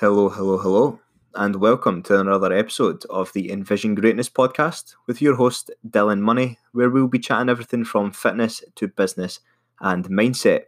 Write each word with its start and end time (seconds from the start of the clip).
Hello, 0.00 0.28
hello, 0.28 0.58
hello, 0.58 0.98
and 1.36 1.54
welcome 1.54 2.02
to 2.02 2.18
another 2.18 2.52
episode 2.52 3.04
of 3.10 3.32
the 3.32 3.52
Envision 3.52 3.94
Greatness 3.94 4.28
podcast 4.28 4.96
with 5.06 5.22
your 5.22 5.36
host, 5.36 5.70
Dylan 5.88 6.18
Money, 6.18 6.58
where 6.72 6.90
we'll 6.90 7.06
be 7.06 7.20
chatting 7.20 7.48
everything 7.48 7.84
from 7.84 8.10
fitness 8.10 8.64
to 8.74 8.88
business 8.88 9.38
and 9.80 10.06
mindset. 10.06 10.62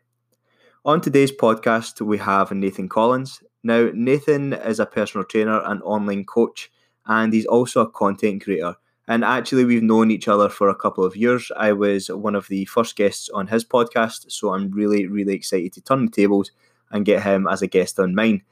On 0.85 1.01
today's 1.01 1.33
podcast, 1.33 2.01
we 2.01 2.19
have 2.19 2.53
Nathan 2.53 2.89
Collins. 2.89 3.43
Now, 3.65 3.91
Nathan 3.93 4.53
is 4.53 4.79
a 4.79 4.87
personal 4.87 5.25
trainer 5.25 5.61
and 5.65 5.83
online 5.83 6.25
coach, 6.25 6.71
and 7.07 7.33
he's 7.33 7.47
also 7.47 7.81
a 7.81 7.91
content 7.91 8.45
creator. 8.45 8.77
And 9.09 9.25
actually, 9.25 9.65
we've 9.65 9.83
known 9.83 10.13
each 10.13 10.29
other 10.29 10.49
for 10.49 10.69
a 10.69 10.77
couple 10.77 11.03
of 11.03 11.17
years. 11.17 11.51
I 11.57 11.73
was 11.73 12.07
one 12.07 12.37
of 12.37 12.47
the 12.47 12.65
first 12.67 12.95
guests 12.95 13.29
on 13.31 13.49
his 13.49 13.65
podcast, 13.65 14.31
so 14.31 14.55
I'm 14.55 14.71
really, 14.71 15.09
really 15.09 15.35
excited 15.35 15.73
to 15.73 15.81
turn 15.81 16.05
the 16.05 16.13
tables 16.13 16.53
and 16.93 17.05
get 17.05 17.25
him 17.25 17.49
as 17.49 17.61
a 17.61 17.67
guest 17.67 17.99
on 17.99 18.15
mine. 18.15 18.43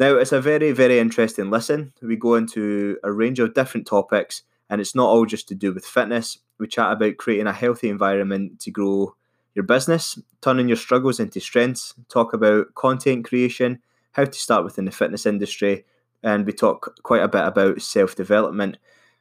Now, 0.00 0.16
it's 0.16 0.32
a 0.32 0.40
very, 0.40 0.72
very 0.72 0.98
interesting 0.98 1.50
listen. 1.50 1.92
We 2.00 2.16
go 2.16 2.36
into 2.36 2.96
a 3.04 3.12
range 3.12 3.38
of 3.38 3.52
different 3.52 3.86
topics, 3.86 4.42
and 4.70 4.80
it's 4.80 4.94
not 4.94 5.10
all 5.10 5.26
just 5.26 5.46
to 5.48 5.54
do 5.54 5.74
with 5.74 5.84
fitness. 5.84 6.38
We 6.58 6.68
chat 6.68 6.90
about 6.90 7.18
creating 7.18 7.46
a 7.46 7.52
healthy 7.52 7.90
environment 7.90 8.60
to 8.60 8.70
grow 8.70 9.14
your 9.54 9.64
business, 9.64 10.18
turning 10.40 10.68
your 10.68 10.78
struggles 10.78 11.20
into 11.20 11.38
strengths, 11.38 11.94
talk 12.08 12.32
about 12.32 12.74
content 12.76 13.26
creation, 13.26 13.80
how 14.12 14.24
to 14.24 14.32
start 14.32 14.64
within 14.64 14.86
the 14.86 14.90
fitness 14.90 15.26
industry, 15.26 15.84
and 16.22 16.46
we 16.46 16.54
talk 16.54 16.96
quite 17.02 17.22
a 17.22 17.28
bit 17.28 17.44
about 17.44 17.82
self 17.82 18.16
development. 18.16 18.78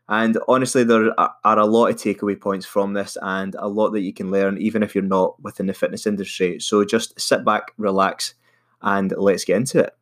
And 0.08 0.38
honestly, 0.48 0.86
there 0.86 1.14
are 1.20 1.60
a 1.60 1.66
lot 1.66 1.88
of 1.88 1.98
takeaway 1.98 2.40
points 2.40 2.66
from 2.66 2.94
this 2.94 3.18
and 3.22 3.54
a 3.60 3.68
lot 3.68 3.90
that 3.90 4.02
you 4.02 4.14
can 4.14 4.32
learn, 4.32 4.58
even 4.58 4.82
if 4.82 4.96
you're 4.96 5.04
not 5.04 5.44
within 5.44 5.68
the 5.68 5.74
fitness 5.74 6.08
industry. 6.08 6.58
So 6.62 6.86
just 6.86 7.20
sit 7.20 7.44
back, 7.44 7.74
relax, 7.78 8.34
and 8.82 9.14
let's 9.18 9.44
get 9.44 9.58
into 9.58 9.80
it. 9.80 9.99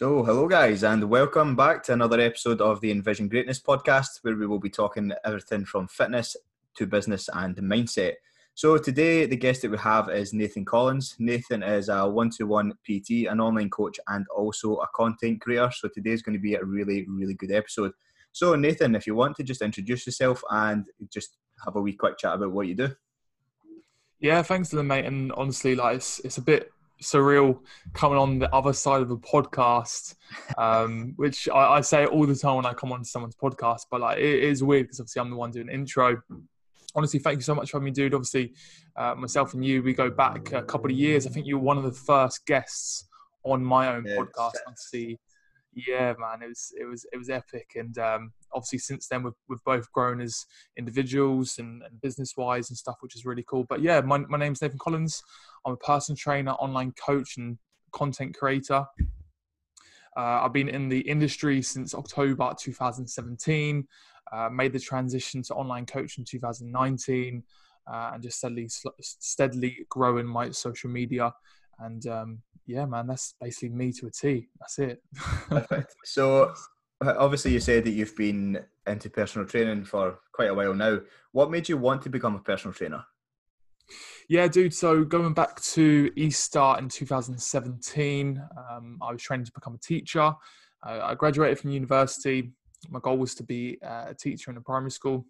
So, 0.00 0.24
hello 0.24 0.48
guys, 0.48 0.82
and 0.82 1.10
welcome 1.10 1.54
back 1.54 1.82
to 1.82 1.92
another 1.92 2.18
episode 2.20 2.62
of 2.62 2.80
the 2.80 2.90
Envision 2.90 3.28
Greatness 3.28 3.60
podcast, 3.60 4.20
where 4.22 4.34
we 4.34 4.46
will 4.46 4.58
be 4.58 4.70
talking 4.70 5.12
everything 5.26 5.66
from 5.66 5.88
fitness 5.88 6.38
to 6.76 6.86
business 6.86 7.28
and 7.34 7.54
mindset. 7.56 8.14
So, 8.54 8.78
today 8.78 9.26
the 9.26 9.36
guest 9.36 9.60
that 9.60 9.70
we 9.70 9.76
have 9.76 10.08
is 10.08 10.32
Nathan 10.32 10.64
Collins. 10.64 11.16
Nathan 11.18 11.62
is 11.62 11.90
a 11.90 12.08
one 12.08 12.30
to 12.38 12.44
one 12.44 12.72
PT, 12.82 13.28
an 13.28 13.42
online 13.42 13.68
coach, 13.68 14.00
and 14.08 14.24
also 14.34 14.76
a 14.76 14.88
content 14.94 15.42
creator. 15.42 15.70
So, 15.70 15.90
today 15.92 16.12
is 16.12 16.22
going 16.22 16.32
to 16.32 16.40
be 16.42 16.54
a 16.54 16.64
really, 16.64 17.04
really 17.06 17.34
good 17.34 17.52
episode. 17.52 17.92
So, 18.32 18.54
Nathan, 18.54 18.94
if 18.94 19.06
you 19.06 19.14
want 19.14 19.36
to 19.36 19.42
just 19.42 19.60
introduce 19.60 20.06
yourself 20.06 20.42
and 20.48 20.86
just 21.12 21.36
have 21.62 21.76
a 21.76 21.80
wee 21.82 21.92
quick 21.92 22.16
chat 22.16 22.36
about 22.36 22.52
what 22.52 22.68
you 22.68 22.74
do. 22.74 22.88
Yeah, 24.18 24.40
thanks, 24.40 24.70
to 24.70 24.76
the 24.76 24.82
mate. 24.82 25.04
And 25.04 25.30
honestly, 25.32 25.74
like 25.74 25.96
it's, 25.96 26.20
it's 26.20 26.38
a 26.38 26.42
bit 26.42 26.72
surreal 27.02 27.60
coming 27.92 28.18
on 28.18 28.38
the 28.38 28.52
other 28.54 28.72
side 28.72 29.02
of 29.02 29.10
a 29.10 29.16
podcast, 29.16 30.14
um, 30.58 31.14
which 31.16 31.48
I, 31.48 31.74
I, 31.74 31.80
say 31.80 32.06
all 32.06 32.26
the 32.26 32.34
time 32.34 32.56
when 32.56 32.66
I 32.66 32.72
come 32.72 32.92
on 32.92 33.04
someone's 33.04 33.36
podcast. 33.36 33.86
But 33.90 34.00
like, 34.00 34.18
it 34.18 34.44
is 34.44 34.62
weird 34.62 34.84
because 34.84 35.00
obviously 35.00 35.20
I'm 35.20 35.30
the 35.30 35.36
one 35.36 35.50
doing 35.50 35.66
the 35.66 35.74
intro. 35.74 36.20
Honestly, 36.94 37.20
thank 37.20 37.36
you 37.36 37.42
so 37.42 37.54
much 37.54 37.70
for 37.70 37.76
having 37.76 37.86
me, 37.86 37.90
dude. 37.92 38.14
Obviously, 38.14 38.52
uh, 38.96 39.14
myself 39.14 39.54
and 39.54 39.64
you, 39.64 39.82
we 39.82 39.92
go 39.92 40.10
back 40.10 40.52
a 40.52 40.62
couple 40.62 40.90
of 40.90 40.96
years. 40.96 41.26
I 41.26 41.30
think 41.30 41.46
you 41.46 41.58
were 41.58 41.64
one 41.64 41.78
of 41.78 41.84
the 41.84 41.92
first 41.92 42.44
guests 42.46 43.08
on 43.44 43.64
my 43.64 43.94
own 43.94 44.04
yeah, 44.06 44.16
podcast. 44.16 44.52
see 44.76 45.18
yeah, 45.72 46.14
man, 46.18 46.42
it 46.42 46.48
was 46.48 46.72
it 46.78 46.84
was 46.84 47.06
it 47.12 47.16
was 47.16 47.30
epic, 47.30 47.72
and 47.76 47.96
um, 47.98 48.32
obviously 48.52 48.78
since 48.78 49.06
then 49.06 49.22
we've 49.22 49.34
we've 49.48 49.64
both 49.64 49.90
grown 49.92 50.20
as 50.20 50.46
individuals 50.76 51.58
and, 51.58 51.82
and 51.82 52.00
business 52.00 52.36
wise 52.36 52.70
and 52.70 52.76
stuff, 52.76 52.96
which 53.00 53.14
is 53.14 53.24
really 53.24 53.44
cool. 53.48 53.64
But 53.64 53.80
yeah, 53.80 54.00
my 54.00 54.18
my 54.18 54.38
name's 54.38 54.62
Nathan 54.62 54.78
Collins. 54.78 55.22
I'm 55.64 55.74
a 55.74 55.76
personal 55.76 56.16
trainer, 56.16 56.52
online 56.52 56.92
coach, 56.92 57.36
and 57.36 57.58
content 57.92 58.36
creator. 58.36 58.84
Uh, 60.16 60.42
I've 60.42 60.52
been 60.52 60.68
in 60.68 60.88
the 60.88 61.00
industry 61.00 61.62
since 61.62 61.94
October 61.94 62.52
2017. 62.58 63.86
Uh, 64.32 64.48
made 64.48 64.72
the 64.72 64.78
transition 64.78 65.42
to 65.42 65.54
online 65.54 65.86
coach 65.86 66.18
in 66.18 66.24
2019, 66.24 67.42
uh, 67.92 68.10
and 68.14 68.22
just 68.22 68.38
steadily 68.38 68.68
steadily 69.00 69.86
growing 69.88 70.26
my 70.26 70.50
social 70.50 70.90
media 70.90 71.32
and 71.80 72.06
um, 72.06 72.42
yeah, 72.66 72.86
man, 72.86 73.06
that's 73.06 73.34
basically 73.40 73.70
me 73.70 73.92
to 73.92 74.06
a 74.06 74.10
T. 74.10 74.48
That's 74.58 74.78
it. 74.78 75.02
Perfect. 75.48 75.94
So, 76.04 76.54
obviously, 77.02 77.52
you 77.52 77.60
said 77.60 77.84
that 77.84 77.90
you've 77.90 78.16
been 78.16 78.64
into 78.86 79.10
personal 79.10 79.46
training 79.46 79.84
for 79.84 80.18
quite 80.32 80.50
a 80.50 80.54
while 80.54 80.74
now. 80.74 81.00
What 81.32 81.50
made 81.50 81.68
you 81.68 81.76
want 81.76 82.02
to 82.02 82.10
become 82.10 82.34
a 82.36 82.40
personal 82.40 82.74
trainer? 82.74 83.04
Yeah, 84.28 84.46
dude. 84.46 84.74
So 84.74 85.04
going 85.04 85.34
back 85.34 85.60
to 85.62 86.10
Easter 86.16 86.76
in 86.78 86.88
2017, 86.88 88.40
um, 88.70 88.98
I 89.02 89.12
was 89.12 89.22
training 89.22 89.46
to 89.46 89.52
become 89.52 89.74
a 89.74 89.78
teacher. 89.78 90.32
I 90.82 91.14
graduated 91.14 91.58
from 91.58 91.70
university. 91.70 92.52
My 92.88 93.00
goal 93.00 93.18
was 93.18 93.34
to 93.34 93.42
be 93.42 93.78
a 93.82 94.14
teacher 94.14 94.50
in 94.50 94.56
a 94.56 94.60
primary 94.60 94.90
school. 94.90 95.26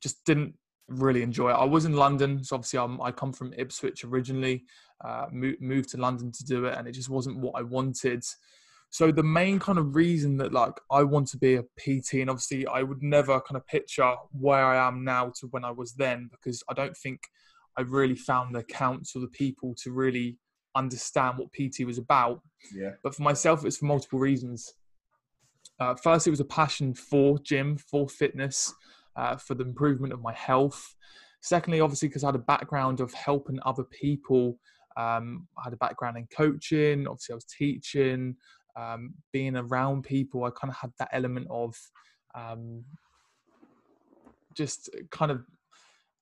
Just 0.00 0.24
didn't 0.24 0.54
really 0.88 1.22
enjoy 1.22 1.50
it. 1.50 1.54
I 1.54 1.64
was 1.64 1.84
in 1.84 1.92
London, 1.92 2.42
so 2.42 2.56
obviously 2.56 2.78
I'm, 2.78 3.00
i 3.02 3.12
come 3.12 3.32
from 3.32 3.52
Ipswich 3.56 4.04
originally, 4.04 4.64
uh, 5.04 5.26
moved, 5.30 5.60
moved 5.60 5.88
to 5.90 5.96
London 5.96 6.32
to 6.32 6.44
do 6.44 6.64
it, 6.66 6.76
and 6.76 6.88
it 6.88 6.92
just 6.92 7.08
wasn't 7.08 7.38
what 7.38 7.54
I 7.56 7.62
wanted. 7.62 8.24
So 8.90 9.12
the 9.12 9.22
main 9.22 9.58
kind 9.58 9.78
of 9.78 9.94
reason 9.94 10.38
that 10.38 10.52
like 10.52 10.72
I 10.90 11.02
want 11.02 11.28
to 11.28 11.36
be 11.36 11.56
a 11.56 11.62
PT, 11.78 12.14
and 12.14 12.30
obviously 12.30 12.66
I 12.66 12.82
would 12.82 13.02
never 13.02 13.40
kind 13.40 13.56
of 13.56 13.66
picture 13.66 14.14
where 14.32 14.64
I 14.64 14.86
am 14.88 15.04
now 15.04 15.32
to 15.40 15.46
when 15.48 15.64
I 15.64 15.70
was 15.70 15.92
then, 15.92 16.28
because 16.30 16.62
I 16.68 16.74
don't 16.74 16.96
think 16.96 17.20
I've 17.76 17.92
really 17.92 18.16
found 18.16 18.54
the 18.54 18.60
accounts 18.60 19.14
or 19.14 19.20
the 19.20 19.28
people 19.28 19.74
to 19.82 19.92
really 19.92 20.38
understand 20.74 21.38
what 21.38 21.52
PT 21.52 21.84
was 21.84 21.98
about. 21.98 22.40
Yeah. 22.74 22.92
But 23.02 23.14
for 23.14 23.22
myself, 23.22 23.64
it's 23.64 23.76
for 23.76 23.86
multiple 23.86 24.18
reasons. 24.18 24.74
Uh, 25.78 25.94
first, 25.94 26.26
it 26.26 26.30
was 26.30 26.40
a 26.40 26.44
passion 26.44 26.94
for 26.94 27.38
gym, 27.40 27.76
for 27.76 28.08
fitness 28.08 28.74
uh, 29.18 29.36
for 29.36 29.54
the 29.54 29.64
improvement 29.64 30.12
of 30.12 30.22
my 30.22 30.32
health. 30.32 30.94
Secondly, 31.40 31.80
obviously, 31.80 32.08
because 32.08 32.24
I 32.24 32.28
had 32.28 32.34
a 32.36 32.40
background 32.40 33.00
of 33.00 33.12
helping 33.12 33.58
other 33.64 33.84
people. 33.84 34.58
Um, 34.98 35.46
I 35.56 35.64
had 35.64 35.72
a 35.72 35.76
background 35.76 36.18
in 36.18 36.26
coaching. 36.26 37.06
Obviously, 37.06 37.32
I 37.32 37.36
was 37.36 37.44
teaching, 37.44 38.34
um, 38.76 39.14
being 39.32 39.56
around 39.56 40.02
people. 40.02 40.44
I 40.44 40.50
kind 40.50 40.70
of 40.70 40.76
had 40.76 40.90
that 40.98 41.10
element 41.12 41.46
of 41.50 41.74
um, 42.34 42.84
just 44.54 44.90
kind 45.10 45.30
of. 45.30 45.42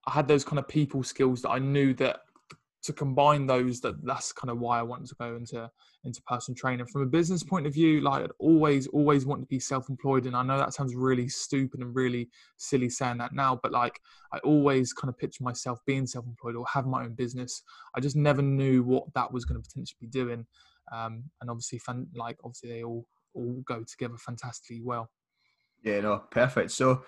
I 0.06 0.12
had 0.12 0.28
those 0.28 0.44
kind 0.44 0.58
of 0.60 0.68
people 0.68 1.02
skills 1.02 1.42
that 1.42 1.50
I 1.50 1.58
knew 1.58 1.92
that 1.94 2.20
to 2.86 2.92
combine 2.92 3.46
those 3.46 3.80
that 3.80 4.04
that's 4.06 4.32
kind 4.32 4.48
of 4.48 4.58
why 4.60 4.78
I 4.78 4.82
wanted 4.82 5.08
to 5.08 5.16
go 5.16 5.34
into 5.34 5.68
into 6.04 6.22
personal 6.22 6.56
training. 6.56 6.86
From 6.86 7.02
a 7.02 7.06
business 7.06 7.42
point 7.42 7.66
of 7.66 7.74
view 7.74 8.00
like 8.00 8.22
I'd 8.22 8.30
always 8.38 8.86
always 8.88 9.26
want 9.26 9.42
to 9.42 9.46
be 9.46 9.58
self-employed 9.58 10.26
and 10.26 10.36
I 10.36 10.44
know 10.44 10.56
that 10.56 10.72
sounds 10.72 10.94
really 10.94 11.28
stupid 11.28 11.80
and 11.80 11.94
really 11.94 12.28
silly 12.56 12.88
saying 12.88 13.18
that 13.18 13.32
now 13.32 13.58
but 13.60 13.72
like 13.72 14.00
I 14.32 14.38
always 14.38 14.92
kind 14.92 15.08
of 15.08 15.18
picture 15.18 15.42
myself 15.42 15.80
being 15.84 16.06
self-employed 16.06 16.54
or 16.54 16.64
have 16.72 16.86
my 16.86 17.04
own 17.04 17.14
business. 17.14 17.62
I 17.96 18.00
just 18.00 18.16
never 18.16 18.40
knew 18.40 18.84
what 18.84 19.12
that 19.14 19.32
was 19.32 19.44
going 19.44 19.60
to 19.60 19.68
potentially 19.68 19.98
be 20.00 20.06
doing 20.06 20.46
um, 20.92 21.24
and 21.40 21.50
obviously 21.50 21.78
fun, 21.80 22.06
like 22.14 22.38
obviously 22.44 22.70
they 22.70 22.84
all 22.84 23.06
all 23.34 23.62
go 23.66 23.82
together 23.82 24.16
fantastically 24.16 24.80
well. 24.80 25.10
Yeah 25.82 26.00
no 26.00 26.22
perfect. 26.30 26.70
So 26.70 27.04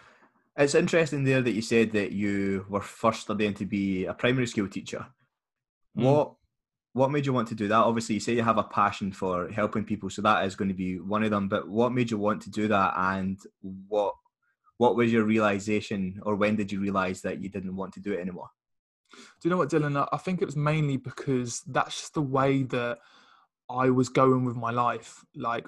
it's 0.56 0.75
interesting 0.75 1.22
there 1.22 1.41
that 1.41 1.53
you 1.53 1.62
said 1.62 1.93
that 1.93 2.11
you 2.11 2.67
were 2.69 2.81
first 2.81 3.21
studying 3.22 3.55
to 3.55 3.65
be 3.65 4.06
a 4.06 4.12
primary 4.12 4.49
school 4.49 4.67
teacher 4.67 5.06
Mm. 5.99 6.05
What 6.05 6.35
what 6.95 7.11
made 7.11 7.27
you 7.27 7.33
want 7.33 7.49
to 7.49 7.55
do 7.55 7.69
that? 7.69 7.77
Obviously, 7.77 8.15
you 8.15 8.21
say 8.21 8.35
you 8.35 8.43
have 8.43 8.59
a 8.59 8.65
passion 8.65 9.13
for 9.13 9.49
helping 9.51 9.85
people, 9.85 10.11
so 10.11 10.23
that 10.23 10.45
is 10.45 10.57
going 10.57 10.69
to 10.69 10.75
be 10.75 10.99
one 10.99 11.23
of 11.23 11.31
them. 11.31 11.49
But 11.49 11.69
what 11.69 11.93
made 11.93 12.11
you 12.11 12.19
want 12.19 12.43
to 12.43 12.51
do 12.51 12.69
that, 12.69 12.95
and 12.97 13.39
what 13.61 14.15
what 14.79 14.97
was 14.97 15.12
your 15.12 15.25
realization, 15.25 16.21
or 16.23 16.35
when 16.35 16.56
did 16.56 16.73
you 16.73 16.81
realize 16.81 17.21
that 17.23 17.43
you 17.43 17.49
didn't 17.49 17.77
want 17.77 17.93
to 17.95 18.00
do 18.00 18.12
it 18.12 18.21
anymore? 18.21 18.49
Do 19.12 19.49
you 19.49 19.50
know 19.50 19.56
what, 19.56 19.71
Dylan? 19.71 20.09
I 20.12 20.17
think 20.19 20.41
it 20.41 20.47
was 20.47 20.56
mainly 20.56 20.97
because 20.97 21.62
that's 21.67 22.01
just 22.01 22.15
the 22.15 22.23
way 22.23 22.62
that 22.65 22.99
I 23.71 23.91
was 23.91 24.09
going 24.09 24.44
with 24.44 24.56
my 24.56 24.71
life. 24.71 25.25
Like, 25.35 25.67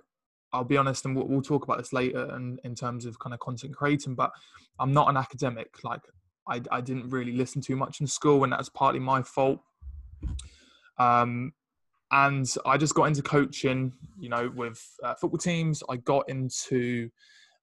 I'll 0.52 0.64
be 0.64 0.76
honest, 0.76 1.04
and 1.04 1.16
we'll, 1.16 1.26
we'll 1.26 1.42
talk 1.42 1.64
about 1.64 1.78
this 1.78 1.92
later, 1.92 2.34
in, 2.36 2.58
in 2.64 2.74
terms 2.74 3.06
of 3.06 3.18
kind 3.18 3.34
of 3.34 3.40
content 3.40 3.74
creating. 3.74 4.14
But 4.14 4.30
I'm 4.78 4.92
not 4.92 5.08
an 5.08 5.16
academic. 5.16 5.82
Like, 5.82 6.02
I, 6.48 6.60
I 6.70 6.80
didn't 6.80 7.10
really 7.10 7.32
listen 7.32 7.60
too 7.62 7.76
much 7.76 8.00
in 8.00 8.06
school, 8.06 8.44
and 8.44 8.52
that's 8.52 8.68
partly 8.68 9.00
my 9.00 9.22
fault 9.22 9.60
um, 10.98 11.52
and 12.12 12.52
I 12.66 12.76
just 12.76 12.94
got 12.94 13.04
into 13.04 13.22
coaching, 13.22 13.92
you 14.18 14.28
know, 14.28 14.50
with 14.54 14.84
uh, 15.04 15.14
football 15.14 15.38
teams. 15.38 15.82
I 15.88 15.96
got 15.96 16.28
into 16.28 17.08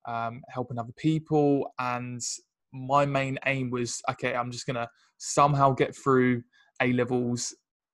um, 0.06 0.42
helping 0.50 0.80
other 0.80 0.94
people, 0.96 1.74
and 1.80 2.22
my 2.72 3.06
main 3.06 3.38
aim 3.46 3.70
was 3.70 4.02
okay, 4.12 4.34
I'm 4.36 4.52
just 4.52 4.66
gonna 4.66 4.90
somehow 5.18 5.74
get 5.74 5.96
through 5.96 6.44
A 6.82 6.94
levels, 6.94 7.54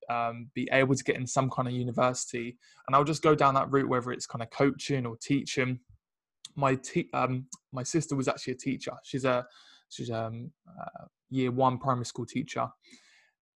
um, 0.10 0.50
be 0.54 0.69
able 0.71 0.95
to 0.95 1.04
get 1.04 1.16
in 1.16 1.25
some 1.25 1.50
kind 1.50 1.68
of 1.68 1.74
university, 1.74 2.57
and 2.88 2.95
I'll 2.95 3.04
just 3.04 3.24
go 3.24 3.33
down 3.33 3.56
that 3.56 3.71
route, 3.71 3.89
whether 3.89 4.12
it's 4.12 4.27
kind 4.27 4.44
of 4.44 4.50
coaching 4.51 5.06
or 5.06 5.18
teaching. 5.18 5.80
my 6.56 6.75
te- 6.75 7.09
um, 7.13 7.48
my 7.71 7.83
sister 7.83 8.16
was 8.16 8.27
actually 8.27 8.54
a 8.54 8.57
teacher. 8.57 8.94
She's 9.04 9.25
a 9.25 9.45
she's 9.89 10.12
um 10.12 10.51
uh, 10.68 11.06
year 11.30 11.51
one 11.51 11.77
primary 11.77 12.06
school 12.06 12.25
teacher, 12.25 12.68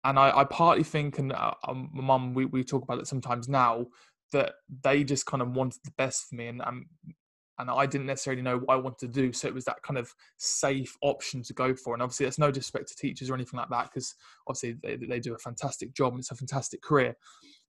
and 0.06 0.18
I, 0.18 0.38
I 0.38 0.44
partly 0.44 0.84
think, 0.84 1.18
and 1.18 1.32
uh, 1.32 1.52
um, 1.66 1.90
my 1.92 2.02
mum 2.02 2.32
we 2.32 2.46
we 2.46 2.62
talk 2.62 2.82
about 2.82 2.98
it 2.98 3.06
sometimes 3.06 3.48
now 3.48 3.86
that 4.32 4.54
they 4.82 5.04
just 5.04 5.26
kind 5.26 5.42
of 5.42 5.50
wanted 5.50 5.80
the 5.84 5.92
best 5.98 6.28
for 6.28 6.36
me, 6.36 6.46
and 6.46 6.62
um, 6.62 6.86
and 7.58 7.70
I 7.70 7.86
didn't 7.86 8.06
necessarily 8.06 8.42
know 8.42 8.58
what 8.58 8.74
I 8.74 8.76
wanted 8.76 9.00
to 9.00 9.08
do. 9.08 9.32
So 9.32 9.48
it 9.48 9.54
was 9.54 9.64
that 9.64 9.82
kind 9.82 9.98
of 9.98 10.14
safe 10.36 10.96
option 11.02 11.42
to 11.42 11.54
go 11.54 11.74
for. 11.74 11.94
And 11.94 12.02
obviously, 12.02 12.26
that's 12.26 12.38
no 12.38 12.50
disrespect 12.50 12.88
to 12.88 12.96
teachers 12.96 13.30
or 13.30 13.34
anything 13.34 13.58
like 13.58 13.70
that, 13.70 13.90
because 13.90 14.14
obviously 14.46 14.76
they, 14.82 14.96
they 14.96 15.20
do 15.20 15.34
a 15.34 15.38
fantastic 15.38 15.92
job 15.94 16.12
and 16.12 16.20
it's 16.20 16.30
a 16.30 16.36
fantastic 16.36 16.82
career. 16.82 17.16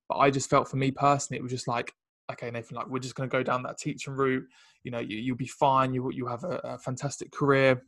But 0.09 0.17
I 0.17 0.29
just 0.29 0.49
felt 0.49 0.67
for 0.67 0.77
me 0.77 0.91
personally, 0.91 1.39
it 1.39 1.43
was 1.43 1.51
just 1.51 1.67
like, 1.67 1.93
okay, 2.31 2.51
Nathan, 2.51 2.75
like 2.75 2.87
we're 2.87 2.99
just 2.99 3.15
going 3.15 3.29
to 3.29 3.35
go 3.35 3.43
down 3.43 3.63
that 3.63 3.77
teaching 3.77 4.13
route. 4.13 4.45
You 4.83 4.91
know, 4.91 4.99
you, 4.99 5.33
will 5.33 5.37
be 5.37 5.47
fine. 5.47 5.93
You 5.93 6.11
you 6.11 6.27
have 6.27 6.43
a, 6.43 6.59
a, 6.63 6.77
fantastic 6.77 7.31
career. 7.31 7.83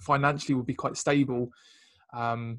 Financially, 0.00 0.54
will 0.54 0.62
be 0.64 0.74
quite 0.74 0.96
stable. 0.96 1.50
Um, 2.12 2.58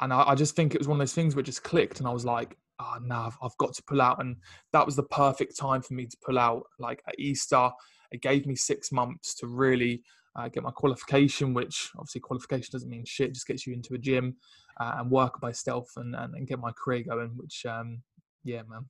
and 0.00 0.12
I, 0.12 0.30
I 0.30 0.34
just 0.34 0.56
think 0.56 0.74
it 0.74 0.80
was 0.80 0.88
one 0.88 0.96
of 0.96 1.00
those 1.00 1.14
things 1.14 1.34
where 1.34 1.40
it 1.40 1.46
just 1.46 1.64
clicked, 1.64 1.98
and 1.98 2.08
I 2.08 2.12
was 2.12 2.24
like, 2.24 2.56
oh 2.80 2.96
no, 3.02 3.16
I've, 3.16 3.38
I've 3.42 3.56
got 3.58 3.74
to 3.74 3.82
pull 3.82 4.00
out. 4.00 4.20
And 4.20 4.36
that 4.72 4.86
was 4.86 4.96
the 4.96 5.02
perfect 5.04 5.56
time 5.56 5.82
for 5.82 5.94
me 5.94 6.06
to 6.06 6.16
pull 6.24 6.38
out. 6.38 6.64
Like 6.78 7.02
at 7.08 7.18
Easter, 7.18 7.70
it 8.10 8.22
gave 8.22 8.46
me 8.46 8.54
six 8.54 8.92
months 8.92 9.34
to 9.36 9.46
really 9.46 10.02
uh, 10.36 10.48
get 10.48 10.62
my 10.62 10.70
qualification, 10.70 11.54
which 11.54 11.90
obviously 11.96 12.20
qualification 12.20 12.70
doesn't 12.72 12.88
mean 12.88 13.04
shit, 13.04 13.34
just 13.34 13.46
gets 13.46 13.66
you 13.66 13.72
into 13.72 13.94
a 13.94 13.98
gym 13.98 14.36
uh, 14.80 14.96
and 14.98 15.10
work 15.10 15.40
by 15.40 15.52
stealth 15.52 15.90
and, 15.96 16.14
and, 16.14 16.34
and, 16.34 16.46
get 16.46 16.60
my 16.60 16.70
career 16.72 17.02
going, 17.02 17.30
which, 17.36 17.66
um, 17.66 18.00
yeah, 18.44 18.62
man. 18.68 18.86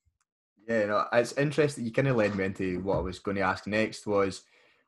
Yeah, 0.68 0.86
no, 0.86 1.06
it's 1.14 1.32
interesting. 1.32 1.86
You 1.86 1.92
kind 1.92 2.08
of 2.08 2.16
led 2.16 2.34
me 2.34 2.44
into 2.44 2.80
what 2.80 2.98
I 2.98 3.00
was 3.00 3.18
going 3.18 3.36
to 3.36 3.42
ask 3.42 3.66
next 3.66 4.06
was 4.06 4.42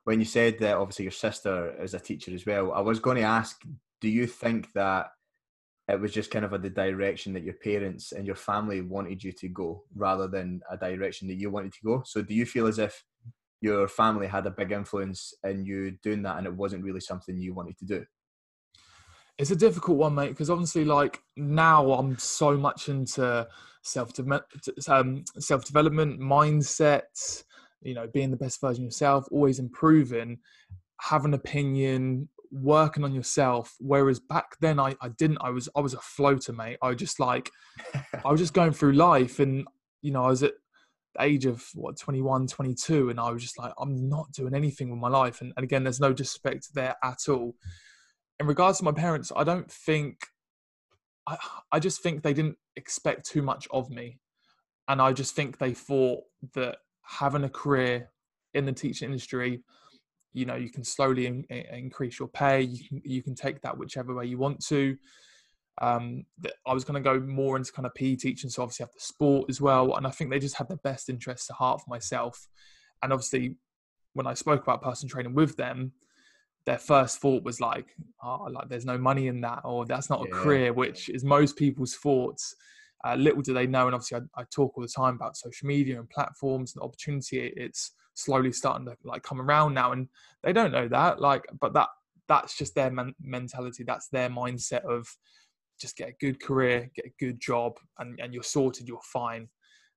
when 0.04 0.18
you 0.18 0.26
said 0.26 0.58
that 0.58 0.76
obviously 0.76 1.06
your 1.06 1.12
sister 1.12 1.74
is 1.82 1.94
a 1.94 2.00
teacher 2.00 2.34
as 2.34 2.44
well. 2.44 2.72
I 2.72 2.80
was 2.80 3.00
going 3.00 3.16
to 3.16 3.22
ask, 3.22 3.62
do 4.02 4.08
you 4.08 4.26
think 4.26 4.70
that 4.74 5.12
it 5.92 6.00
was 6.00 6.12
just 6.12 6.30
kind 6.30 6.44
of 6.44 6.52
a, 6.52 6.58
the 6.58 6.70
direction 6.70 7.32
that 7.32 7.42
your 7.42 7.54
parents 7.54 8.12
and 8.12 8.26
your 8.26 8.36
family 8.36 8.80
wanted 8.80 9.22
you 9.22 9.32
to 9.32 9.48
go 9.48 9.84
rather 9.94 10.28
than 10.28 10.60
a 10.70 10.76
direction 10.76 11.28
that 11.28 11.38
you 11.38 11.50
wanted 11.50 11.72
to 11.72 11.80
go. 11.84 12.02
So 12.04 12.22
do 12.22 12.34
you 12.34 12.46
feel 12.46 12.66
as 12.66 12.78
if 12.78 13.04
your 13.60 13.88
family 13.88 14.26
had 14.26 14.46
a 14.46 14.50
big 14.50 14.72
influence 14.72 15.34
in 15.44 15.64
you 15.64 15.92
doing 16.02 16.22
that 16.22 16.38
and 16.38 16.46
it 16.46 16.54
wasn't 16.54 16.84
really 16.84 17.00
something 17.00 17.38
you 17.38 17.54
wanted 17.54 17.78
to 17.78 17.84
do? 17.84 18.04
It's 19.38 19.50
a 19.50 19.56
difficult 19.56 19.96
one, 19.96 20.14
mate, 20.14 20.28
because 20.28 20.50
obviously, 20.50 20.84
like 20.84 21.22
now, 21.34 21.92
I'm 21.92 22.18
so 22.18 22.58
much 22.58 22.90
into 22.90 23.48
self 23.82 24.12
um, 24.88 25.24
self 25.38 25.64
development, 25.64 26.20
mindset. 26.20 27.42
You 27.80 27.94
know, 27.94 28.06
being 28.06 28.30
the 28.30 28.36
best 28.36 28.60
version 28.60 28.84
of 28.84 28.88
yourself, 28.88 29.26
always 29.30 29.58
improving, 29.58 30.40
have 31.00 31.24
an 31.24 31.32
opinion, 31.32 32.28
working 32.50 33.04
on 33.04 33.14
yourself 33.14 33.74
whereas 33.78 34.18
back 34.18 34.56
then 34.60 34.80
I, 34.80 34.96
I 35.00 35.08
didn't 35.10 35.38
i 35.40 35.50
was 35.50 35.68
i 35.76 35.80
was 35.80 35.94
a 35.94 36.00
floater 36.00 36.52
mate. 36.52 36.78
I 36.82 36.94
just 36.94 37.20
like 37.20 37.50
i 38.24 38.30
was 38.30 38.40
just 38.40 38.54
going 38.54 38.72
through 38.72 38.92
life 38.92 39.38
and 39.38 39.66
you 40.02 40.10
know 40.10 40.24
i 40.24 40.28
was 40.28 40.42
at 40.42 40.52
the 41.14 41.22
age 41.22 41.46
of 41.46 41.64
what 41.74 41.96
21 41.96 42.48
22 42.48 43.10
and 43.10 43.20
i 43.20 43.30
was 43.30 43.42
just 43.42 43.58
like 43.58 43.72
i'm 43.78 44.08
not 44.08 44.32
doing 44.32 44.54
anything 44.54 44.90
with 44.90 44.98
my 44.98 45.08
life. 45.08 45.40
And, 45.40 45.52
and 45.56 45.64
again 45.64 45.84
there's 45.84 46.00
no 46.00 46.12
disrespect 46.12 46.68
there 46.74 46.96
at 47.02 47.28
all. 47.28 47.54
In 48.40 48.46
regards 48.46 48.78
to 48.78 48.84
my 48.84 48.92
parents 48.92 49.30
i 49.36 49.44
don't 49.44 49.70
think 49.70 50.18
I, 51.26 51.36
I 51.70 51.78
just 51.78 52.02
think 52.02 52.22
they 52.22 52.34
didn't 52.34 52.56
expect 52.74 53.26
too 53.26 53.42
much 53.42 53.68
of 53.70 53.90
me. 53.90 54.18
And 54.88 55.00
i 55.00 55.12
just 55.12 55.36
think 55.36 55.58
they 55.58 55.72
thought 55.72 56.24
that 56.54 56.78
having 57.02 57.44
a 57.44 57.48
career 57.48 58.10
in 58.54 58.64
the 58.64 58.72
teaching 58.72 59.06
industry 59.06 59.62
you 60.32 60.46
know 60.46 60.54
you 60.54 60.70
can 60.70 60.84
slowly 60.84 61.26
in, 61.26 61.44
in, 61.50 61.64
increase 61.74 62.18
your 62.18 62.28
pay 62.28 62.62
you 62.62 62.84
can 62.88 63.02
you 63.04 63.22
can 63.22 63.34
take 63.34 63.60
that 63.62 63.76
whichever 63.76 64.14
way 64.14 64.26
you 64.26 64.38
want 64.38 64.64
to 64.64 64.96
um, 65.80 66.24
I 66.66 66.74
was 66.74 66.84
going 66.84 67.02
to 67.02 67.08
go 67.08 67.18
more 67.20 67.56
into 67.56 67.72
kind 67.72 67.86
of 67.86 67.94
PE 67.94 68.16
teaching, 68.16 68.50
so 68.50 68.62
obviously 68.62 68.84
have 68.84 68.92
the 68.92 69.00
sport 69.00 69.46
as 69.48 69.60
well. 69.60 69.96
And 69.96 70.06
I 70.06 70.10
think 70.10 70.30
they 70.30 70.38
just 70.38 70.56
had 70.56 70.68
their 70.68 70.76
best 70.78 71.08
interests 71.08 71.48
at 71.50 71.56
heart 71.56 71.80
for 71.80 71.88
myself. 71.88 72.48
And 73.02 73.12
obviously, 73.12 73.56
when 74.12 74.26
I 74.26 74.34
spoke 74.34 74.62
about 74.62 74.82
person 74.82 75.08
training 75.08 75.34
with 75.34 75.56
them, 75.56 75.92
their 76.66 76.78
first 76.78 77.20
thought 77.20 77.44
was 77.44 77.60
like, 77.60 77.94
"Oh, 78.22 78.48
like 78.50 78.68
there's 78.68 78.84
no 78.84 78.98
money 78.98 79.28
in 79.28 79.40
that, 79.40 79.60
or 79.64 79.86
that's 79.86 80.10
not 80.10 80.20
yeah. 80.20 80.36
a 80.36 80.42
career," 80.42 80.72
which 80.74 81.08
is 81.08 81.24
most 81.24 81.56
people's 81.56 81.94
thoughts. 81.94 82.54
Uh, 83.02 83.14
little 83.14 83.40
do 83.40 83.54
they 83.54 83.66
know, 83.66 83.86
and 83.86 83.94
obviously 83.94 84.18
I, 84.18 84.42
I, 84.42 84.44
talk 84.54 84.76
all 84.76 84.82
the 84.82 84.88
time 84.88 85.14
about 85.14 85.34
social 85.34 85.66
media 85.66 85.98
and 85.98 86.10
platforms 86.10 86.74
and 86.74 86.82
opportunity. 86.82 87.50
It's 87.56 87.92
slowly 88.20 88.52
starting 88.52 88.86
to 88.86 88.96
like 89.04 89.22
come 89.22 89.40
around 89.40 89.74
now 89.74 89.92
and 89.92 90.08
they 90.42 90.52
don't 90.52 90.72
know 90.72 90.88
that 90.88 91.20
like 91.20 91.44
but 91.60 91.72
that 91.72 91.88
that's 92.28 92.56
just 92.56 92.74
their 92.74 92.90
men- 92.90 93.14
mentality 93.20 93.84
that's 93.84 94.08
their 94.08 94.28
mindset 94.28 94.82
of 94.84 95.06
just 95.80 95.96
get 95.96 96.10
a 96.10 96.14
good 96.20 96.40
career 96.40 96.90
get 96.94 97.06
a 97.06 97.24
good 97.24 97.40
job 97.40 97.76
and, 97.98 98.18
and 98.20 98.34
you're 98.34 98.42
sorted 98.42 98.86
you're 98.88 99.00
fine. 99.12 99.48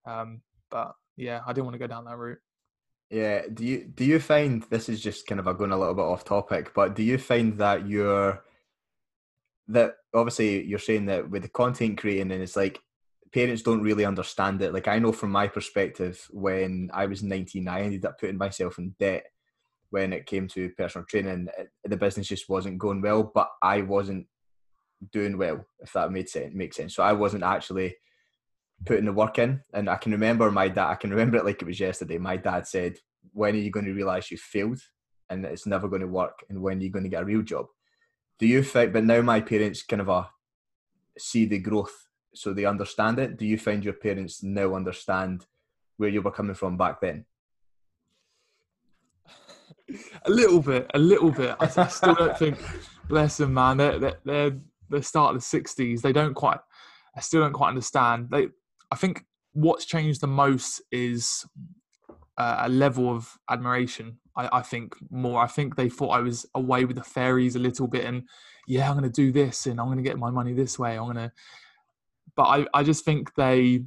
Um, 0.05 0.41
but 0.71 0.93
yeah 1.15 1.41
i 1.45 1.53
didn't 1.53 1.65
want 1.65 1.75
to 1.75 1.79
go 1.79 1.87
down 1.87 2.05
that 2.05 2.17
route. 2.17 2.39
Yeah 3.09 3.43
do 3.53 3.63
you 3.63 3.85
do 3.85 4.03
you 4.03 4.19
find 4.19 4.63
this 4.69 4.89
is 4.89 5.01
just 5.01 5.27
kind 5.27 5.39
of 5.39 5.47
a 5.47 5.53
going 5.53 5.71
a 5.71 5.77
little 5.77 5.93
bit 5.93 6.01
off 6.01 6.25
topic 6.25 6.73
but 6.73 6.95
do 6.95 7.03
you 7.03 7.17
find 7.17 7.57
that 7.59 7.87
you're 7.87 8.43
that 9.67 9.95
obviously 10.13 10.63
you're 10.65 10.79
saying 10.79 11.05
that 11.05 11.29
with 11.29 11.43
the 11.43 11.49
content 11.49 11.97
creating 11.97 12.31
and 12.31 12.41
it's 12.41 12.55
like 12.55 12.79
parents 13.33 13.63
don't 13.63 13.81
really 13.81 14.06
understand 14.06 14.62
it. 14.62 14.74
Like 14.74 14.88
I 14.88 15.00
know 15.00 15.12
from 15.12 15.31
my 15.31 15.47
perspective, 15.47 16.25
when 16.31 16.89
I 16.94 17.07
was 17.07 17.24
19, 17.24 17.68
I 17.68 17.81
ended 17.81 18.06
up 18.06 18.19
putting 18.19 18.38
myself 18.38 18.77
in 18.77 18.95
debt 19.00 19.25
when 19.89 20.13
it 20.13 20.25
came 20.25 20.47
to 20.50 20.69
personal 20.77 21.06
training. 21.06 21.47
The 21.83 21.97
business 21.97 22.27
just 22.27 22.47
wasn't 22.47 22.77
going 22.77 23.01
well, 23.01 23.31
but 23.33 23.50
I 23.62 23.81
wasn't 23.81 24.27
doing 25.12 25.38
well, 25.38 25.65
if 25.80 25.94
that 25.94 26.12
made 26.12 26.30
sense. 26.30 26.53
Makes 26.53 26.77
sense. 26.77 26.95
So 26.95 27.03
I 27.03 27.13
wasn't 27.13 27.44
actually 27.44 27.95
putting 28.85 29.06
the 29.06 29.13
work 29.13 29.39
in. 29.39 29.62
And 29.74 29.89
I 29.89 29.95
can 29.95 30.12
remember 30.12 30.51
my 30.51 30.68
dad. 30.68 30.91
I 30.91 30.95
can 30.95 31.09
remember 31.09 31.38
it 31.38 31.45
like 31.45 31.62
it 31.62 31.65
was 31.65 31.80
yesterday. 31.80 32.19
My 32.19 32.38
dad 32.38 32.68
said, 32.68 32.97
"When 33.31 33.56
are 33.56 33.59
you 33.59 33.71
going 33.71 33.85
to 33.85 33.94
realize 33.94 34.30
you 34.30 34.38
failed 34.38 34.80
and 35.30 35.44
it's 35.45 35.65
never 35.65 35.88
going 35.88 36.01
to 36.01 36.07
work? 36.07 36.44
And 36.50 36.62
when 36.62 36.77
are 36.77 36.83
you 36.83 36.91
going 36.91 37.03
to 37.03 37.09
get 37.09 37.24
a 37.24 37.25
real 37.25 37.41
job?" 37.41 37.65
Do 38.39 38.47
you 38.47 38.62
think? 38.62 38.94
But 38.94 39.06
now 39.06 39.21
my 39.21 39.41
parents 39.41 39.83
kind 39.83 40.01
of 40.01 40.09
uh, 40.09 40.25
see 41.18 41.45
the 41.45 41.59
growth 41.59 42.07
so 42.33 42.53
they 42.53 42.65
understand 42.65 43.19
it. 43.19 43.38
Do 43.38 43.45
you 43.45 43.57
find 43.57 43.83
your 43.83 43.94
parents 43.94 44.44
now 44.44 44.75
understand 44.75 45.45
where 45.97 46.09
you 46.09 46.21
were 46.21 46.31
coming 46.31 46.56
from 46.56 46.77
back 46.77 47.01
then? 47.01 47.25
a 50.25 50.30
little 50.30 50.62
bit, 50.62 50.89
a 50.94 51.00
little 51.00 51.31
bit. 51.31 51.56
I, 51.59 51.69
I 51.78 51.87
still 51.87 52.16
don't 52.16 52.37
think, 52.37 52.57
bless 53.07 53.37
them, 53.37 53.54
man. 53.54 53.78
They're, 53.78 54.13
they're, 54.23 54.57
the 54.90 55.02
start 55.02 55.35
of 55.35 55.42
the 55.42 55.59
60s. 55.59 56.02
They 56.02 56.13
don't 56.13 56.33
quite, 56.33 56.59
I 57.16 57.21
still 57.21 57.42
don't 57.42 57.54
quite 57.54 57.69
understand. 57.69 58.30
They, 58.30 58.47
I 58.92 58.95
think 58.95 59.25
what's 59.54 59.85
changed 59.85 60.21
the 60.21 60.28
most 60.28 60.81
is 60.92 61.45
uh, 62.37 62.57
a 62.61 62.69
level 62.69 63.09
of 63.09 63.37
admiration. 63.49 64.19
I, 64.35 64.49
I, 64.59 64.61
think 64.61 64.95
more. 65.09 65.42
I 65.42 65.47
think 65.47 65.75
they 65.75 65.90
thought 65.90 66.09
I 66.09 66.19
was 66.19 66.45
away 66.56 66.85
with 66.85 66.97
the 66.97 67.04
fairies 67.04 67.56
a 67.56 67.59
little 67.59 67.87
bit, 67.87 68.06
and 68.06 68.23
yeah, 68.68 68.90
I'm 68.90 68.97
going 68.97 69.09
to 69.09 69.09
do 69.09 69.31
this, 69.31 69.66
and 69.66 69.80
I'm 69.80 69.87
going 69.87 69.97
to 69.97 70.04
get 70.04 70.18
my 70.18 70.31
money 70.31 70.54
this 70.54 70.78
way. 70.80 70.97
I'm 70.97 71.06
going 71.06 71.16
to, 71.18 71.31
but 72.35 72.44
I, 72.44 72.66
I 72.73 72.83
just 72.83 73.06
think 73.06 73.33
they 73.35 73.83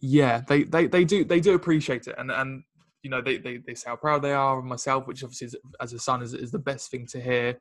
yeah 0.00 0.42
they, 0.46 0.64
they 0.64 0.86
they 0.86 1.04
do 1.04 1.24
they 1.24 1.40
do 1.40 1.54
appreciate 1.54 2.06
it. 2.06 2.14
And 2.18 2.30
and 2.30 2.62
you 3.02 3.10
know 3.10 3.20
they, 3.20 3.38
they, 3.38 3.58
they 3.58 3.74
say 3.74 3.90
how 3.90 3.96
proud 3.96 4.22
they 4.22 4.32
are 4.32 4.58
of 4.58 4.64
myself 4.64 5.06
which 5.06 5.22
obviously 5.22 5.46
is, 5.46 5.56
as 5.80 5.92
a 5.92 5.98
son 5.98 6.22
is, 6.22 6.34
is 6.34 6.50
the 6.50 6.58
best 6.58 6.90
thing 6.90 7.06
to 7.08 7.20
hear. 7.20 7.58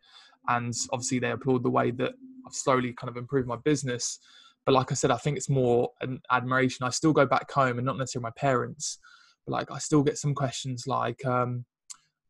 And 0.48 0.74
obviously 0.92 1.20
they 1.20 1.32
applaud 1.32 1.64
the 1.64 1.70
way 1.70 1.92
that 1.92 2.14
i've 2.48 2.54
slowly 2.54 2.94
kind 2.94 3.10
of 3.10 3.18
improved 3.18 3.48
my 3.48 3.58
business. 3.58 4.20
But 4.66 4.74
like 4.74 4.92
i 4.92 4.96
said 4.96 5.12
i 5.12 5.18
think 5.18 5.38
it's 5.38 5.50
more 5.50 5.92
an 6.02 6.20
admiration. 6.32 6.86
I 6.86 6.90
still 6.90 7.14
go 7.14 7.26
back 7.26 7.52
home 7.52 7.78
and 7.78 7.86
not 7.86 7.98
necessarily 7.98 8.24
my 8.24 8.40
parents 8.40 9.00
but 9.46 9.54
like 9.54 9.72
i 9.72 9.78
still 9.78 10.02
get 10.02 10.18
some 10.18 10.34
questions 10.34 10.88
like 10.88 11.24
um 11.26 11.66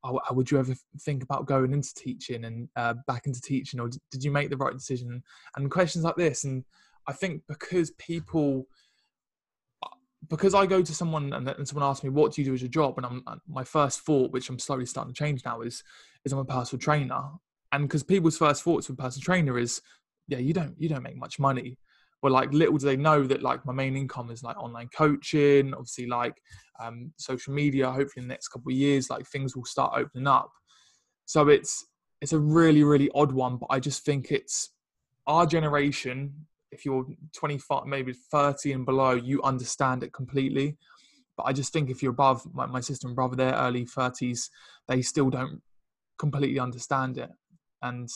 oh, 0.06 0.34
would 0.34 0.52
you 0.52 0.60
ever 0.60 0.76
think 1.02 1.24
about 1.24 1.46
going 1.46 1.74
into 1.74 1.94
teaching 1.96 2.46
and 2.46 2.70
uh, 2.76 2.94
back 3.08 3.26
into 3.26 3.42
teaching? 3.42 3.80
Or 3.80 3.90
did 4.12 4.24
you 4.24 4.32
make 4.32 4.50
the 4.50 4.58
right 4.58 4.74
decision? 4.74 5.24
And 5.56 5.72
questions 5.72 6.06
like 6.06 6.16
this. 6.16 6.44
And 6.44 6.64
I 7.08 7.14
think 7.14 7.44
because 7.48 7.92
people, 7.92 8.68
because 10.30 10.54
I 10.54 10.66
go 10.66 10.82
to 10.82 10.94
someone 10.96 11.34
and, 11.34 11.48
and 11.48 11.68
someone 11.68 11.88
asks 11.88 12.04
me, 12.04 12.10
"What 12.10 12.34
do 12.34 12.42
you 12.42 12.46
do 12.46 12.54
as 12.54 12.64
a 12.64 12.68
job?" 12.68 12.98
and 12.98 13.06
I'm 13.06 13.42
my 13.48 13.64
first 13.64 14.02
thought, 14.02 14.32
which 14.32 14.50
I'm 14.50 14.60
slowly 14.60 14.86
starting 14.86 15.14
to 15.14 15.18
change 15.18 15.44
now, 15.46 15.62
is 15.62 15.84
is 16.24 16.34
I'm 16.34 16.40
a 16.40 16.46
personal 16.46 16.80
trainer. 16.80 17.22
And 17.72 17.88
because 17.88 18.04
people's 18.04 18.38
first 18.38 18.64
thoughts 18.64 18.88
with 18.88 18.98
personal 18.98 19.24
trainer 19.24 19.60
is, 19.60 19.82
yeah, 20.28 20.38
you 20.40 20.54
don't 20.54 20.76
you 20.80 20.90
don't 20.90 21.04
make 21.04 21.18
much 21.18 21.40
money. 21.40 21.78
Well, 22.22 22.34
like 22.34 22.52
little 22.54 22.78
do 22.78 22.86
they 22.86 22.96
know 22.96 23.24
that 23.24 23.44
like 23.44 23.66
my 23.66 23.74
main 23.74 23.96
income 23.96 24.32
is 24.32 24.42
like 24.42 24.58
online 24.58 24.90
coaching, 24.96 25.74
obviously 25.74 26.08
like 26.08 26.42
um, 26.80 27.12
social 27.18 27.54
media. 27.54 27.88
Hopefully, 27.92 28.24
in 28.24 28.28
the 28.28 28.34
next 28.34 28.48
couple 28.48 28.72
of 28.72 28.78
years, 28.78 29.10
like 29.10 29.28
things 29.28 29.56
will 29.56 29.66
start 29.66 29.94
opening 29.96 30.28
up. 30.28 30.52
So 31.26 31.50
it's 31.50 31.86
it's 32.22 32.34
a 32.34 32.40
really 32.40 32.84
really 32.84 33.12
odd 33.14 33.32
one, 33.32 33.58
but 33.58 33.68
I 33.70 33.80
just 33.80 34.06
think 34.06 34.32
it's 34.32 34.72
our 35.28 35.46
generation 35.46 36.48
if 36.76 36.86
you're 36.86 37.06
25 37.36 37.86
maybe 37.86 38.14
30 38.14 38.74
and 38.74 38.86
below 38.86 39.12
you 39.12 39.42
understand 39.44 40.04
it 40.04 40.14
completely 40.14 40.78
But 41.38 41.44
I 41.44 41.54
just 41.54 41.74
think 41.74 41.90
if 41.90 42.02
you're 42.02 42.12
above 42.12 42.46
my, 42.54 42.80
sister 42.80 43.08
and 43.08 43.16
brother, 43.16 43.36
their 43.36 43.54
early 43.54 43.86
30s, 43.86 44.50
they 44.88 45.02
still 45.02 45.30
don't 45.30 45.62
completely 46.18 46.60
understand 46.60 47.18
it. 47.18 47.30
And 47.82 48.10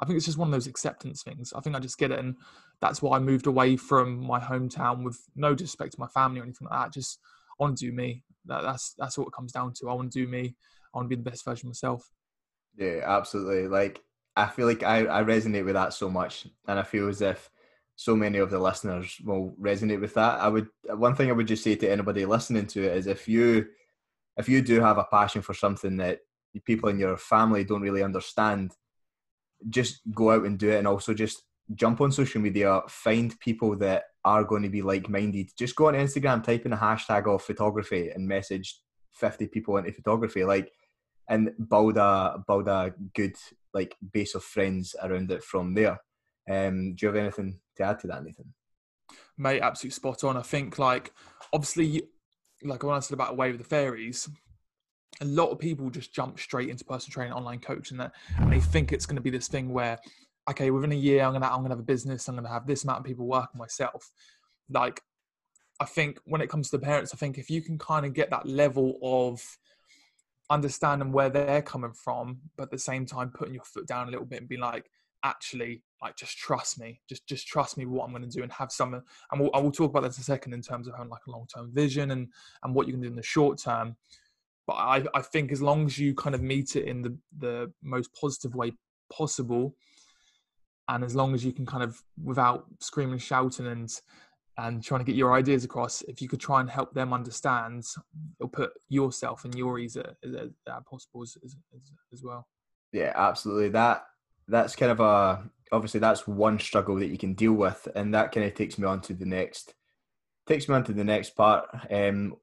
I 0.00 0.04
think 0.04 0.16
it's 0.16 0.26
just 0.26 0.38
one 0.38 0.48
of 0.48 0.52
those 0.52 0.66
acceptance 0.66 1.22
things. 1.22 1.52
I 1.52 1.60
think 1.60 1.76
I 1.76 1.80
just 1.80 1.98
get 1.98 2.10
it. 2.10 2.18
And 2.18 2.36
that's 2.80 3.00
why 3.00 3.16
I 3.16 3.20
moved 3.20 3.46
away 3.46 3.76
from 3.76 4.18
my 4.18 4.40
hometown 4.40 5.04
with 5.04 5.18
no 5.36 5.54
disrespect 5.54 5.92
to 5.92 6.00
my 6.00 6.08
family 6.08 6.40
or 6.40 6.42
anything 6.42 6.66
like 6.68 6.80
that. 6.86 6.92
Just 6.92 7.20
I 7.58 7.62
want 7.62 7.78
to 7.78 7.86
do 7.86 7.92
me. 7.92 8.24
That, 8.46 8.62
that's 8.62 8.94
that's 8.98 9.16
what 9.16 9.28
it 9.28 9.32
comes 9.32 9.52
down 9.52 9.72
to. 9.74 9.88
I 9.88 9.94
want 9.94 10.12
to 10.12 10.20
do 10.20 10.28
me. 10.28 10.56
I 10.92 10.98
want 10.98 11.08
to 11.08 11.16
be 11.16 11.22
the 11.22 11.30
best 11.30 11.44
version 11.44 11.68
of 11.68 11.70
myself. 11.70 12.10
Yeah, 12.76 13.00
absolutely. 13.04 13.68
Like 13.68 14.02
I 14.36 14.48
feel 14.48 14.66
like 14.66 14.82
I, 14.82 15.06
I 15.06 15.22
resonate 15.22 15.64
with 15.64 15.74
that 15.74 15.92
so 15.92 16.10
much, 16.10 16.48
and 16.66 16.78
I 16.78 16.82
feel 16.82 17.08
as 17.08 17.22
if 17.22 17.48
so 17.96 18.16
many 18.16 18.38
of 18.38 18.50
the 18.50 18.58
listeners 18.58 19.16
will 19.24 19.54
resonate 19.60 20.00
with 20.00 20.14
that. 20.14 20.40
I 20.40 20.48
would 20.48 20.68
one 20.88 21.14
thing 21.14 21.28
I 21.28 21.32
would 21.32 21.46
just 21.46 21.62
say 21.62 21.76
to 21.76 21.90
anybody 21.90 22.26
listening 22.26 22.66
to 22.68 22.82
it 22.82 22.96
is 22.96 23.06
if 23.06 23.28
you 23.28 23.66
if 24.36 24.48
you 24.48 24.62
do 24.62 24.80
have 24.80 24.98
a 24.98 25.04
passion 25.04 25.42
for 25.42 25.54
something 25.54 25.96
that 25.98 26.20
people 26.64 26.88
in 26.88 26.98
your 26.98 27.16
family 27.16 27.64
don't 27.64 27.82
really 27.82 28.02
understand, 28.02 28.72
just 29.70 30.00
go 30.12 30.32
out 30.32 30.44
and 30.44 30.58
do 30.58 30.70
it, 30.70 30.78
and 30.78 30.88
also 30.88 31.14
just 31.14 31.42
jump 31.74 32.00
on 32.00 32.12
social 32.12 32.40
media, 32.40 32.82
find 32.88 33.38
people 33.40 33.76
that 33.76 34.04
are 34.24 34.44
going 34.44 34.62
to 34.62 34.68
be 34.68 34.82
like 34.82 35.08
minded. 35.08 35.50
Just 35.56 35.76
go 35.76 35.88
on 35.88 35.94
Instagram, 35.94 36.42
type 36.42 36.66
in 36.66 36.72
a 36.72 36.76
hashtag 36.76 37.32
of 37.32 37.42
photography, 37.42 38.10
and 38.10 38.26
message 38.26 38.80
fifty 39.12 39.46
people 39.46 39.76
into 39.76 39.92
photography. 39.92 40.44
Like 40.44 40.72
and 41.28 41.52
build 41.70 41.96
a 41.96 42.42
build 42.46 42.68
a 42.68 42.92
good 43.14 43.36
like 43.72 43.96
base 44.12 44.34
of 44.34 44.42
friends 44.42 44.94
around 45.02 45.30
it 45.30 45.42
from 45.42 45.74
there. 45.74 45.98
Um, 46.50 46.94
do 46.94 47.06
you 47.06 47.08
have 47.08 47.16
anything 47.16 47.58
to 47.76 47.82
add 47.82 47.98
to 48.00 48.06
that, 48.08 48.24
Nathan? 48.24 48.52
Mate, 49.36 49.62
absolutely 49.62 49.94
spot 49.94 50.24
on. 50.24 50.36
I 50.36 50.42
think 50.42 50.78
like 50.78 51.12
obviously, 51.52 52.02
like 52.62 52.82
when 52.82 52.94
I 52.94 53.00
said 53.00 53.14
about 53.14 53.32
away 53.32 53.50
with 53.50 53.60
the 53.60 53.66
fairies, 53.66 54.28
a 55.20 55.24
lot 55.24 55.50
of 55.50 55.58
people 55.58 55.90
just 55.90 56.14
jump 56.14 56.38
straight 56.38 56.68
into 56.68 56.84
personal 56.84 57.12
training, 57.12 57.32
online 57.32 57.60
coaching, 57.60 57.98
that 57.98 58.12
and 58.38 58.52
they 58.52 58.60
think 58.60 58.92
it's 58.92 59.06
going 59.06 59.16
to 59.16 59.22
be 59.22 59.30
this 59.30 59.48
thing 59.48 59.72
where, 59.72 59.98
okay, 60.50 60.70
within 60.70 60.92
a 60.92 60.96
year 60.96 61.22
I'm 61.22 61.32
gonna 61.32 61.46
I'm 61.46 61.62
gonna 61.62 61.70
have 61.70 61.80
a 61.80 61.82
business, 61.82 62.28
I'm 62.28 62.36
gonna 62.36 62.48
have 62.48 62.66
this 62.66 62.84
amount 62.84 63.00
of 63.00 63.04
people 63.04 63.26
working 63.26 63.58
myself. 63.58 64.10
Like, 64.70 65.02
I 65.80 65.84
think 65.84 66.18
when 66.24 66.40
it 66.40 66.48
comes 66.48 66.70
to 66.70 66.78
the 66.78 66.84
parents, 66.84 67.12
I 67.12 67.16
think 67.16 67.38
if 67.38 67.50
you 67.50 67.62
can 67.62 67.78
kind 67.78 68.06
of 68.06 68.14
get 68.14 68.30
that 68.30 68.46
level 68.46 68.98
of 69.02 69.42
understanding 70.50 71.12
where 71.12 71.30
they're 71.30 71.62
coming 71.62 71.92
from, 71.92 72.40
but 72.56 72.64
at 72.64 72.70
the 72.70 72.78
same 72.78 73.06
time 73.06 73.30
putting 73.30 73.54
your 73.54 73.64
foot 73.64 73.86
down 73.86 74.08
a 74.08 74.10
little 74.10 74.26
bit 74.26 74.40
and 74.40 74.48
be 74.48 74.56
like, 74.56 74.90
actually, 75.24 75.82
like 76.04 76.16
just 76.16 76.36
trust 76.36 76.78
me, 76.78 77.00
just 77.08 77.26
just 77.26 77.46
trust 77.46 77.78
me 77.78 77.86
what 77.86 78.04
I'm 78.04 78.10
going 78.10 78.22
to 78.22 78.28
do 78.28 78.42
and 78.42 78.52
have 78.52 78.70
some. 78.70 78.92
And 78.92 79.40
we'll, 79.40 79.50
I 79.54 79.58
will 79.58 79.72
talk 79.72 79.90
about 79.90 80.02
that 80.02 80.16
in 80.16 80.20
a 80.20 80.24
second 80.24 80.52
in 80.52 80.60
terms 80.60 80.86
of 80.86 80.94
having 80.94 81.08
like 81.08 81.26
a 81.26 81.30
long 81.30 81.46
term 81.52 81.70
vision 81.72 82.10
and 82.10 82.28
and 82.62 82.74
what 82.74 82.86
you 82.86 82.92
can 82.92 83.00
do 83.00 83.08
in 83.08 83.16
the 83.16 83.22
short 83.22 83.58
term. 83.58 83.96
But 84.66 84.74
I 84.74 85.04
I 85.14 85.22
think 85.22 85.50
as 85.50 85.62
long 85.62 85.86
as 85.86 85.98
you 85.98 86.14
kind 86.14 86.34
of 86.34 86.42
meet 86.42 86.76
it 86.76 86.84
in 86.84 87.00
the 87.00 87.16
the 87.38 87.72
most 87.82 88.10
positive 88.20 88.54
way 88.54 88.72
possible, 89.10 89.74
and 90.88 91.02
as 91.02 91.14
long 91.14 91.34
as 91.34 91.42
you 91.42 91.52
can 91.52 91.64
kind 91.64 91.82
of 91.82 92.00
without 92.22 92.66
screaming, 92.80 93.18
shouting, 93.18 93.66
and 93.66 93.90
and 94.58 94.84
trying 94.84 95.00
to 95.00 95.04
get 95.04 95.16
your 95.16 95.32
ideas 95.32 95.64
across, 95.64 96.02
if 96.02 96.20
you 96.20 96.28
could 96.28 96.38
try 96.38 96.60
and 96.60 96.68
help 96.68 96.92
them 96.92 97.14
understand 97.14 97.82
or 98.40 98.48
put 98.48 98.70
yourself 98.88 99.44
and 99.44 99.54
your 99.54 99.78
ease 99.78 99.96
at, 99.96 100.14
at, 100.22 100.50
at 100.68 100.86
possible 100.86 101.22
as, 101.22 101.36
as, 101.44 101.56
as, 102.12 102.22
well. 102.22 102.46
Yeah, 102.92 103.12
absolutely. 103.16 103.70
That 103.70 104.04
that's 104.46 104.76
kind 104.76 104.92
of 104.92 105.00
a 105.00 105.50
obviously 105.74 106.00
that's 106.00 106.26
one 106.26 106.58
struggle 106.58 106.96
that 106.96 107.08
you 107.08 107.18
can 107.18 107.34
deal 107.34 107.52
with, 107.52 107.88
and 107.94 108.14
that 108.14 108.32
kind 108.32 108.46
of 108.46 108.54
takes 108.54 108.78
me 108.78 108.86
on 108.86 109.00
to 109.02 109.14
the 109.14 109.26
next 109.26 109.74
takes 110.46 110.68
me 110.68 110.74
on 110.74 110.84
to 110.84 110.92
the 110.92 111.04
next 111.04 111.30
part. 111.30 111.66
Um, 111.90 112.36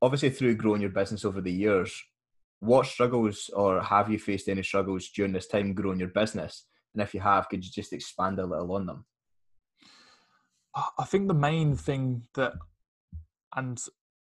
obviously, 0.00 0.30
through 0.30 0.56
growing 0.56 0.80
your 0.80 0.90
business 0.90 1.24
over 1.24 1.40
the 1.40 1.52
years, 1.52 2.02
what 2.60 2.86
struggles 2.86 3.50
or 3.54 3.80
have 3.82 4.10
you 4.10 4.18
faced 4.18 4.48
any 4.48 4.62
struggles 4.62 5.08
during 5.08 5.32
this 5.32 5.46
time 5.46 5.74
growing 5.74 5.98
your 5.98 6.08
business? 6.08 6.66
And 6.94 7.02
if 7.02 7.14
you 7.14 7.20
have, 7.20 7.48
could 7.48 7.64
you 7.64 7.70
just 7.70 7.92
expand 7.92 8.38
a 8.38 8.46
little 8.46 8.72
on 8.72 8.86
them? 8.86 9.06
I 10.98 11.04
think 11.04 11.28
the 11.28 11.34
main 11.34 11.74
thing 11.76 12.22
that, 12.34 12.52
and 13.56 13.78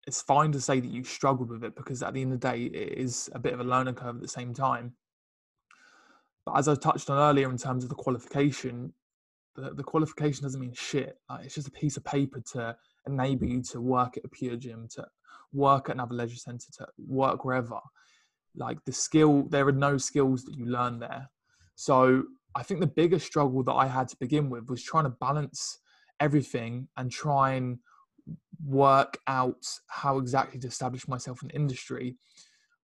it's 0.05 0.21
fine 0.21 0.51
to 0.51 0.61
say 0.61 0.79
that 0.79 0.91
you 0.91 1.03
struggled 1.03 1.49
with 1.49 1.63
it 1.63 1.75
because 1.75 2.03
at 2.03 2.13
the 2.13 2.21
end 2.21 2.33
of 2.33 2.39
the 2.39 2.51
day, 2.51 2.63
it 2.63 2.97
is 2.97 3.29
a 3.33 3.39
bit 3.39 3.53
of 3.53 3.59
a 3.59 3.63
learning 3.63 3.95
curve 3.95 4.15
at 4.15 4.21
the 4.21 4.27
same 4.27 4.53
time. 4.53 4.93
But 6.45 6.57
as 6.57 6.67
I 6.67 6.75
touched 6.75 7.09
on 7.09 7.17
earlier, 7.17 7.49
in 7.49 7.57
terms 7.57 7.83
of 7.83 7.89
the 7.89 7.95
qualification, 7.95 8.93
the, 9.55 9.73
the 9.73 9.83
qualification 9.83 10.43
doesn't 10.43 10.59
mean 10.59 10.73
shit. 10.73 11.17
Like, 11.29 11.45
it's 11.45 11.55
just 11.55 11.67
a 11.67 11.71
piece 11.71 11.97
of 11.97 12.03
paper 12.03 12.41
to 12.53 12.75
enable 13.07 13.47
you 13.47 13.61
to 13.63 13.81
work 13.81 14.17
at 14.17 14.25
a 14.25 14.29
pure 14.29 14.55
gym, 14.55 14.87
to 14.95 15.07
work 15.53 15.89
at 15.89 15.95
another 15.95 16.15
leisure 16.15 16.35
centre, 16.35 16.71
to 16.77 16.87
work 16.97 17.45
wherever. 17.45 17.79
Like 18.55 18.77
the 18.85 18.91
skill, 18.91 19.43
there 19.49 19.67
are 19.67 19.73
no 19.73 19.97
skills 19.97 20.43
that 20.45 20.55
you 20.55 20.65
learn 20.65 20.99
there. 20.99 21.29
So 21.75 22.23
I 22.53 22.63
think 22.63 22.79
the 22.79 22.87
biggest 22.87 23.25
struggle 23.25 23.63
that 23.63 23.73
I 23.73 23.87
had 23.87 24.07
to 24.09 24.17
begin 24.17 24.49
with 24.49 24.69
was 24.69 24.83
trying 24.83 25.03
to 25.05 25.09
balance 25.09 25.79
everything 26.19 26.87
and 26.95 27.11
try 27.11 27.53
and 27.53 27.79
work 28.65 29.17
out 29.27 29.65
how 29.87 30.17
exactly 30.17 30.59
to 30.59 30.67
establish 30.67 31.07
myself 31.07 31.41
in 31.41 31.49
the 31.49 31.55
industry. 31.55 32.15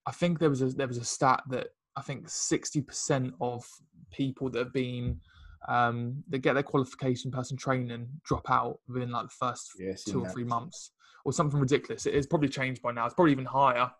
I 0.05 0.11
think 0.11 0.39
there 0.39 0.49
was 0.49 0.61
a 0.61 0.69
there 0.69 0.87
was 0.87 0.97
a 0.97 1.05
stat 1.05 1.43
that 1.49 1.67
I 1.95 2.01
think 2.01 2.29
sixty 2.29 2.81
percent 2.81 3.33
of 3.41 3.65
people 4.11 4.49
that 4.51 4.59
have 4.59 4.73
been 4.73 5.19
um, 5.67 6.23
that 6.29 6.39
get 6.39 6.53
their 6.53 6.63
qualification 6.63 7.31
person 7.31 7.57
training 7.57 8.07
drop 8.23 8.49
out 8.49 8.79
within 8.87 9.11
like 9.11 9.27
the 9.27 9.35
first 9.39 9.71
two 10.07 10.23
or 10.23 10.29
three 10.29 10.43
months 10.43 10.91
or 11.25 11.33
something 11.33 11.59
ridiculous. 11.59 12.05
It 12.05 12.15
is 12.15 12.27
probably 12.27 12.49
changed 12.49 12.81
by 12.81 12.91
now. 12.91 13.05
It's 13.05 13.15
probably 13.15 13.33
even 13.33 13.45
higher. 13.45 13.91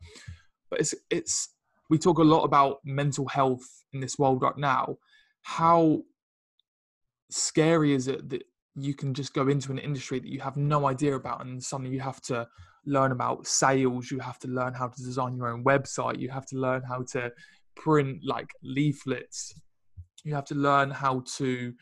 But 0.70 0.80
it's 0.80 0.96
it's 1.10 1.56
we 1.90 1.98
talk 1.98 2.20
a 2.20 2.24
lot 2.24 2.44
about 2.44 2.80
mental 2.86 3.28
health 3.28 3.68
in 3.94 4.00
this 4.00 4.18
world 4.18 4.42
right 4.42 4.58
now. 4.58 4.98
How 5.44 6.02
scary 7.30 7.94
is 7.94 8.08
it 8.08 8.30
that 8.30 8.44
you 8.76 8.94
can 8.94 9.14
just 9.14 9.34
go 9.34 9.48
into 9.50 9.72
an 9.72 9.78
industry 9.78 10.20
that 10.20 10.30
you 10.30 10.40
have 10.40 10.58
no 10.58 10.88
idea 10.88 11.16
about 11.16 11.46
and 11.46 11.62
suddenly 11.62 11.92
you 11.92 12.00
have 12.00 12.22
to 12.22 12.48
learn 12.86 13.12
about 13.12 13.46
sales 13.46 14.10
you 14.10 14.20
have 14.20 14.40
to 14.40 14.48
learn 14.48 14.74
how 14.74 14.88
to 14.88 15.04
design 15.04 15.36
your 15.36 15.50
own 15.50 15.64
website 15.64 16.20
you 16.20 16.30
have 16.30 16.46
to 16.46 16.58
learn 16.58 16.82
how 16.88 17.02
to 17.04 17.32
print 17.84 18.20
like 18.24 18.50
leaflets. 18.64 19.54
You 20.24 20.36
have 20.36 20.46
to 20.46 20.56
learn 20.56 20.92
how 20.92 21.24
to 21.38 21.74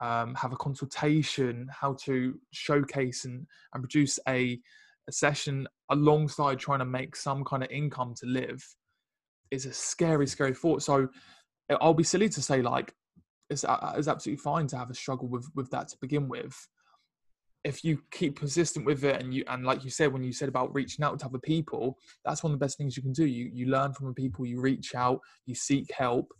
um, 0.00 0.34
have 0.36 0.52
a 0.52 0.56
consultation 0.56 1.68
how 1.72 1.94
to 2.04 2.38
showcase 2.52 3.24
and, 3.24 3.46
and 3.74 3.82
produce 3.82 4.18
a, 4.28 4.60
a 5.08 5.12
session 5.12 5.66
alongside 5.90 6.60
trying 6.60 6.78
to 6.78 6.84
make 6.84 7.16
some 7.16 7.42
kind 7.44 7.64
of 7.64 7.70
income 7.70 8.14
to 8.20 8.26
live 8.26 8.64
is 9.50 9.66
a 9.66 9.72
scary 9.72 10.26
scary 10.26 10.54
thought. 10.54 10.82
So 10.82 11.08
i'll 11.82 11.92
be 11.92 12.04
silly 12.04 12.30
to 12.30 12.40
say 12.40 12.62
like 12.62 12.94
it's, 13.50 13.62
uh, 13.64 13.92
it's 13.96 14.08
absolutely 14.08 14.40
fine 14.40 14.66
to 14.68 14.78
have 14.78 14.90
a 14.90 14.94
struggle 14.94 15.28
with 15.28 15.46
with 15.54 15.70
that 15.70 15.88
to 15.88 15.96
begin 16.00 16.28
with 16.28 16.54
if 17.64 17.84
you 17.84 18.00
keep 18.12 18.38
persistent 18.38 18.86
with 18.86 19.04
it 19.04 19.20
and 19.20 19.34
you 19.34 19.44
and 19.48 19.64
like 19.64 19.84
you 19.84 19.90
said 19.90 20.12
when 20.12 20.22
you 20.22 20.32
said 20.32 20.48
about 20.48 20.72
reaching 20.74 21.04
out 21.04 21.18
to 21.18 21.26
other 21.26 21.40
people 21.40 21.96
that's 22.24 22.42
one 22.42 22.52
of 22.52 22.58
the 22.58 22.64
best 22.64 22.78
things 22.78 22.96
you 22.96 23.02
can 23.02 23.12
do. 23.12 23.26
You 23.26 23.50
you 23.52 23.66
learn 23.66 23.92
from 23.92 24.06
the 24.06 24.14
people 24.14 24.46
you 24.46 24.60
reach 24.60 24.94
out 24.94 25.20
you 25.46 25.54
seek 25.54 25.90
help 25.92 26.32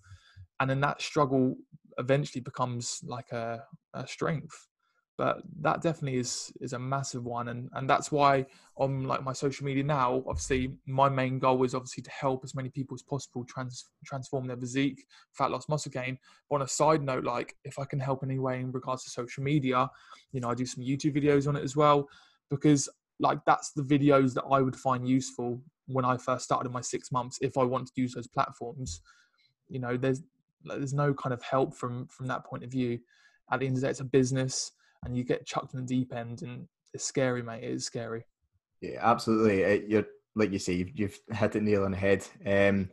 and 0.61 0.71
then 0.71 0.81
that 0.81 1.03
struggle 1.03 1.57
eventually 1.99 2.41
becomes 2.41 3.01
like 3.03 3.31
a, 3.33 3.63
a 3.95 4.07
strength 4.07 4.68
but 5.19 5.43
that 5.61 5.83
definitely 5.83 6.19
is 6.19 6.51
is 6.61 6.73
a 6.73 6.79
massive 6.79 7.25
one 7.25 7.49
and 7.49 7.69
and 7.75 7.91
that's 7.91 8.11
why 8.11 8.47
on 8.77 9.03
like 9.03 9.23
my 9.23 9.33
social 9.33 9.67
media 9.67 9.83
now 9.83 10.23
obviously 10.29 10.73
my 10.87 11.09
main 11.09 11.39
goal 11.39 11.63
is 11.65 11.75
obviously 11.75 12.03
to 12.03 12.11
help 12.11 12.43
as 12.45 12.55
many 12.55 12.71
people 12.71 12.95
as 12.95 13.03
possible 13.03 13.45
trans, 13.45 13.85
transform 14.07 14.47
their 14.47 14.57
physique 14.57 15.05
fat 15.33 15.51
loss 15.51 15.69
muscle 15.69 15.91
gain. 15.91 16.17
But 16.49 16.57
on 16.57 16.63
a 16.63 16.69
side 16.69 17.03
note 17.03 17.25
like 17.25 17.57
if 17.65 17.79
i 17.79 17.85
can 17.85 17.99
help 17.99 18.23
in 18.23 18.31
any 18.31 18.39
way 18.39 18.61
in 18.61 18.73
regards 18.73 19.05
to 19.05 19.11
social 19.11 19.43
media 19.43 19.91
you 20.33 20.41
know 20.41 20.51
i 20.51 20.55
do 20.55 20.65
some 20.65 20.85
youtube 20.85 21.17
videos 21.17 21.49
on 21.49 21.57
it 21.57 21.65
as 21.65 21.77
well 21.77 22.09
because 22.49 22.89
like 23.19 23.41
that's 23.45 23.73
the 23.73 23.83
videos 23.83 24.33
that 24.35 24.45
i 24.45 24.61
would 24.61 24.77
find 24.77 25.07
useful 25.09 25.61
when 25.87 26.05
i 26.05 26.17
first 26.17 26.45
started 26.45 26.67
in 26.69 26.73
my 26.73 26.81
six 26.81 27.11
months 27.11 27.39
if 27.43 27.59
i 27.59 27.65
want 27.65 27.89
to 27.89 27.93
use 28.01 28.15
those 28.15 28.29
platforms. 28.29 29.01
You 29.69 29.81
know 29.81 29.97
there's 29.97 30.23
there's 30.65 30.95
no 30.95 31.13
kind 31.13 31.33
of 31.33 31.43
help 31.43 31.75
from 31.75 32.07
from 32.07 32.27
that 32.27 32.45
point 32.45 32.65
of 32.65 32.71
view. 32.71 33.01
At 33.51 33.61
the 33.61 33.67
end 33.67 33.77
of 33.77 33.81
the 33.81 33.87
day 33.87 33.91
it's 33.91 34.01
a 34.01 34.05
business 34.05 34.73
and 35.05 35.17
you 35.17 35.25
get 35.25 35.47
chucked 35.47 35.75
in 35.75 35.81
the 35.81 35.87
deep 35.87 36.15
end, 36.15 36.43
and 36.43 36.67
it's 36.95 37.05
scary, 37.05 37.43
mate. 37.43 37.65
It 37.65 37.71
is 37.71 37.85
scary. 37.85 38.25
Yeah, 38.81 38.99
absolutely. 39.01 39.63
It, 39.63 39.85
you're 39.89 40.07
like 40.35 40.53
you 40.53 40.59
say, 40.59 40.75
you've, 40.75 40.91
you've 40.95 41.19
hit 41.33 41.57
it 41.57 41.63
nail 41.63 41.85
on 41.85 41.91
the 41.91 41.97
head. 41.97 42.25
Um, 42.47 42.91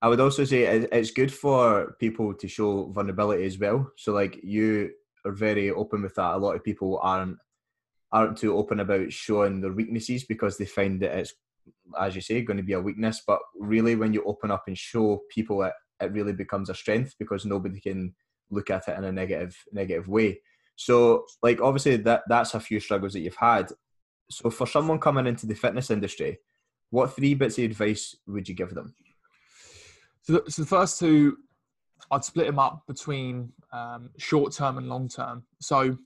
I 0.00 0.08
would 0.08 0.20
also 0.20 0.44
say 0.44 0.62
it's 0.62 1.10
good 1.10 1.32
for 1.32 1.96
people 1.98 2.32
to 2.34 2.48
show 2.48 2.86
vulnerability 2.92 3.44
as 3.44 3.58
well. 3.58 3.90
So, 3.96 4.12
like 4.12 4.40
you 4.42 4.90
are 5.24 5.32
very 5.32 5.70
open 5.70 6.02
with 6.02 6.14
that. 6.14 6.34
A 6.34 6.38
lot 6.38 6.54
of 6.54 6.64
people 6.64 6.98
aren't 7.02 7.36
aren't 8.12 8.38
too 8.38 8.56
open 8.56 8.80
about 8.80 9.12
showing 9.12 9.60
their 9.60 9.72
weaknesses 9.72 10.24
because 10.24 10.56
they 10.56 10.64
find 10.64 11.02
that 11.02 11.18
it's, 11.18 11.34
as 12.00 12.14
you 12.14 12.22
say, 12.22 12.40
going 12.40 12.56
to 12.56 12.62
be 12.62 12.72
a 12.72 12.80
weakness. 12.80 13.22
But 13.26 13.40
really, 13.58 13.96
when 13.96 14.12
you 14.12 14.24
open 14.24 14.50
up 14.50 14.64
and 14.66 14.78
show 14.78 15.20
people 15.30 15.62
it, 15.64 15.72
it 16.00 16.12
really 16.12 16.32
becomes 16.32 16.70
a 16.70 16.74
strength 16.74 17.14
because 17.18 17.44
nobody 17.44 17.80
can 17.80 18.14
look 18.50 18.70
at 18.70 18.88
it 18.88 18.96
in 18.96 19.04
a 19.04 19.12
negative 19.12 19.56
negative 19.72 20.08
way. 20.08 20.40
So, 20.80 21.24
like, 21.42 21.60
obviously, 21.60 21.96
that 21.96 22.22
that's 22.28 22.54
a 22.54 22.60
few 22.60 22.78
struggles 22.78 23.12
that 23.12 23.20
you've 23.20 23.34
had. 23.34 23.72
So, 24.30 24.48
for 24.48 24.64
someone 24.64 25.00
coming 25.00 25.26
into 25.26 25.44
the 25.46 25.56
fitness 25.56 25.90
industry, 25.90 26.38
what 26.90 27.16
three 27.16 27.34
bits 27.34 27.58
of 27.58 27.64
advice 27.64 28.14
would 28.28 28.48
you 28.48 28.54
give 28.54 28.74
them? 28.74 28.94
So 30.22 30.34
the, 30.34 30.50
so 30.50 30.62
the 30.62 30.68
first 30.68 31.00
two, 31.00 31.36
I'd 32.12 32.24
split 32.24 32.46
them 32.46 32.60
up 32.60 32.84
between 32.86 33.52
um, 33.72 34.10
short 34.18 34.52
term 34.52 34.78
and 34.78 34.88
long 34.88 35.08
term. 35.08 35.42
So 35.60 35.98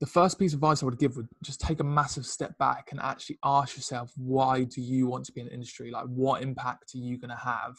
the 0.00 0.06
first 0.06 0.38
piece 0.38 0.52
of 0.52 0.58
advice 0.58 0.82
I 0.82 0.86
would 0.86 0.98
give 0.98 1.16
would 1.16 1.28
just 1.42 1.62
take 1.62 1.80
a 1.80 1.84
massive 1.84 2.26
step 2.26 2.58
back 2.58 2.88
and 2.90 3.00
actually 3.00 3.38
ask 3.42 3.74
yourself, 3.74 4.12
why 4.16 4.64
do 4.64 4.82
you 4.82 5.06
want 5.06 5.24
to 5.24 5.32
be 5.32 5.40
in 5.40 5.46
the 5.46 5.54
industry? 5.54 5.90
Like, 5.90 6.06
what 6.06 6.42
impact 6.42 6.94
are 6.94 6.98
you 6.98 7.16
going 7.16 7.30
to 7.30 7.42
have? 7.42 7.74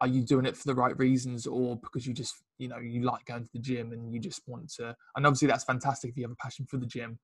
Are 0.00 0.08
you 0.08 0.22
doing 0.22 0.46
it 0.46 0.56
for 0.56 0.66
the 0.66 0.74
right 0.74 0.96
reasons 0.98 1.46
or 1.46 1.76
because 1.76 2.06
you 2.06 2.14
just, 2.14 2.34
you 2.58 2.68
know, 2.68 2.78
you 2.78 3.02
like 3.02 3.24
going 3.26 3.44
to 3.44 3.50
the 3.52 3.58
gym 3.58 3.92
and 3.92 4.12
you 4.12 4.20
just 4.20 4.42
want 4.46 4.70
to? 4.74 4.94
And 5.16 5.26
obviously, 5.26 5.48
that's 5.48 5.64
fantastic 5.64 6.10
if 6.10 6.16
you 6.16 6.24
have 6.24 6.32
a 6.32 6.36
passion 6.36 6.66
for 6.66 6.76
the 6.76 6.86
gym, 6.86 7.18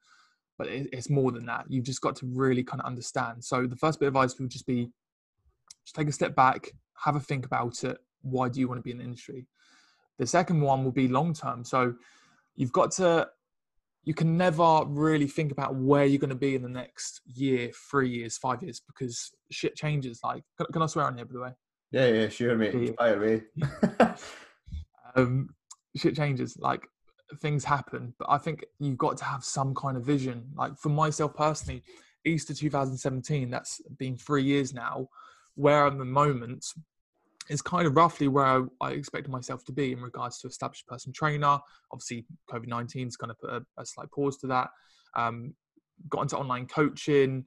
but 0.58 0.68
it's 0.68 1.10
more 1.10 1.32
than 1.32 1.46
that. 1.46 1.66
You've 1.68 1.84
just 1.84 2.00
got 2.00 2.16
to 2.16 2.26
really 2.26 2.62
kind 2.62 2.80
of 2.80 2.86
understand. 2.86 3.44
So, 3.44 3.66
the 3.66 3.76
first 3.76 4.00
bit 4.00 4.06
of 4.06 4.14
advice 4.14 4.38
would 4.38 4.50
just 4.50 4.66
be 4.66 4.90
just 5.84 5.96
take 5.96 6.08
a 6.08 6.12
step 6.12 6.34
back, 6.34 6.70
have 7.04 7.16
a 7.16 7.20
think 7.20 7.46
about 7.46 7.82
it. 7.84 7.98
Why 8.22 8.48
do 8.48 8.60
you 8.60 8.68
want 8.68 8.78
to 8.78 8.82
be 8.82 8.92
in 8.92 8.98
the 8.98 9.04
industry? 9.04 9.46
The 10.18 10.26
second 10.26 10.60
one 10.60 10.84
will 10.84 10.92
be 10.92 11.08
long 11.08 11.34
term. 11.34 11.64
So, 11.64 11.94
you've 12.56 12.72
got 12.72 12.92
to 12.92 13.28
you 14.04 14.14
can 14.14 14.36
never 14.36 14.84
really 14.86 15.28
think 15.28 15.52
about 15.52 15.76
where 15.76 16.04
you're 16.04 16.18
going 16.18 16.30
to 16.30 16.36
be 16.36 16.54
in 16.54 16.62
the 16.62 16.68
next 16.68 17.20
year, 17.24 17.70
three 17.90 18.10
years, 18.10 18.36
five 18.36 18.62
years, 18.62 18.80
because 18.84 19.30
shit 19.50 19.76
changes. 19.76 20.20
Like, 20.24 20.42
can, 20.58 20.66
can 20.72 20.82
I 20.82 20.86
swear 20.86 21.06
on 21.06 21.16
here, 21.16 21.24
by 21.24 21.32
the 21.32 21.40
way? 21.40 21.50
Yeah, 21.92 22.06
yeah, 22.06 22.28
sure, 22.28 22.56
mate. 22.56 22.74
Yeah. 22.74 22.90
Fire 22.98 23.22
away. 23.22 23.42
um, 25.16 25.50
shit 25.96 26.16
changes. 26.16 26.56
Like, 26.58 26.86
things 27.40 27.64
happen, 27.64 28.14
but 28.18 28.28
I 28.30 28.38
think 28.38 28.64
you've 28.78 28.98
got 28.98 29.16
to 29.18 29.24
have 29.24 29.44
some 29.44 29.74
kind 29.74 29.96
of 29.96 30.04
vision. 30.04 30.44
Like, 30.54 30.76
for 30.76 30.88
myself 30.88 31.34
personally, 31.34 31.82
Easter 32.24 32.54
2017, 32.54 33.50
that's 33.50 33.80
been 33.98 34.16
three 34.16 34.44
years 34.44 34.72
now, 34.74 35.08
where 35.54 35.86
I'm 35.86 35.94
at 35.94 35.98
the 35.98 36.04
moment 36.04 36.64
is 37.48 37.62
kind 37.62 37.86
of 37.86 37.96
roughly 37.96 38.28
where 38.28 38.44
I, 38.44 38.62
I, 38.80 38.90
expected 38.92 39.30
myself 39.30 39.64
to 39.64 39.72
be 39.72 39.92
in 39.92 40.00
regards 40.00 40.38
to 40.40 40.48
established 40.48 40.86
person 40.86 41.12
trainer. 41.12 41.58
Obviously, 41.90 42.24
COVID 42.50 42.68
19 42.68 43.08
is 43.08 43.16
going 43.16 43.28
to 43.28 43.34
put 43.34 43.50
a, 43.50 43.62
a, 43.78 43.84
slight 43.84 44.10
pause 44.12 44.36
to 44.38 44.46
that. 44.46 44.70
Um, 45.16 45.54
got 46.08 46.22
into 46.22 46.38
online 46.38 46.66
coaching, 46.66 47.44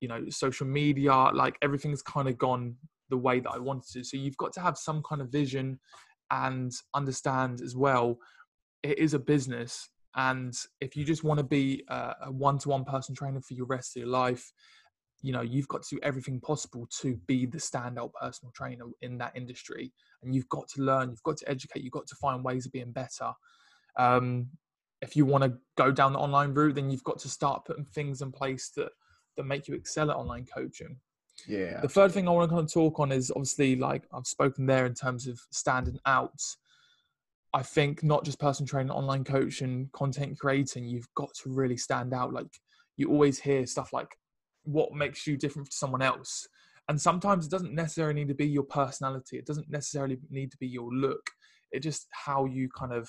you 0.00 0.08
know, 0.08 0.28
social 0.28 0.66
media, 0.66 1.14
like 1.32 1.56
everything's 1.62 2.02
kind 2.02 2.28
of 2.28 2.36
gone 2.38 2.76
the 3.08 3.16
way 3.16 3.40
that 3.40 3.50
I 3.50 3.58
wanted 3.58 3.92
to. 3.92 4.04
So 4.04 4.16
you've 4.16 4.36
got 4.36 4.52
to 4.54 4.60
have 4.60 4.76
some 4.76 5.02
kind 5.08 5.22
of 5.22 5.30
vision 5.30 5.78
and 6.30 6.72
understand 6.94 7.60
as 7.60 7.76
well, 7.76 8.18
it 8.82 8.98
is 8.98 9.14
a 9.14 9.18
business. 9.18 9.88
And 10.14 10.54
if 10.80 10.96
you 10.96 11.04
just 11.04 11.24
want 11.24 11.38
to 11.38 11.44
be 11.44 11.84
a 11.88 12.30
one 12.30 12.58
to 12.58 12.70
one 12.70 12.84
person 12.84 13.14
trainer 13.14 13.40
for 13.40 13.54
your 13.54 13.66
rest 13.66 13.96
of 13.96 14.00
your 14.00 14.10
life, 14.10 14.52
you 15.22 15.32
know 15.32 15.40
you've 15.40 15.68
got 15.68 15.82
to 15.82 15.96
do 15.96 16.00
everything 16.02 16.40
possible 16.40 16.86
to 17.00 17.16
be 17.26 17.46
the 17.46 17.58
standout 17.58 18.12
personal 18.20 18.52
trainer 18.52 18.84
in 19.02 19.18
that 19.18 19.32
industry 19.34 19.92
and 20.22 20.34
you've 20.34 20.48
got 20.48 20.68
to 20.68 20.82
learn 20.82 21.10
you've 21.10 21.22
got 21.22 21.36
to 21.36 21.48
educate 21.50 21.82
you've 21.82 21.92
got 21.92 22.06
to 22.06 22.14
find 22.16 22.44
ways 22.44 22.66
of 22.66 22.72
being 22.72 22.92
better 22.92 23.32
um, 23.98 24.46
if 25.02 25.16
you 25.16 25.24
want 25.24 25.42
to 25.42 25.54
go 25.76 25.90
down 25.90 26.12
the 26.12 26.18
online 26.18 26.52
route 26.52 26.74
then 26.74 26.90
you've 26.90 27.04
got 27.04 27.18
to 27.18 27.28
start 27.28 27.64
putting 27.64 27.84
things 27.84 28.22
in 28.22 28.30
place 28.30 28.70
that 28.76 28.90
that 29.36 29.44
make 29.44 29.68
you 29.68 29.74
excel 29.74 30.10
at 30.10 30.16
online 30.16 30.46
coaching 30.46 30.96
yeah 31.46 31.80
the 31.80 31.88
third 31.88 32.12
thing 32.12 32.26
i 32.26 32.30
want 32.30 32.48
to 32.48 32.54
kind 32.54 32.66
of 32.66 32.72
talk 32.72 32.98
on 32.98 33.12
is 33.12 33.30
obviously 33.30 33.76
like 33.76 34.04
i've 34.12 34.26
spoken 34.26 34.66
there 34.66 34.86
in 34.86 34.94
terms 34.94 35.26
of 35.26 35.38
standing 35.50 35.98
out 36.06 36.40
i 37.52 37.62
think 37.62 38.02
not 38.02 38.24
just 38.24 38.38
personal 38.38 38.66
training 38.66 38.90
online 38.90 39.24
coaching 39.24 39.88
content 39.92 40.38
creating 40.38 40.84
you've 40.84 41.12
got 41.14 41.32
to 41.34 41.50
really 41.50 41.76
stand 41.76 42.14
out 42.14 42.32
like 42.32 42.48
you 42.96 43.10
always 43.10 43.38
hear 43.38 43.66
stuff 43.66 43.92
like 43.92 44.16
what 44.66 44.92
makes 44.92 45.26
you 45.26 45.36
different 45.36 45.70
to 45.70 45.76
someone 45.76 46.02
else. 46.02 46.46
And 46.88 47.00
sometimes 47.00 47.46
it 47.46 47.50
doesn't 47.50 47.74
necessarily 47.74 48.14
need 48.14 48.28
to 48.28 48.34
be 48.34 48.46
your 48.46 48.64
personality. 48.64 49.38
It 49.38 49.46
doesn't 49.46 49.70
necessarily 49.70 50.18
need 50.30 50.50
to 50.52 50.56
be 50.58 50.68
your 50.68 50.92
look. 50.92 51.30
It 51.72 51.80
just 51.80 52.06
how 52.12 52.44
you 52.44 52.68
kind 52.68 52.92
of 52.92 53.08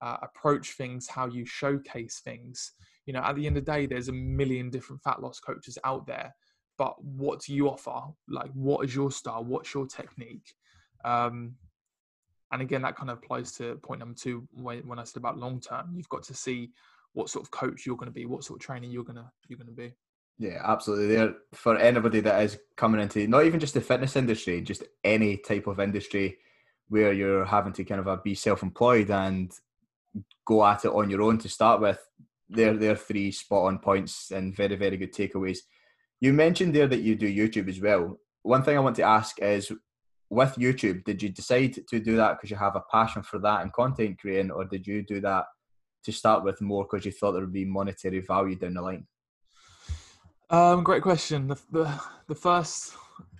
uh, 0.00 0.18
approach 0.22 0.72
things, 0.72 1.08
how 1.08 1.26
you 1.26 1.44
showcase 1.44 2.20
things. 2.24 2.72
You 3.06 3.14
know, 3.14 3.20
at 3.20 3.34
the 3.36 3.46
end 3.46 3.56
of 3.56 3.64
the 3.64 3.72
day, 3.72 3.86
there's 3.86 4.08
a 4.08 4.12
million 4.12 4.70
different 4.70 5.02
fat 5.02 5.22
loss 5.22 5.40
coaches 5.40 5.78
out 5.84 6.06
there. 6.06 6.34
But 6.78 7.02
what 7.02 7.40
do 7.40 7.54
you 7.54 7.68
offer? 7.68 8.12
Like, 8.28 8.50
what 8.52 8.84
is 8.84 8.94
your 8.94 9.10
style? 9.10 9.44
What's 9.44 9.72
your 9.72 9.86
technique? 9.86 10.54
Um, 11.04 11.54
and 12.52 12.62
again, 12.62 12.82
that 12.82 12.96
kind 12.96 13.10
of 13.10 13.18
applies 13.18 13.52
to 13.52 13.76
point 13.76 14.00
number 14.00 14.14
two 14.14 14.46
when, 14.52 14.86
when 14.86 14.98
I 14.98 15.04
said 15.04 15.18
about 15.18 15.38
long 15.38 15.60
term. 15.60 15.92
You've 15.94 16.08
got 16.08 16.22
to 16.24 16.34
see 16.34 16.70
what 17.12 17.30
sort 17.30 17.44
of 17.44 17.50
coach 17.50 17.86
you're 17.86 17.96
going 17.96 18.10
to 18.10 18.14
be, 18.14 18.26
what 18.26 18.44
sort 18.44 18.60
of 18.60 18.64
training 18.64 18.90
you're 18.90 19.04
going 19.04 19.16
to 19.16 19.30
you're 19.48 19.58
to 19.58 19.72
be. 19.72 19.94
Yeah, 20.38 20.60
absolutely. 20.62 21.14
There 21.14 21.34
for 21.54 21.78
anybody 21.78 22.20
that 22.20 22.42
is 22.42 22.58
coming 22.76 23.00
into 23.00 23.26
not 23.26 23.44
even 23.46 23.58
just 23.58 23.74
the 23.74 23.80
fitness 23.80 24.16
industry, 24.16 24.60
just 24.60 24.84
any 25.02 25.38
type 25.38 25.66
of 25.66 25.80
industry 25.80 26.38
where 26.88 27.12
you're 27.12 27.44
having 27.44 27.72
to 27.72 27.84
kind 27.84 28.00
of 28.00 28.06
uh, 28.06 28.16
be 28.22 28.34
self-employed 28.34 29.10
and 29.10 29.50
go 30.44 30.64
at 30.64 30.84
it 30.84 30.92
on 30.92 31.10
your 31.10 31.22
own 31.22 31.38
to 31.38 31.48
start 31.48 31.80
with. 31.80 31.98
There 32.48 32.92
are 32.92 32.96
three 32.96 33.32
spot 33.32 33.64
on 33.64 33.78
points 33.78 34.30
and 34.30 34.54
very, 34.54 34.76
very 34.76 34.96
good 34.96 35.12
takeaways. 35.12 35.58
You 36.20 36.32
mentioned 36.32 36.74
there 36.74 36.88
that 36.88 37.00
you 37.00 37.14
do 37.14 37.32
YouTube 37.32 37.68
as 37.68 37.80
well. 37.80 38.18
One 38.42 38.62
thing 38.62 38.76
I 38.76 38.80
want 38.80 38.96
to 38.96 39.02
ask 39.02 39.40
is, 39.40 39.70
with 40.28 40.54
YouTube, 40.56 41.04
did 41.04 41.22
you 41.22 41.28
decide 41.28 41.78
to 41.88 42.00
do 42.00 42.16
that 42.16 42.36
because 42.36 42.50
you 42.50 42.56
have 42.56 42.76
a 42.76 42.82
passion 42.90 43.22
for 43.22 43.38
that 43.40 43.62
and 43.62 43.72
content 43.72 44.18
creating, 44.18 44.50
or 44.50 44.64
did 44.64 44.86
you 44.86 45.02
do 45.02 45.20
that 45.20 45.44
to 46.04 46.12
start 46.12 46.44
with 46.44 46.60
more 46.60 46.84
because 46.84 47.04
you 47.04 47.12
thought 47.12 47.32
there 47.32 47.42
would 47.42 47.52
be 47.52 47.64
monetary 47.64 48.20
value 48.20 48.56
down 48.56 48.74
the 48.74 48.82
line? 48.82 49.06
Um, 50.50 50.84
great 50.84 51.02
question. 51.02 51.48
The, 51.48 51.58
the, 51.72 52.00
the 52.28 52.34
first, 52.34 52.94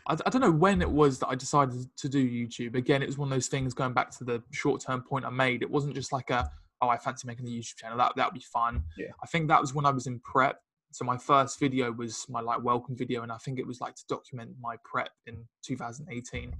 I, 0.08 0.16
I, 0.26 0.30
don't 0.30 0.40
know 0.40 0.50
when 0.50 0.82
it 0.82 0.90
was 0.90 1.20
that 1.20 1.28
I 1.28 1.36
decided 1.36 1.88
to 1.96 2.08
do 2.08 2.28
YouTube. 2.28 2.74
Again, 2.74 3.02
it 3.02 3.06
was 3.06 3.18
one 3.18 3.28
of 3.28 3.34
those 3.34 3.46
things 3.46 3.74
going 3.74 3.92
back 3.92 4.10
to 4.18 4.24
the 4.24 4.42
short 4.50 4.80
term 4.80 5.02
point 5.02 5.24
I 5.24 5.30
made. 5.30 5.62
It 5.62 5.70
wasn't 5.70 5.94
just 5.94 6.12
like 6.12 6.30
a, 6.30 6.50
oh, 6.82 6.88
I 6.88 6.96
fancy 6.96 7.28
making 7.28 7.46
a 7.46 7.50
YouTube 7.50 7.76
channel. 7.76 7.98
That 7.98 8.12
that 8.16 8.26
would 8.26 8.34
be 8.34 8.44
fun. 8.52 8.82
Yeah. 8.98 9.08
I 9.22 9.26
think 9.26 9.46
that 9.48 9.60
was 9.60 9.72
when 9.72 9.86
I 9.86 9.90
was 9.90 10.08
in 10.08 10.18
prep. 10.20 10.60
So 10.96 11.04
my 11.04 11.18
first 11.18 11.61
video 11.61 11.92
was 11.92 12.24
my 12.30 12.40
like 12.40 12.64
welcome 12.64 12.96
video, 12.96 13.22
and 13.22 13.30
I 13.30 13.37
think 13.37 13.59
it 13.59 13.66
was 13.66 13.82
like 13.82 13.96
to 13.96 14.04
document 14.09 14.52
my 14.59 14.76
prep 14.82 15.11
in 15.26 15.44
2018. 15.62 16.54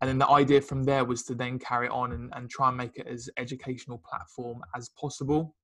And 0.00 0.08
then 0.08 0.18
the 0.18 0.28
idea 0.28 0.60
from 0.60 0.84
there 0.84 1.04
was 1.04 1.24
to 1.24 1.34
then 1.34 1.58
carry 1.58 1.88
on 1.88 2.12
and, 2.12 2.32
and 2.36 2.48
try 2.48 2.68
and 2.68 2.76
make 2.76 2.96
it 2.96 3.08
as 3.08 3.28
educational 3.36 4.00
platform 4.08 4.62
as 4.76 4.90
possible. 4.90 5.56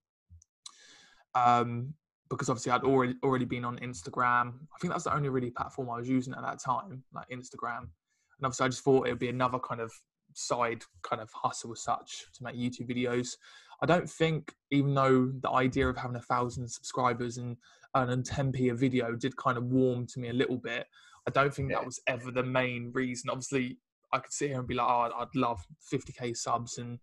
Um, 1.37 1.95
because 2.29 2.49
obviously 2.49 2.73
I'd 2.73 2.83
already 2.83 3.15
already 3.23 3.45
been 3.45 3.65
on 3.65 3.79
Instagram. 3.79 4.55
I 4.75 4.79
think 4.81 4.93
that's 4.93 5.05
the 5.05 5.15
only 5.15 5.29
really 5.29 5.53
platform 5.53 5.91
I 5.91 5.99
was 5.99 6.09
using 6.09 6.35
at 6.35 6.43
that 6.43 6.59
time, 6.59 7.05
like 7.15 7.29
Instagram. 7.29 7.83
And 7.83 8.43
obviously 8.43 8.67
I 8.67 8.69
just 8.71 8.83
thought 8.83 9.07
it 9.07 9.11
would 9.11 9.21
be 9.21 9.29
another 9.29 9.61
kind 9.61 9.81
of 9.81 9.93
side 10.35 10.83
kind 11.03 11.23
of 11.23 11.31
hustle 11.33 11.71
as 11.71 11.85
such 11.85 12.25
to 12.35 12.43
make 12.43 12.57
YouTube 12.57 12.91
videos. 12.91 13.37
I 13.83 13.87
don't 13.87 14.09
think, 14.09 14.53
even 14.71 14.95
though 14.95 15.33
the 15.41 15.51
idea 15.51 15.89
of 15.89 15.97
having 15.97 16.17
a 16.17 16.23
thousand 16.23 16.69
subscribers 16.69 17.39
and 17.39 17.57
earning 17.97 18.23
10p 18.23 18.71
a 18.71 18.75
video 18.75 19.15
did 19.15 19.37
kind 19.37 19.57
of 19.57 19.65
warm 19.65 20.07
to 20.09 20.21
me 20.21 20.29
a 20.29 20.35
little 20.35 20.59
bit, 20.59 20.87
I 21.27 21.31
don't 21.31 21.53
think 21.53 21.71
that 21.71 21.85
was 21.85 22.01
ever 22.07 22.31
the 22.31 22.43
main 22.43 22.91
reason. 22.93 23.31
Obviously, 23.31 23.79
I 24.13 24.19
could 24.19 24.33
sit 24.33 24.49
here 24.49 24.59
and 24.59 24.69
be 24.69 24.75
like, 24.75 24.87
oh, 24.89 25.11
I'd 25.19 25.35
love 25.35 25.61
50k 25.93 26.37
subs 26.37 26.79
and 26.79 26.99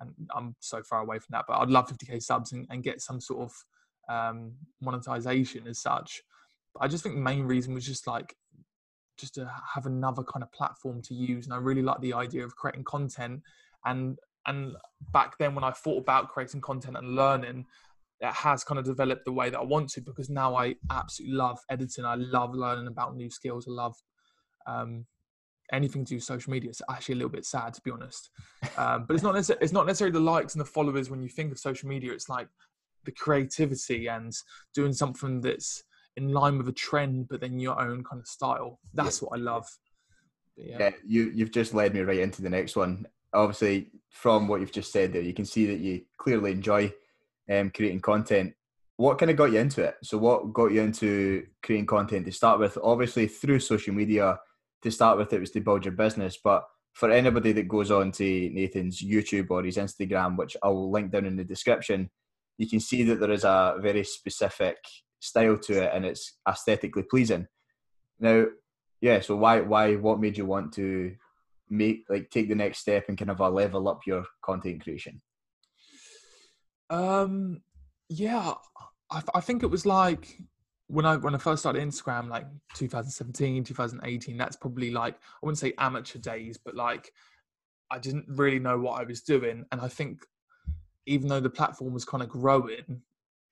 and 0.00 0.12
I'm 0.34 0.54
so 0.60 0.82
far 0.82 1.00
away 1.00 1.18
from 1.18 1.28
that, 1.30 1.44
but 1.48 1.56
I'd 1.56 1.70
love 1.70 1.88
50k 1.88 2.22
subs 2.22 2.52
and, 2.52 2.66
and 2.70 2.82
get 2.82 3.00
some 3.00 3.20
sort 3.20 3.48
of 3.48 4.14
um, 4.14 4.52
monetization 4.80 5.66
as 5.66 5.80
such. 5.80 6.22
But 6.74 6.84
I 6.84 6.88
just 6.88 7.02
think 7.02 7.14
the 7.14 7.22
main 7.22 7.44
reason 7.44 7.74
was 7.74 7.86
just 7.86 8.06
like 8.06 8.36
just 9.18 9.34
to 9.34 9.50
have 9.74 9.86
another 9.86 10.22
kind 10.22 10.42
of 10.42 10.52
platform 10.52 11.00
to 11.02 11.14
use, 11.14 11.46
and 11.46 11.54
I 11.54 11.58
really 11.58 11.82
like 11.82 12.00
the 12.00 12.12
idea 12.12 12.44
of 12.44 12.56
creating 12.56 12.84
content. 12.84 13.40
And 13.84 14.18
and 14.46 14.76
back 15.12 15.38
then 15.38 15.54
when 15.54 15.64
I 15.64 15.72
thought 15.72 15.98
about 15.98 16.28
creating 16.28 16.60
content 16.60 16.96
and 16.96 17.14
learning, 17.14 17.66
it 18.20 18.32
has 18.32 18.64
kind 18.64 18.78
of 18.78 18.84
developed 18.84 19.24
the 19.24 19.32
way 19.32 19.50
that 19.50 19.58
I 19.58 19.64
want 19.64 19.90
to 19.90 20.00
because 20.00 20.30
now 20.30 20.56
I 20.56 20.76
absolutely 20.90 21.36
love 21.36 21.58
editing. 21.70 22.04
I 22.04 22.14
love 22.14 22.54
learning 22.54 22.86
about 22.86 23.16
new 23.16 23.30
skills. 23.30 23.66
I 23.68 23.72
love 23.72 23.94
um, 24.66 25.04
anything 25.72 26.04
to 26.04 26.10
do 26.10 26.14
with 26.16 26.24
social 26.24 26.50
media. 26.50 26.70
It's 26.70 26.82
actually 26.90 27.14
a 27.14 27.16
little 27.16 27.30
bit 27.30 27.44
sad 27.44 27.74
to 27.74 27.80
be 27.82 27.90
honest, 27.90 28.30
um, 28.78 29.04
but 29.06 29.14
it's 29.14 29.22
not 29.22 29.34
necessarily, 29.34 29.64
it's 29.64 29.72
not 29.72 29.86
necessarily 29.86 30.12
the 30.12 30.20
likes 30.20 30.54
and 30.54 30.60
the 30.60 30.66
followers 30.66 31.10
when 31.10 31.22
you 31.22 31.28
think 31.28 31.52
of 31.52 31.58
social 31.58 31.88
media. 31.88 32.12
It's 32.12 32.28
like 32.28 32.48
the 33.04 33.12
creativity 33.12 34.08
and 34.08 34.32
doing 34.74 34.92
something 34.92 35.40
that's 35.40 35.82
in 36.16 36.32
line 36.32 36.56
with 36.56 36.68
a 36.68 36.72
trend, 36.72 37.28
but 37.28 37.40
then 37.40 37.58
your 37.58 37.80
own 37.80 38.02
kind 38.02 38.20
of 38.20 38.26
style. 38.26 38.78
That's 38.94 39.20
yeah. 39.20 39.26
what 39.26 39.38
I 39.38 39.42
love. 39.42 39.66
Yeah. 40.56 40.76
yeah, 40.80 40.90
you 41.06 41.30
you've 41.34 41.50
just 41.50 41.74
led 41.74 41.92
me 41.92 42.00
right 42.00 42.18
into 42.18 42.40
the 42.40 42.48
next 42.48 42.76
one. 42.76 43.06
Obviously, 43.36 43.90
from 44.10 44.48
what 44.48 44.60
you've 44.60 44.72
just 44.72 44.92
said 44.92 45.12
there, 45.12 45.22
you 45.22 45.34
can 45.34 45.44
see 45.44 45.66
that 45.66 45.78
you 45.78 46.02
clearly 46.18 46.52
enjoy 46.52 46.92
um, 47.50 47.70
creating 47.70 48.00
content. 48.00 48.54
What 48.96 49.18
kind 49.18 49.30
of 49.30 49.36
got 49.36 49.52
you 49.52 49.58
into 49.58 49.82
it? 49.82 49.96
So, 50.02 50.18
what 50.18 50.52
got 50.52 50.72
you 50.72 50.82
into 50.82 51.46
creating 51.62 51.86
content 51.86 52.26
to 52.26 52.32
start 52.32 52.58
with? 52.58 52.78
Obviously, 52.82 53.28
through 53.28 53.60
social 53.60 53.94
media. 53.94 54.38
To 54.82 54.90
start 54.90 55.18
with, 55.18 55.32
it 55.32 55.40
was 55.40 55.50
to 55.52 55.60
build 55.60 55.84
your 55.84 55.94
business, 55.94 56.38
but 56.44 56.62
for 56.92 57.10
anybody 57.10 57.52
that 57.52 57.68
goes 57.68 57.90
on 57.90 58.10
to 58.12 58.50
Nathan's 58.50 59.02
YouTube 59.02 59.50
or 59.50 59.62
his 59.62 59.76
Instagram, 59.76 60.36
which 60.36 60.56
I'll 60.62 60.90
link 60.90 61.10
down 61.10 61.26
in 61.26 61.36
the 61.36 61.44
description, 61.44 62.08
you 62.56 62.68
can 62.68 62.80
see 62.80 63.02
that 63.04 63.20
there 63.20 63.32
is 63.32 63.44
a 63.44 63.76
very 63.80 64.02
specific 64.04 64.76
style 65.20 65.58
to 65.58 65.82
it 65.82 65.90
and 65.92 66.06
it's 66.06 66.38
aesthetically 66.48 67.02
pleasing. 67.02 67.48
Now, 68.18 68.46
yeah, 69.00 69.20
so 69.20 69.36
why 69.36 69.60
why 69.60 69.96
what 69.96 70.20
made 70.20 70.38
you 70.38 70.46
want 70.46 70.72
to 70.74 71.14
make 71.68 72.04
like 72.08 72.30
take 72.30 72.48
the 72.48 72.54
next 72.54 72.78
step 72.78 73.06
and 73.08 73.18
kind 73.18 73.30
of 73.30 73.40
a 73.40 73.48
level 73.48 73.88
up 73.88 74.00
your 74.06 74.24
content 74.42 74.82
creation? 74.82 75.20
Um 76.90 77.62
yeah, 78.08 78.54
I, 79.10 79.22
I 79.34 79.40
think 79.40 79.62
it 79.62 79.70
was 79.70 79.84
like 79.84 80.38
when 80.88 81.04
I 81.04 81.16
when 81.16 81.34
I 81.34 81.38
first 81.38 81.62
started 81.62 81.82
Instagram, 81.82 82.28
like 82.28 82.46
2017, 82.74 83.64
2018, 83.64 84.36
that's 84.36 84.56
probably 84.56 84.90
like 84.90 85.14
I 85.14 85.18
wouldn't 85.42 85.58
say 85.58 85.72
amateur 85.78 86.18
days, 86.18 86.58
but 86.62 86.74
like 86.74 87.10
I 87.90 87.98
didn't 87.98 88.26
really 88.28 88.58
know 88.58 88.78
what 88.78 89.00
I 89.00 89.04
was 89.04 89.22
doing. 89.22 89.64
And 89.72 89.80
I 89.80 89.88
think 89.88 90.20
even 91.06 91.28
though 91.28 91.40
the 91.40 91.50
platform 91.50 91.92
was 91.92 92.04
kind 92.04 92.22
of 92.22 92.28
growing, 92.28 93.02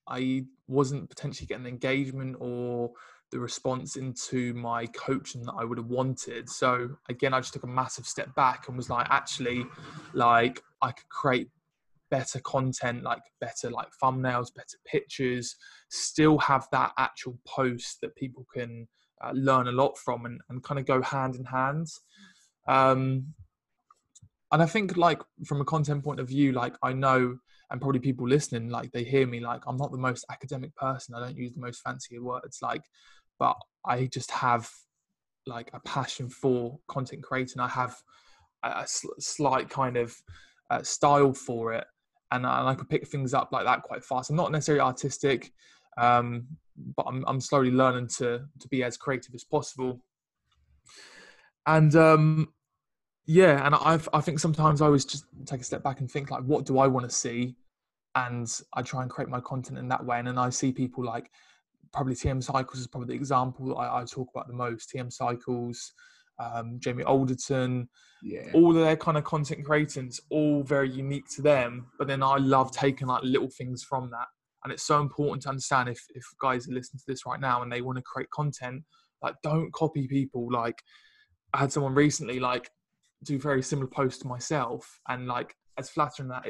I 0.08 0.44
wasn't 0.68 1.08
potentially 1.08 1.46
getting 1.46 1.66
engagement 1.66 2.36
or 2.40 2.92
the 3.34 3.40
response 3.40 3.96
into 3.96 4.54
my 4.54 4.86
coaching 4.86 5.42
that 5.42 5.54
I 5.58 5.64
would 5.64 5.76
have 5.76 5.88
wanted. 5.88 6.48
So 6.48 6.90
again, 7.08 7.34
I 7.34 7.40
just 7.40 7.52
took 7.52 7.64
a 7.64 7.66
massive 7.66 8.06
step 8.06 8.32
back 8.36 8.68
and 8.68 8.76
was 8.76 8.88
like, 8.88 9.08
actually, 9.10 9.66
like 10.12 10.62
I 10.80 10.92
could 10.92 11.08
create 11.08 11.48
better 12.12 12.38
content, 12.38 13.02
like 13.02 13.22
better 13.40 13.70
like 13.70 13.88
thumbnails, 14.00 14.54
better 14.54 14.78
pictures, 14.86 15.56
still 15.88 16.38
have 16.38 16.68
that 16.70 16.92
actual 16.96 17.36
post 17.44 18.00
that 18.02 18.14
people 18.14 18.46
can 18.54 18.86
uh, 19.20 19.32
learn 19.32 19.66
a 19.66 19.72
lot 19.72 19.98
from 19.98 20.26
and, 20.26 20.40
and 20.48 20.62
kind 20.62 20.78
of 20.78 20.86
go 20.86 21.02
hand 21.02 21.34
in 21.34 21.44
hand. 21.44 21.88
Um, 22.68 23.34
and 24.52 24.62
I 24.62 24.66
think 24.66 24.96
like 24.96 25.20
from 25.44 25.60
a 25.60 25.64
content 25.64 26.04
point 26.04 26.20
of 26.20 26.28
view, 26.28 26.52
like 26.52 26.76
I 26.84 26.92
know 26.92 27.38
and 27.70 27.80
probably 27.80 27.98
people 27.98 28.28
listening, 28.28 28.68
like 28.68 28.92
they 28.92 29.02
hear 29.02 29.26
me, 29.26 29.40
like 29.40 29.62
I'm 29.66 29.76
not 29.76 29.90
the 29.90 29.98
most 29.98 30.24
academic 30.30 30.74
person. 30.76 31.14
I 31.14 31.20
don't 31.20 31.36
use 31.36 31.52
the 31.52 31.60
most 31.60 31.82
fancy 31.82 32.18
words, 32.20 32.58
like, 32.62 32.82
but 33.38 33.56
I 33.86 34.06
just 34.06 34.30
have 34.30 34.68
like 35.46 35.70
a 35.74 35.80
passion 35.80 36.28
for 36.28 36.78
content 36.88 37.22
creating. 37.22 37.60
I 37.60 37.68
have 37.68 37.96
a, 38.62 38.68
a 38.68 38.86
slight 38.86 39.68
kind 39.68 39.96
of 39.96 40.14
uh, 40.70 40.82
style 40.82 41.34
for 41.34 41.72
it 41.72 41.84
and, 42.34 42.44
and 42.44 42.68
I 42.68 42.76
pick 42.88 43.06
things 43.06 43.32
up 43.32 43.50
like 43.52 43.64
that 43.64 43.82
quite 43.82 44.04
fast. 44.04 44.30
I'm 44.30 44.36
not 44.36 44.50
necessarily 44.50 44.80
artistic, 44.80 45.52
um, 45.96 46.46
but 46.96 47.06
I'm, 47.06 47.24
I'm 47.26 47.40
slowly 47.40 47.70
learning 47.70 48.08
to 48.18 48.44
to 48.58 48.68
be 48.68 48.82
as 48.82 48.96
creative 48.96 49.34
as 49.34 49.44
possible. 49.44 50.00
And 51.66 51.94
um, 51.94 52.52
yeah, 53.26 53.64
and 53.64 53.74
I 53.74 54.00
I 54.12 54.20
think 54.20 54.40
sometimes 54.40 54.82
I 54.82 54.86
always 54.86 55.04
just 55.04 55.26
take 55.46 55.60
a 55.60 55.64
step 55.64 55.82
back 55.82 56.00
and 56.00 56.10
think 56.10 56.30
like, 56.30 56.42
what 56.42 56.66
do 56.66 56.78
I 56.78 56.88
want 56.88 57.08
to 57.08 57.14
see? 57.14 57.56
And 58.16 58.48
I 58.74 58.82
try 58.82 59.02
and 59.02 59.10
create 59.10 59.28
my 59.28 59.40
content 59.40 59.78
in 59.78 59.88
that 59.88 60.04
way. 60.04 60.18
And 60.18 60.28
then 60.28 60.38
I 60.38 60.50
see 60.50 60.72
people 60.72 61.04
like 61.04 61.30
probably 61.94 62.14
TM 62.14 62.42
Cycles 62.42 62.80
is 62.80 62.86
probably 62.86 63.08
the 63.08 63.20
example 63.20 63.78
I, 63.78 64.00
I 64.00 64.04
talk 64.04 64.28
about 64.34 64.48
the 64.48 64.54
most. 64.54 64.92
TM 64.94 65.12
Cycles, 65.12 65.92
um, 66.38 66.78
Jamie 66.80 67.04
Alderton, 67.04 67.88
yeah. 68.22 68.50
all 68.52 68.70
of 68.70 68.82
their 68.82 68.96
kind 68.96 69.16
of 69.16 69.24
content 69.24 69.64
creators, 69.64 70.20
all 70.30 70.62
very 70.62 70.90
unique 70.90 71.28
to 71.36 71.42
them. 71.42 71.86
But 71.98 72.08
then 72.08 72.22
I 72.22 72.36
love 72.36 72.72
taking 72.72 73.08
like 73.08 73.22
little 73.22 73.50
things 73.50 73.82
from 73.82 74.10
that. 74.10 74.26
And 74.64 74.72
it's 74.72 74.82
so 74.82 75.00
important 75.00 75.42
to 75.42 75.50
understand 75.50 75.88
if, 75.88 76.02
if 76.14 76.24
guys 76.40 76.68
are 76.68 76.72
listening 76.72 76.98
to 76.98 77.04
this 77.06 77.26
right 77.26 77.40
now 77.40 77.62
and 77.62 77.70
they 77.70 77.82
want 77.82 77.98
to 77.98 78.02
create 78.02 78.30
content, 78.30 78.82
like 79.22 79.36
don't 79.42 79.72
copy 79.72 80.08
people. 80.08 80.50
Like 80.50 80.82
I 81.52 81.58
had 81.58 81.72
someone 81.72 81.94
recently 81.94 82.40
like 82.40 82.70
do 83.22 83.38
very 83.38 83.62
similar 83.62 83.88
posts 83.88 84.20
to 84.22 84.28
myself 84.28 85.00
and 85.08 85.26
like 85.26 85.54
as 85.76 85.90
flattering 85.90 86.28
that 86.28 86.46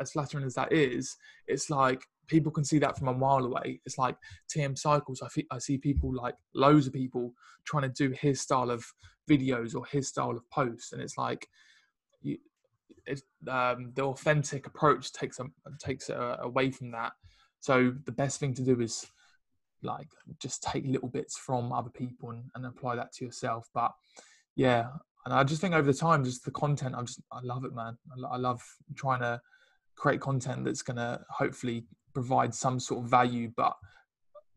as 0.00 0.12
flattering 0.12 0.44
as 0.44 0.54
that 0.54 0.72
is, 0.72 1.16
it's 1.46 1.70
like 1.70 2.02
people 2.26 2.52
can 2.52 2.64
see 2.64 2.78
that 2.78 2.98
from 2.98 3.08
a 3.08 3.14
mile 3.14 3.44
away. 3.44 3.80
It's 3.84 3.98
like 3.98 4.16
TM 4.54 4.76
Cycles. 4.78 5.22
I, 5.22 5.42
I 5.50 5.58
see 5.58 5.78
people 5.78 6.14
like 6.14 6.34
loads 6.54 6.86
of 6.86 6.92
people 6.92 7.32
trying 7.64 7.82
to 7.82 7.88
do 7.88 8.10
his 8.10 8.40
style 8.40 8.70
of 8.70 8.84
videos 9.28 9.74
or 9.74 9.84
his 9.86 10.08
style 10.08 10.30
of 10.30 10.48
posts, 10.50 10.92
and 10.92 11.02
it's 11.02 11.18
like 11.18 11.46
you, 12.22 12.38
um, 13.48 13.92
the 13.94 14.02
authentic 14.02 14.66
approach 14.66 15.12
takes 15.12 15.40
um, 15.40 15.52
takes 15.78 16.10
uh, 16.10 16.36
away 16.40 16.70
from 16.70 16.90
that. 16.92 17.12
So 17.60 17.92
the 18.04 18.12
best 18.12 18.40
thing 18.40 18.54
to 18.54 18.62
do 18.62 18.80
is 18.80 19.06
like 19.82 20.08
just 20.40 20.62
take 20.62 20.86
little 20.86 21.08
bits 21.08 21.36
from 21.36 21.72
other 21.72 21.90
people 21.90 22.30
and, 22.30 22.44
and 22.54 22.66
apply 22.66 22.96
that 22.96 23.12
to 23.14 23.24
yourself. 23.24 23.68
But 23.74 23.92
yeah, 24.54 24.88
and 25.24 25.34
I 25.34 25.44
just 25.44 25.60
think 25.60 25.74
over 25.74 25.90
the 25.90 25.98
time, 25.98 26.24
just 26.24 26.44
the 26.44 26.50
content, 26.50 26.94
I 26.96 27.02
just 27.02 27.20
I 27.32 27.40
love 27.42 27.64
it, 27.64 27.74
man. 27.74 27.96
I, 28.12 28.34
I 28.34 28.36
love 28.36 28.62
trying 28.96 29.20
to 29.20 29.40
create 29.96 30.20
content 30.20 30.64
that's 30.64 30.82
to 30.82 31.20
hopefully 31.30 31.84
provide 32.16 32.54
some 32.54 32.80
sort 32.80 33.04
of 33.04 33.10
value, 33.10 33.52
but 33.58 33.74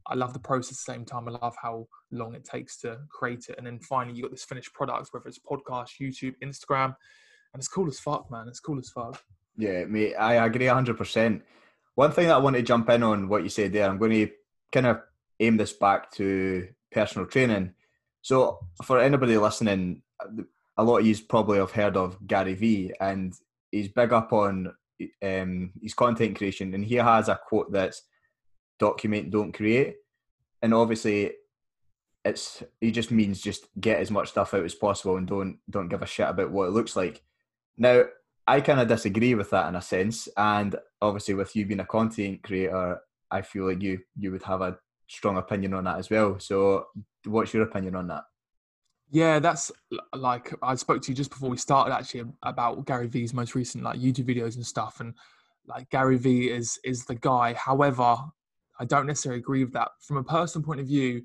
I 0.08 0.16
love 0.16 0.32
the 0.32 0.40
process 0.40 0.72
at 0.72 0.86
the 0.86 0.94
same 0.94 1.06
time. 1.06 1.28
I 1.28 1.32
love 1.32 1.58
how 1.62 1.88
long 2.10 2.34
it 2.34 2.46
takes 2.46 2.78
to 2.80 3.00
create 3.10 3.48
it. 3.50 3.56
And 3.58 3.68
then 3.68 3.80
finally, 3.80 4.16
you 4.16 4.24
got 4.24 4.32
this 4.32 4.46
finished 4.46 4.74
product, 4.74 5.10
whether 5.12 5.28
it's 5.28 5.40
podcast, 5.40 6.00
YouTube, 6.00 6.36
Instagram, 6.42 6.96
and 7.54 7.60
it's 7.60 7.68
cool 7.68 7.90
as 7.90 8.00
fuck, 8.00 8.32
man. 8.32 8.48
It's 8.48 8.62
cool 8.62 8.80
as 8.80 8.90
fuck. 8.90 9.22
Yeah, 9.58 9.84
mate, 9.84 10.16
I 10.16 10.36
agree 10.46 10.68
100%. 10.68 11.42
One 11.96 12.12
thing 12.14 12.28
that 12.28 12.36
I 12.36 12.40
want 12.40 12.56
to 12.56 12.62
jump 12.62 12.90
in 12.90 13.04
on 13.04 13.28
what 13.28 13.44
you 13.44 13.50
said 13.50 13.74
there, 13.74 13.90
I'm 13.90 13.98
going 13.98 14.12
to 14.12 14.30
kind 14.72 14.86
of 14.86 15.02
aim 15.42 15.58
this 15.58 15.74
back 15.74 16.12
to 16.12 16.70
personal 16.94 17.28
training. 17.28 17.74
So, 18.22 18.60
for 18.86 19.00
anybody 19.02 19.38
listening, 19.38 20.02
a 20.78 20.84
lot 20.84 21.00
of 21.00 21.06
you 21.06 21.16
probably 21.28 21.58
have 21.58 21.72
heard 21.72 21.98
of 21.98 22.26
Gary 22.26 22.54
Vee, 22.54 22.94
and 23.02 23.34
he's 23.70 23.90
big 23.90 24.14
up 24.14 24.32
on 24.32 24.74
um, 25.24 25.72
his 25.82 25.94
content 25.94 26.38
creation, 26.38 26.74
and 26.74 26.86
he 26.86 26.96
has 26.96 27.30
a 27.30 27.40
quote 27.48 27.72
that's 27.72 28.04
"document, 28.80 29.32
don't 29.32 29.54
create," 29.54 29.96
and 30.62 30.74
obviously, 30.74 31.32
it's 32.26 32.64
he 32.82 32.92
just 32.92 33.12
means 33.12 33.42
just 33.42 33.68
get 33.80 34.00
as 34.00 34.12
much 34.12 34.30
stuff 34.30 34.54
out 34.54 34.66
as 34.66 34.76
possible 34.76 35.18
and 35.18 35.28
don't 35.28 35.60
don't 35.70 35.90
give 35.90 36.02
a 36.02 36.06
shit 36.08 36.28
about 36.28 36.52
what 36.52 36.68
it 36.68 36.72
looks 36.72 36.96
like. 36.96 37.22
Now, 37.78 38.04
I 38.46 38.62
kind 38.62 38.80
of 38.80 38.88
disagree 38.88 39.36
with 39.36 39.50
that 39.52 39.68
in 39.68 39.76
a 39.76 39.82
sense, 39.82 40.28
and 40.36 40.76
obviously, 41.02 41.36
with 41.36 41.56
you 41.56 41.66
being 41.66 41.80
a 41.80 41.86
content 41.86 42.44
creator, 42.44 43.00
I 43.32 43.42
feel 43.42 43.68
like 43.68 43.82
you 43.82 44.00
you 44.18 44.32
would 44.32 44.44
have 44.44 44.62
a 44.62 44.78
strong 45.08 45.38
opinion 45.38 45.74
on 45.74 45.84
that 45.86 46.00
as 46.00 46.10
well. 46.10 46.40
So, 46.40 46.88
what's 47.26 47.54
your 47.54 47.64
opinion 47.64 47.96
on 47.96 48.08
that? 48.08 48.24
Yeah, 49.12 49.40
that's 49.40 49.72
like 50.14 50.54
I 50.62 50.76
spoke 50.76 51.02
to 51.04 51.12
you 51.12 51.16
just 51.16 51.32
before 51.32 51.50
we 51.50 51.58
started 51.58 51.94
actually 51.94 52.26
about 52.44 52.86
Gary 52.86 53.08
Vee's 53.08 53.34
most 53.34 53.56
recent 53.56 53.84
like 53.84 54.00
YouTube 54.00 54.28
videos 54.30 54.56
and 54.56 54.66
stuff, 54.66 55.00
and 55.00 55.16
like 55.68 55.90
Gary 55.90 56.18
Vee 56.18 56.50
is 56.50 56.80
is 56.84 57.06
the 57.06 57.16
guy. 57.16 57.54
However, 57.54 58.18
I 58.80 58.86
don't 58.86 59.08
necessarily 59.08 59.40
agree 59.40 59.64
with 59.64 59.74
that. 59.74 59.90
From 60.02 60.18
a 60.18 60.24
personal 60.24 60.66
point 60.66 60.80
of 60.80 60.88
view, 60.88 61.24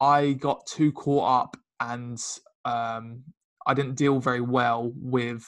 I 0.00 0.34
got 0.34 0.64
too 0.66 0.92
caught 0.92 1.42
up 1.42 1.56
and 1.80 2.18
um, 2.64 3.24
I 3.66 3.74
didn't 3.74 3.96
deal 3.96 4.20
very 4.20 4.40
well 4.40 4.92
with 4.94 5.44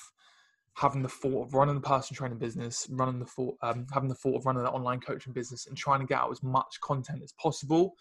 having 0.74 1.02
the 1.02 1.08
thought 1.08 1.46
of 1.46 1.54
running 1.54 1.74
the 1.74 1.80
personal 1.80 2.16
training 2.16 2.38
business, 2.38 2.86
running 2.90 3.20
the 3.20 3.26
thought, 3.26 3.56
um, 3.62 3.86
having 3.92 4.08
the 4.08 4.14
thought 4.14 4.36
of 4.36 4.46
running 4.46 4.62
an 4.62 4.68
online 4.68 5.00
coaching 5.00 5.32
business, 5.32 5.66
and 5.66 5.76
trying 5.76 6.00
to 6.00 6.06
get 6.06 6.18
out 6.18 6.32
as 6.32 6.42
much 6.42 6.80
content 6.82 7.22
as 7.22 7.32
possible. 7.32 7.94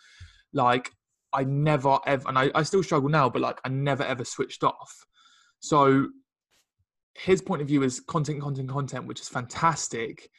Like 0.53 0.91
I 1.33 1.43
never 1.43 1.99
ever, 2.05 2.27
and 2.27 2.37
I, 2.37 2.51
I 2.55 2.63
still 2.63 2.83
struggle 2.83 3.09
now, 3.09 3.29
but 3.29 3.41
like 3.41 3.59
I 3.63 3.69
never 3.69 4.03
ever 4.03 4.25
switched 4.25 4.63
off. 4.63 5.05
So 5.59 6.07
his 7.15 7.41
point 7.41 7.61
of 7.61 7.67
view 7.67 7.83
is 7.83 7.99
content, 7.99 8.41
content, 8.41 8.69
content, 8.69 9.05
which 9.05 9.19
is 9.19 9.29
fantastic. 9.29 10.29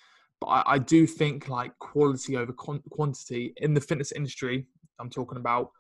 But 0.40 0.46
I, 0.46 0.62
I 0.66 0.78
do 0.78 1.06
think 1.06 1.48
like 1.48 1.78
quality 1.78 2.36
over 2.36 2.52
con- 2.52 2.82
quantity 2.90 3.52
in 3.58 3.74
the 3.74 3.80
fitness 3.80 4.12
industry. 4.12 4.66
I'm 4.98 5.10
talking 5.10 5.38
about 5.38 5.70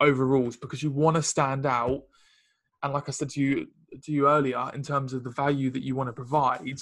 overalls 0.00 0.56
because 0.56 0.82
you 0.82 0.90
want 0.90 1.16
to 1.16 1.22
stand 1.22 1.66
out. 1.66 2.02
And 2.82 2.92
like 2.92 3.08
I 3.08 3.12
said 3.12 3.30
to 3.30 3.40
you 3.40 3.66
to 4.02 4.12
you 4.12 4.28
earlier, 4.28 4.70
in 4.74 4.82
terms 4.82 5.12
of 5.12 5.22
the 5.22 5.30
value 5.30 5.70
that 5.70 5.84
you 5.84 5.94
want 5.94 6.08
to 6.08 6.12
provide, 6.12 6.80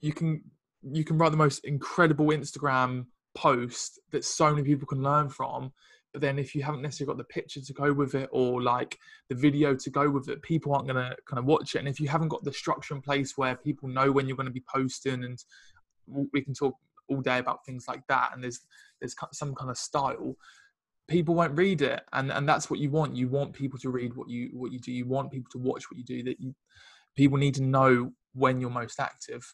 you 0.00 0.12
can 0.12 0.42
you 0.82 1.04
can 1.04 1.18
write 1.18 1.30
the 1.30 1.38
most 1.38 1.64
incredible 1.64 2.26
Instagram 2.26 3.06
post 3.34 4.00
that 4.10 4.24
so 4.24 4.50
many 4.50 4.64
people 4.66 4.86
can 4.86 5.02
learn 5.02 5.28
from 5.28 5.72
but 6.16 6.22
then 6.22 6.38
if 6.38 6.54
you 6.54 6.62
haven't 6.62 6.80
necessarily 6.80 7.14
got 7.14 7.18
the 7.18 7.24
picture 7.24 7.60
to 7.60 7.72
go 7.74 7.92
with 7.92 8.14
it 8.14 8.30
or 8.32 8.62
like 8.62 8.98
the 9.28 9.34
video 9.34 9.74
to 9.74 9.90
go 9.90 10.08
with 10.08 10.30
it 10.30 10.40
people 10.40 10.72
aren't 10.72 10.88
going 10.88 10.96
to 10.96 11.14
kind 11.28 11.38
of 11.38 11.44
watch 11.44 11.74
it. 11.74 11.80
And 11.80 11.86
if 11.86 12.00
you 12.00 12.08
haven't 12.08 12.28
got 12.28 12.42
the 12.42 12.54
structure 12.54 12.94
in 12.94 13.02
place 13.02 13.36
where 13.36 13.54
people 13.54 13.86
know 13.86 14.10
when 14.10 14.26
you're 14.26 14.36
going 14.38 14.46
to 14.46 14.50
be 14.50 14.64
posting 14.66 15.24
and 15.24 15.44
we 16.32 16.40
can 16.40 16.54
talk 16.54 16.74
all 17.10 17.20
day 17.20 17.36
about 17.36 17.66
things 17.66 17.84
like 17.86 18.00
that 18.08 18.30
and 18.32 18.42
there's 18.42 18.60
there's 18.98 19.14
some 19.34 19.54
kind 19.54 19.70
of 19.70 19.76
style 19.76 20.34
people 21.06 21.34
won't 21.34 21.58
read 21.58 21.82
it. 21.82 22.00
And 22.14 22.32
and 22.32 22.48
that's 22.48 22.70
what 22.70 22.80
you 22.80 22.88
want. 22.88 23.14
You 23.14 23.28
want 23.28 23.52
people 23.52 23.78
to 23.80 23.90
read 23.90 24.14
what 24.14 24.30
you 24.30 24.48
what 24.54 24.72
you 24.72 24.78
do. 24.78 24.92
You 24.92 25.04
want 25.04 25.30
people 25.30 25.50
to 25.52 25.58
watch 25.58 25.90
what 25.90 25.98
you 25.98 26.04
do 26.04 26.22
that 26.22 26.40
you 26.40 26.54
people 27.14 27.36
need 27.36 27.56
to 27.56 27.62
know 27.62 28.10
when 28.32 28.58
you're 28.58 28.70
most 28.70 29.00
active. 29.00 29.52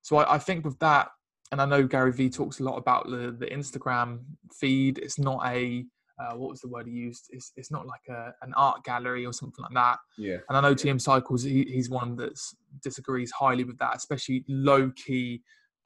So 0.00 0.16
I, 0.16 0.34
I 0.34 0.38
think 0.38 0.64
with 0.64 0.80
that 0.80 1.10
and 1.52 1.60
I 1.60 1.66
know 1.66 1.86
Gary 1.86 2.12
Vee 2.12 2.30
talks 2.30 2.60
a 2.60 2.64
lot 2.64 2.76
about 2.76 3.08
the, 3.08 3.36
the 3.38 3.46
Instagram 3.46 4.20
feed. 4.52 4.98
It's 4.98 5.18
not 5.18 5.46
a 5.46 5.84
uh, 6.18 6.36
what 6.36 6.50
was 6.50 6.60
the 6.60 6.68
word 6.68 6.86
he 6.86 6.92
used? 6.92 7.26
It's, 7.30 7.52
it's 7.56 7.70
not 7.70 7.86
like 7.86 8.02
a, 8.08 8.32
an 8.42 8.52
art 8.54 8.84
gallery 8.84 9.26
or 9.26 9.32
something 9.32 9.62
like 9.62 9.74
that. 9.74 9.98
Yeah. 10.18 10.36
And 10.48 10.56
I 10.56 10.60
know 10.60 10.74
TM 10.74 11.00
Cycles, 11.00 11.42
he, 11.42 11.64
he's 11.64 11.90
one 11.90 12.16
that 12.16 12.38
disagrees 12.82 13.32
highly 13.32 13.64
with 13.64 13.78
that, 13.78 13.96
especially 13.96 14.44
low 14.46 14.92
key 14.94 15.42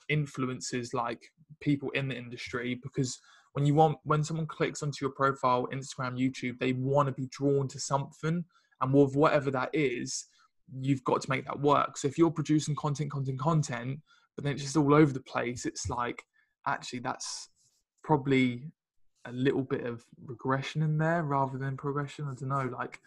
influences 0.08 0.92
like 0.94 1.22
people 1.60 1.90
in 1.90 2.08
the 2.08 2.16
industry 2.16 2.78
because 2.82 3.18
when 3.52 3.64
you 3.64 3.74
want 3.74 3.96
when 4.04 4.22
someone 4.22 4.46
clicks 4.46 4.82
onto 4.82 4.98
your 5.00 5.10
profile 5.10 5.66
instagram 5.72 6.16
youtube 6.16 6.58
they 6.58 6.72
want 6.72 7.06
to 7.06 7.12
be 7.12 7.26
drawn 7.30 7.66
to 7.66 7.80
something 7.80 8.44
and 8.80 8.92
with 8.92 9.16
whatever 9.16 9.50
that 9.50 9.70
is 9.72 10.26
you've 10.80 11.02
got 11.04 11.20
to 11.20 11.30
make 11.30 11.44
that 11.44 11.58
work 11.58 11.96
so 11.96 12.06
if 12.06 12.18
you're 12.18 12.30
producing 12.30 12.74
content 12.74 13.10
content 13.10 13.38
content 13.38 14.00
but 14.36 14.44
then 14.44 14.52
it's 14.52 14.62
just 14.62 14.76
all 14.76 14.94
over 14.94 15.12
the 15.12 15.20
place. 15.20 15.66
It's 15.66 15.88
like 15.88 16.22
actually 16.66 17.00
that's 17.00 17.48
probably 18.04 18.70
a 19.24 19.32
little 19.32 19.62
bit 19.62 19.84
of 19.84 20.04
regression 20.24 20.82
in 20.82 20.98
there 20.98 21.24
rather 21.24 21.58
than 21.58 21.76
progression. 21.76 22.26
I 22.26 22.34
don't 22.34 22.48
know 22.48 22.76
like 22.76 23.00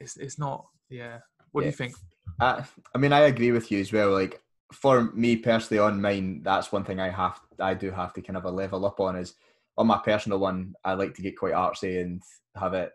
it's 0.00 0.16
it's 0.16 0.38
not 0.38 0.66
yeah. 0.88 1.18
What 1.52 1.62
yeah. 1.62 1.70
do 1.70 1.72
you 1.72 1.76
think? 1.76 1.94
Uh, 2.38 2.62
i 2.94 2.98
mean 2.98 3.12
i 3.14 3.20
agree 3.20 3.50
with 3.50 3.70
you 3.70 3.80
as 3.80 3.92
well 3.92 4.10
like 4.10 4.42
for 4.72 5.10
me 5.12 5.36
personally 5.36 5.78
on 5.78 6.02
mine 6.02 6.42
that's 6.42 6.70
one 6.70 6.84
thing 6.84 7.00
i 7.00 7.08
have 7.08 7.40
i 7.60 7.72
do 7.72 7.90
have 7.90 8.12
to 8.12 8.20
kind 8.20 8.36
of 8.36 8.44
a 8.44 8.50
level 8.50 8.84
up 8.84 9.00
on 9.00 9.16
is 9.16 9.34
on 9.78 9.86
my 9.86 9.98
personal 10.04 10.38
one 10.38 10.74
i 10.84 10.92
like 10.92 11.14
to 11.14 11.22
get 11.22 11.38
quite 11.38 11.54
artsy 11.54 12.02
and 12.02 12.20
have 12.54 12.74
it 12.74 12.90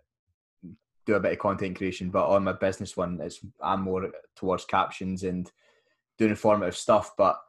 do 1.07 1.15
a 1.15 1.19
bit 1.19 1.31
of 1.31 1.39
content 1.39 1.75
creation 1.75 2.11
but 2.11 2.27
on 2.27 2.43
my 2.43 2.51
business 2.51 2.95
one 2.95 3.19
it's 3.19 3.39
i'm 3.63 3.81
more 3.81 4.11
towards 4.35 4.65
captions 4.65 5.23
and 5.23 5.51
doing 6.19 6.29
informative 6.29 6.77
stuff 6.77 7.13
but 7.17 7.39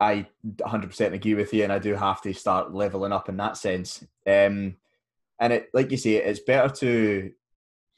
i 0.00 0.26
100% 0.46 1.12
agree 1.12 1.34
with 1.34 1.52
you 1.52 1.64
and 1.64 1.72
i 1.72 1.78
do 1.78 1.94
have 1.94 2.20
to 2.22 2.32
start 2.32 2.72
leveling 2.72 3.12
up 3.12 3.28
in 3.28 3.36
that 3.36 3.56
sense. 3.56 4.04
Um, 4.26 4.76
and 5.40 5.52
it 5.52 5.70
like 5.72 5.90
you 5.90 5.96
say 5.96 6.14
it's 6.14 6.40
better 6.40 6.68
to 6.76 7.32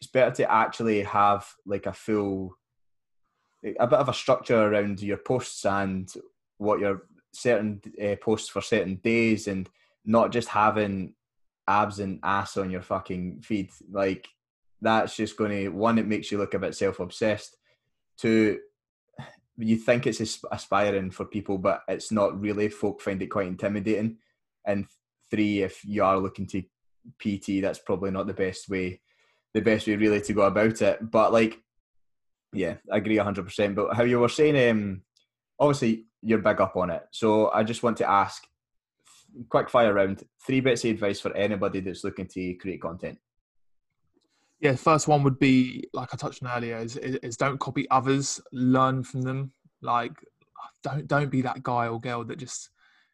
it's 0.00 0.10
better 0.10 0.34
to 0.36 0.50
actually 0.50 1.02
have 1.02 1.46
like 1.66 1.86
a 1.86 1.92
full 1.92 2.56
a 3.64 3.86
bit 3.86 3.98
of 3.98 4.08
a 4.08 4.14
structure 4.14 4.60
around 4.60 5.02
your 5.02 5.18
posts 5.18 5.64
and 5.66 6.12
what 6.58 6.80
your 6.80 7.02
certain 7.32 7.80
uh, 8.02 8.16
posts 8.16 8.48
for 8.48 8.60
certain 8.60 8.96
days 8.96 9.46
and 9.46 9.68
not 10.04 10.32
just 10.32 10.48
having 10.48 11.14
abs 11.68 12.00
and 12.00 12.18
ass 12.22 12.56
on 12.56 12.70
your 12.70 12.80
fucking 12.80 13.40
feed. 13.42 13.70
Like 13.90 14.28
that's 14.80 15.14
just 15.14 15.36
going 15.36 15.50
to 15.50 15.68
one 15.68 15.98
it 15.98 16.06
makes 16.06 16.32
you 16.32 16.38
look 16.38 16.54
a 16.54 16.58
bit 16.58 16.74
self-obsessed. 16.74 17.56
Two 18.16 18.60
you 19.60 19.76
think 19.76 20.06
it's 20.06 20.40
aspiring 20.50 21.10
for 21.10 21.24
people 21.24 21.58
but 21.58 21.82
it's 21.88 22.10
not 22.10 22.40
really. 22.40 22.68
Folk 22.68 23.00
find 23.00 23.20
it 23.22 23.28
quite 23.28 23.46
intimidating. 23.46 24.18
And 24.66 24.86
three 25.30 25.62
if 25.62 25.84
you 25.84 26.02
are 26.02 26.18
looking 26.18 26.46
to 26.48 26.62
pt 27.18 27.62
that's 27.62 27.78
probably 27.78 28.10
not 28.10 28.26
the 28.26 28.34
best 28.34 28.68
way 28.68 29.00
the 29.54 29.60
best 29.60 29.86
way 29.86 29.96
really 29.96 30.20
to 30.20 30.32
go 30.32 30.42
about 30.42 30.82
it. 30.82 31.10
But 31.10 31.32
like 31.32 31.60
yeah 32.52 32.74
i 32.92 32.96
agree 32.96 33.16
100% 33.16 33.74
but 33.76 33.94
how 33.94 34.02
you 34.02 34.18
were 34.18 34.28
saying 34.28 34.70
um 34.70 35.02
obviously 35.58 36.06
you're 36.20 36.40
big 36.40 36.60
up 36.60 36.76
on 36.76 36.90
it. 36.90 37.02
So 37.10 37.50
i 37.50 37.62
just 37.62 37.82
want 37.82 37.96
to 37.98 38.10
ask 38.10 38.44
quick 39.48 39.70
fire 39.70 39.94
round 39.94 40.24
three 40.44 40.60
bits 40.60 40.84
of 40.84 40.90
advice 40.90 41.20
for 41.20 41.34
anybody 41.36 41.80
that's 41.80 42.04
looking 42.04 42.26
to 42.26 42.54
create 42.54 42.82
content 42.82 43.18
yeah 44.60 44.74
first 44.74 45.08
one 45.08 45.22
would 45.22 45.38
be 45.38 45.84
like 45.92 46.12
i 46.12 46.16
touched 46.16 46.42
on 46.42 46.50
earlier 46.50 46.76
is, 46.76 46.96
is 46.96 47.36
don't 47.36 47.60
copy 47.60 47.88
others 47.90 48.40
learn 48.52 49.02
from 49.02 49.22
them. 49.22 49.52
Like 49.82 50.12
don't 50.82 51.06
don't 51.06 51.30
be 51.30 51.42
that 51.42 51.62
guy 51.62 51.88
or 51.88 52.00
girl 52.00 52.24
that 52.24 52.38
just 52.38 52.70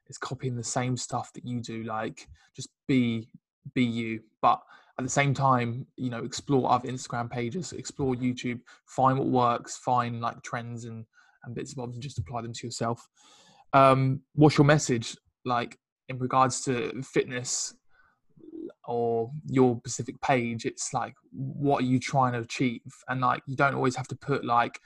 is 0.08 0.18
copying 0.18 0.56
the 0.56 0.64
same 0.64 0.96
stuff 0.96 1.32
that 1.34 1.44
you 1.44 1.60
do. 1.60 1.84
Like 1.84 2.28
just 2.54 2.68
be 2.88 3.28
be 3.74 3.84
you. 3.84 4.20
But 4.42 4.60
at 4.98 5.04
the 5.04 5.10
same 5.10 5.34
time 5.34 5.86
you 5.96 6.10
know 6.10 6.24
explore 6.24 6.72
other 6.72 6.88
instagram 6.88 7.30
pages 7.30 7.74
explore 7.74 8.14
youtube 8.14 8.58
find 8.86 9.18
what 9.18 9.28
works 9.28 9.76
find 9.76 10.22
like 10.22 10.42
trends 10.42 10.86
and 10.86 11.04
and 11.44 11.54
bits 11.54 11.72
and 11.72 11.76
bobs 11.76 11.92
and 11.94 12.02
just 12.02 12.18
apply 12.18 12.40
them 12.40 12.52
to 12.52 12.66
yourself. 12.66 13.06
Um 13.72 14.22
what's 14.34 14.58
your 14.58 14.64
message 14.64 15.16
like 15.44 15.78
in 16.08 16.18
regards 16.18 16.62
to 16.62 17.02
fitness 17.02 17.74
or 18.86 19.30
your 19.46 19.78
specific 19.78 20.20
page 20.20 20.64
it's 20.64 20.92
like 20.92 21.14
what 21.32 21.82
are 21.82 21.86
you 21.86 21.98
trying 21.98 22.32
to 22.32 22.40
achieve? 22.40 22.80
And 23.08 23.20
like 23.20 23.42
you 23.46 23.56
don't 23.56 23.74
always 23.74 23.96
have 23.96 24.08
to 24.08 24.16
put 24.16 24.44
like 24.44 24.80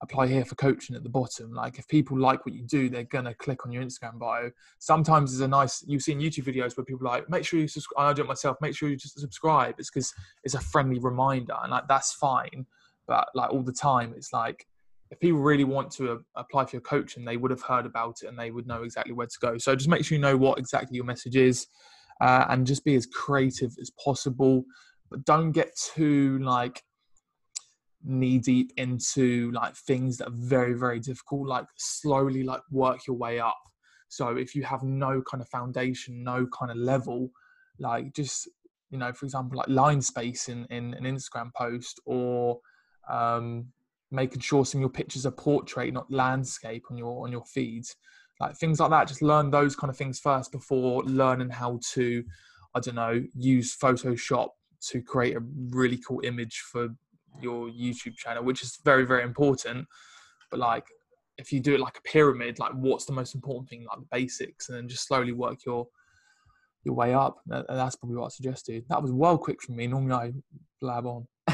apply 0.00 0.28
here 0.28 0.44
for 0.44 0.54
coaching 0.54 0.94
at 0.94 1.02
the 1.02 1.08
bottom. 1.08 1.52
Like 1.52 1.78
if 1.78 1.88
people 1.88 2.18
like 2.18 2.46
what 2.46 2.54
you 2.54 2.62
do 2.62 2.88
they're 2.88 3.04
gonna 3.04 3.34
click 3.34 3.66
on 3.66 3.72
your 3.72 3.82
instagram 3.82 4.18
bio. 4.18 4.50
Sometimes 4.78 5.32
there's 5.32 5.40
a 5.40 5.48
nice 5.48 5.84
you've 5.86 6.02
seen 6.02 6.20
youtube 6.20 6.44
videos 6.44 6.76
where 6.76 6.84
people 6.84 7.06
like 7.06 7.28
make 7.28 7.44
sure 7.44 7.58
you 7.58 7.68
subscribe 7.68 8.10
i 8.10 8.12
do 8.12 8.22
it 8.22 8.28
myself 8.28 8.56
make 8.60 8.76
sure 8.76 8.88
you 8.88 8.96
just 8.96 9.18
subscribe. 9.18 9.74
It's 9.78 9.90
because 9.90 10.14
it's 10.44 10.54
a 10.54 10.60
friendly 10.60 10.98
reminder 10.98 11.54
and 11.62 11.72
like 11.72 11.88
that's 11.88 12.12
fine. 12.12 12.66
But 13.06 13.28
like 13.34 13.50
all 13.50 13.62
the 13.62 13.72
time 13.72 14.14
it's 14.16 14.32
like 14.32 14.66
if 15.10 15.18
people 15.20 15.40
really 15.40 15.64
want 15.64 15.90
to 15.92 16.12
uh, 16.12 16.16
apply 16.36 16.66
for 16.66 16.76
your 16.76 16.82
coaching, 16.82 17.24
they 17.24 17.36
would 17.36 17.50
have 17.50 17.62
heard 17.62 17.86
about 17.86 18.22
it 18.22 18.28
and 18.28 18.38
they 18.38 18.50
would 18.50 18.66
know 18.66 18.82
exactly 18.82 19.12
where 19.12 19.26
to 19.26 19.38
go. 19.40 19.58
So 19.58 19.74
just 19.74 19.88
make 19.88 20.04
sure 20.04 20.16
you 20.16 20.22
know 20.22 20.36
what 20.36 20.58
exactly 20.58 20.96
your 20.96 21.04
message 21.04 21.36
is, 21.36 21.66
uh, 22.20 22.46
and 22.48 22.66
just 22.66 22.84
be 22.84 22.94
as 22.94 23.06
creative 23.06 23.74
as 23.80 23.90
possible. 24.02 24.64
But 25.10 25.24
don't 25.24 25.52
get 25.52 25.76
too 25.94 26.38
like 26.40 26.82
knee 28.04 28.38
deep 28.38 28.72
into 28.76 29.50
like 29.52 29.74
things 29.74 30.18
that 30.18 30.28
are 30.28 30.34
very 30.34 30.74
very 30.74 31.00
difficult. 31.00 31.48
Like 31.48 31.66
slowly 31.76 32.42
like 32.42 32.62
work 32.70 33.06
your 33.06 33.16
way 33.16 33.40
up. 33.40 33.58
So 34.08 34.36
if 34.36 34.54
you 34.54 34.62
have 34.64 34.82
no 34.82 35.22
kind 35.22 35.42
of 35.42 35.48
foundation, 35.48 36.24
no 36.24 36.46
kind 36.46 36.70
of 36.70 36.76
level, 36.76 37.30
like 37.78 38.14
just 38.14 38.48
you 38.90 38.98
know, 38.98 39.12
for 39.12 39.26
example, 39.26 39.58
like 39.58 39.68
line 39.68 40.00
space 40.00 40.48
in 40.48 40.66
in 40.70 40.94
an 40.94 41.04
Instagram 41.04 41.52
post 41.54 42.00
or 42.06 42.60
um, 43.08 43.66
making 44.10 44.40
sure 44.40 44.64
some 44.64 44.78
of 44.78 44.82
your 44.82 44.90
pictures 44.90 45.26
are 45.26 45.30
portrait, 45.30 45.92
not 45.92 46.10
landscape 46.10 46.84
on 46.90 46.96
your 46.96 47.24
on 47.24 47.32
your 47.32 47.44
feeds, 47.44 47.96
like 48.40 48.56
things 48.56 48.80
like 48.80 48.90
that. 48.90 49.08
Just 49.08 49.22
learn 49.22 49.50
those 49.50 49.76
kind 49.76 49.90
of 49.90 49.96
things 49.96 50.18
first 50.18 50.52
before 50.52 51.02
learning 51.04 51.50
how 51.50 51.80
to, 51.92 52.24
I 52.74 52.80
don't 52.80 52.94
know, 52.94 53.22
use 53.34 53.76
Photoshop 53.76 54.48
to 54.90 55.02
create 55.02 55.36
a 55.36 55.42
really 55.70 55.98
cool 56.06 56.20
image 56.24 56.62
for 56.70 56.88
your 57.40 57.68
YouTube 57.68 58.16
channel, 58.16 58.44
which 58.44 58.62
is 58.62 58.78
very 58.84 59.04
very 59.04 59.22
important. 59.22 59.86
But 60.50 60.60
like, 60.60 60.84
if 61.36 61.52
you 61.52 61.60
do 61.60 61.74
it 61.74 61.80
like 61.80 61.98
a 61.98 62.08
pyramid, 62.08 62.58
like 62.58 62.72
what's 62.72 63.04
the 63.04 63.12
most 63.12 63.34
important 63.34 63.68
thing, 63.68 63.86
like 63.88 63.98
the 63.98 64.06
basics, 64.10 64.68
and 64.68 64.78
then 64.78 64.88
just 64.88 65.06
slowly 65.06 65.32
work 65.32 65.58
your 65.66 65.86
your 66.84 66.94
way 66.94 67.12
up. 67.14 67.38
That's 67.46 67.96
probably 67.96 68.16
what 68.16 68.26
I 68.26 68.28
suggested. 68.28 68.84
That 68.88 69.02
was 69.02 69.12
well 69.12 69.36
quick 69.36 69.62
from 69.62 69.76
me. 69.76 69.86
Normally 69.86 70.14
I 70.14 70.32
blab 70.80 71.06
on. 71.06 71.26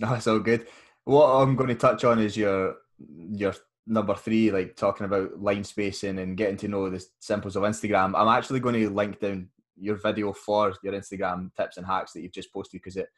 no, 0.00 0.14
it's 0.14 0.26
all 0.26 0.38
good 0.38 0.66
what 1.04 1.26
I'm 1.26 1.56
going 1.56 1.68
to 1.68 1.74
touch 1.74 2.04
on 2.04 2.18
is 2.18 2.36
your 2.36 2.76
your 2.98 3.54
number 3.86 4.14
three, 4.14 4.50
like 4.50 4.76
talking 4.76 5.06
about 5.06 5.40
line 5.40 5.64
spacing 5.64 6.18
and 6.18 6.36
getting 6.36 6.56
to 6.58 6.68
know 6.68 6.88
the 6.88 7.04
simples 7.18 7.56
of 7.56 7.62
Instagram. 7.64 8.12
I'm 8.16 8.28
actually 8.28 8.60
going 8.60 8.74
to 8.74 8.90
link 8.90 9.20
down 9.20 9.48
your 9.76 9.96
video 9.96 10.32
for 10.32 10.74
your 10.82 10.92
Instagram 10.92 11.54
tips 11.56 11.76
and 11.76 11.86
hacks 11.86 12.12
that 12.12 12.20
you've 12.20 12.32
just 12.32 12.52
posted 12.52 12.80
because 12.80 12.96
it 12.96 13.08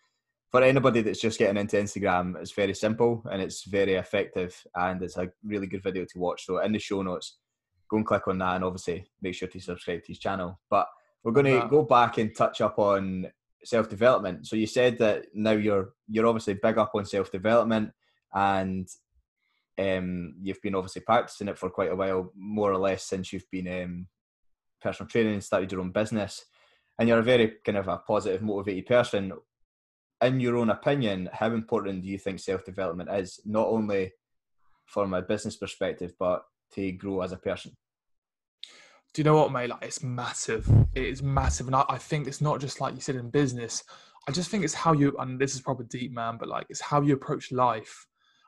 for 0.55 0.62
anybody 0.62 1.00
that's 1.00 1.20
just 1.20 1.37
getting 1.37 1.57
into 1.57 1.77
Instagram, 1.77 2.40
it's 2.40 2.53
very 2.53 2.74
simple 2.74 3.24
and 3.33 3.42
it's 3.42 3.64
very 3.64 3.94
effective 3.94 4.64
and 4.77 5.03
it's 5.03 5.16
a 5.16 5.29
really 5.44 5.66
good 5.66 5.83
video 5.83 6.05
to 6.05 6.18
watch. 6.20 6.46
So 6.46 6.59
in 6.59 6.70
the 6.70 6.79
show 6.79 7.03
notes, 7.03 7.38
go 7.90 7.96
and 7.96 8.07
click 8.07 8.29
on 8.29 8.38
that 8.38 8.55
and 8.55 8.64
obviously 8.64 9.05
make 9.20 9.35
sure 9.35 9.48
to 9.48 9.59
subscribe 9.59 10.03
to 10.03 10.12
his 10.12 10.20
channel. 10.20 10.61
But 10.70 10.87
we're 11.24 11.33
going 11.33 11.61
to 11.61 11.66
go 11.68 11.83
back 11.83 12.18
and 12.18 12.37
touch 12.37 12.61
up 12.61 12.79
on 12.79 13.27
self 13.64 13.88
development. 13.88 14.46
So 14.46 14.55
you 14.55 14.68
said 14.68 14.96
that 14.98 15.27
now 15.35 15.53
you're 15.53 15.94
you're 16.09 16.29
obviously 16.29 16.55
big 16.55 16.79
up 16.79 16.92
on 16.94 17.05
self 17.05 17.33
development, 17.33 17.90
and 18.33 18.88
um, 19.79 20.35
you've 20.43 20.63
been 20.63 20.75
obviously 20.75 21.03
practicing 21.03 21.49
it 21.49 21.59
for 21.59 21.71
quite 21.71 21.93
a 21.93 21.97
while, 21.97 22.33
more 22.37 22.73
or 22.73 22.79
less 22.79 23.05
since 23.05 23.33
you've 23.33 23.51
been 23.51 23.83
um, 23.83 24.07
personal 24.81 25.09
training 25.09 25.35
and 25.35 25.45
started 25.45 25.71
your 25.71 25.81
own 25.81 25.91
business. 25.91 26.45
And 26.99 27.09
you're 27.09 27.19
a 27.19 27.25
very 27.25 27.55
kind 27.65 27.79
of 27.79 27.89
a 27.89 27.99
positive, 27.99 28.43
motivated 28.43 28.87
person. 28.87 29.33
In 30.23 30.41
your 30.41 30.57
own 30.57 30.71
opinion, 30.71 31.29
how 31.33 31.49
important 31.53 32.03
do 32.03 32.09
you 32.09 32.19
think 32.19 32.39
self 32.39 32.65
development 32.65 33.11
is, 33.11 33.41
not 33.45 33.67
only 33.67 34.13
from 34.87 35.13
a 35.13 35.23
business 35.23 35.57
perspective, 35.57 36.15
but 36.19 36.45
to 36.75 36.93
grow 36.93 37.23
as 37.23 37.33
a 37.33 37.37
person? 37.37 37.73
do 39.15 39.21
you 39.21 39.25
know 39.25 39.37
what, 39.37 39.53
mate? 39.53 39.71
Like, 39.71 39.85
it's 39.85 40.03
massive. 40.03 40.69
It 40.95 41.07
is 41.07 41.23
massive, 41.23 41.69
and 41.69 41.77
I, 41.77 41.85
I, 41.89 41.99
think 41.99 42.27
it's 42.27 42.41
not 42.41 42.61
just 42.61 42.81
like 42.81 42.95
you 42.95 43.01
said 43.01 43.15
in 43.15 43.31
business. 43.31 43.85
I 44.29 44.33
just 44.33 44.51
think 44.51 44.65
it's 44.65 44.75
how 44.75 44.93
you, 44.93 45.17
and 45.21 45.39
this 45.39 45.55
is 45.55 45.61
probably 45.61 45.87
deep, 45.87 46.13
man, 46.13 46.37
but 46.37 46.49
like 46.49 46.67
it's 46.69 46.81
how 46.81 47.01
you 47.01 47.15
approach 47.15 47.53
life. 47.53 48.07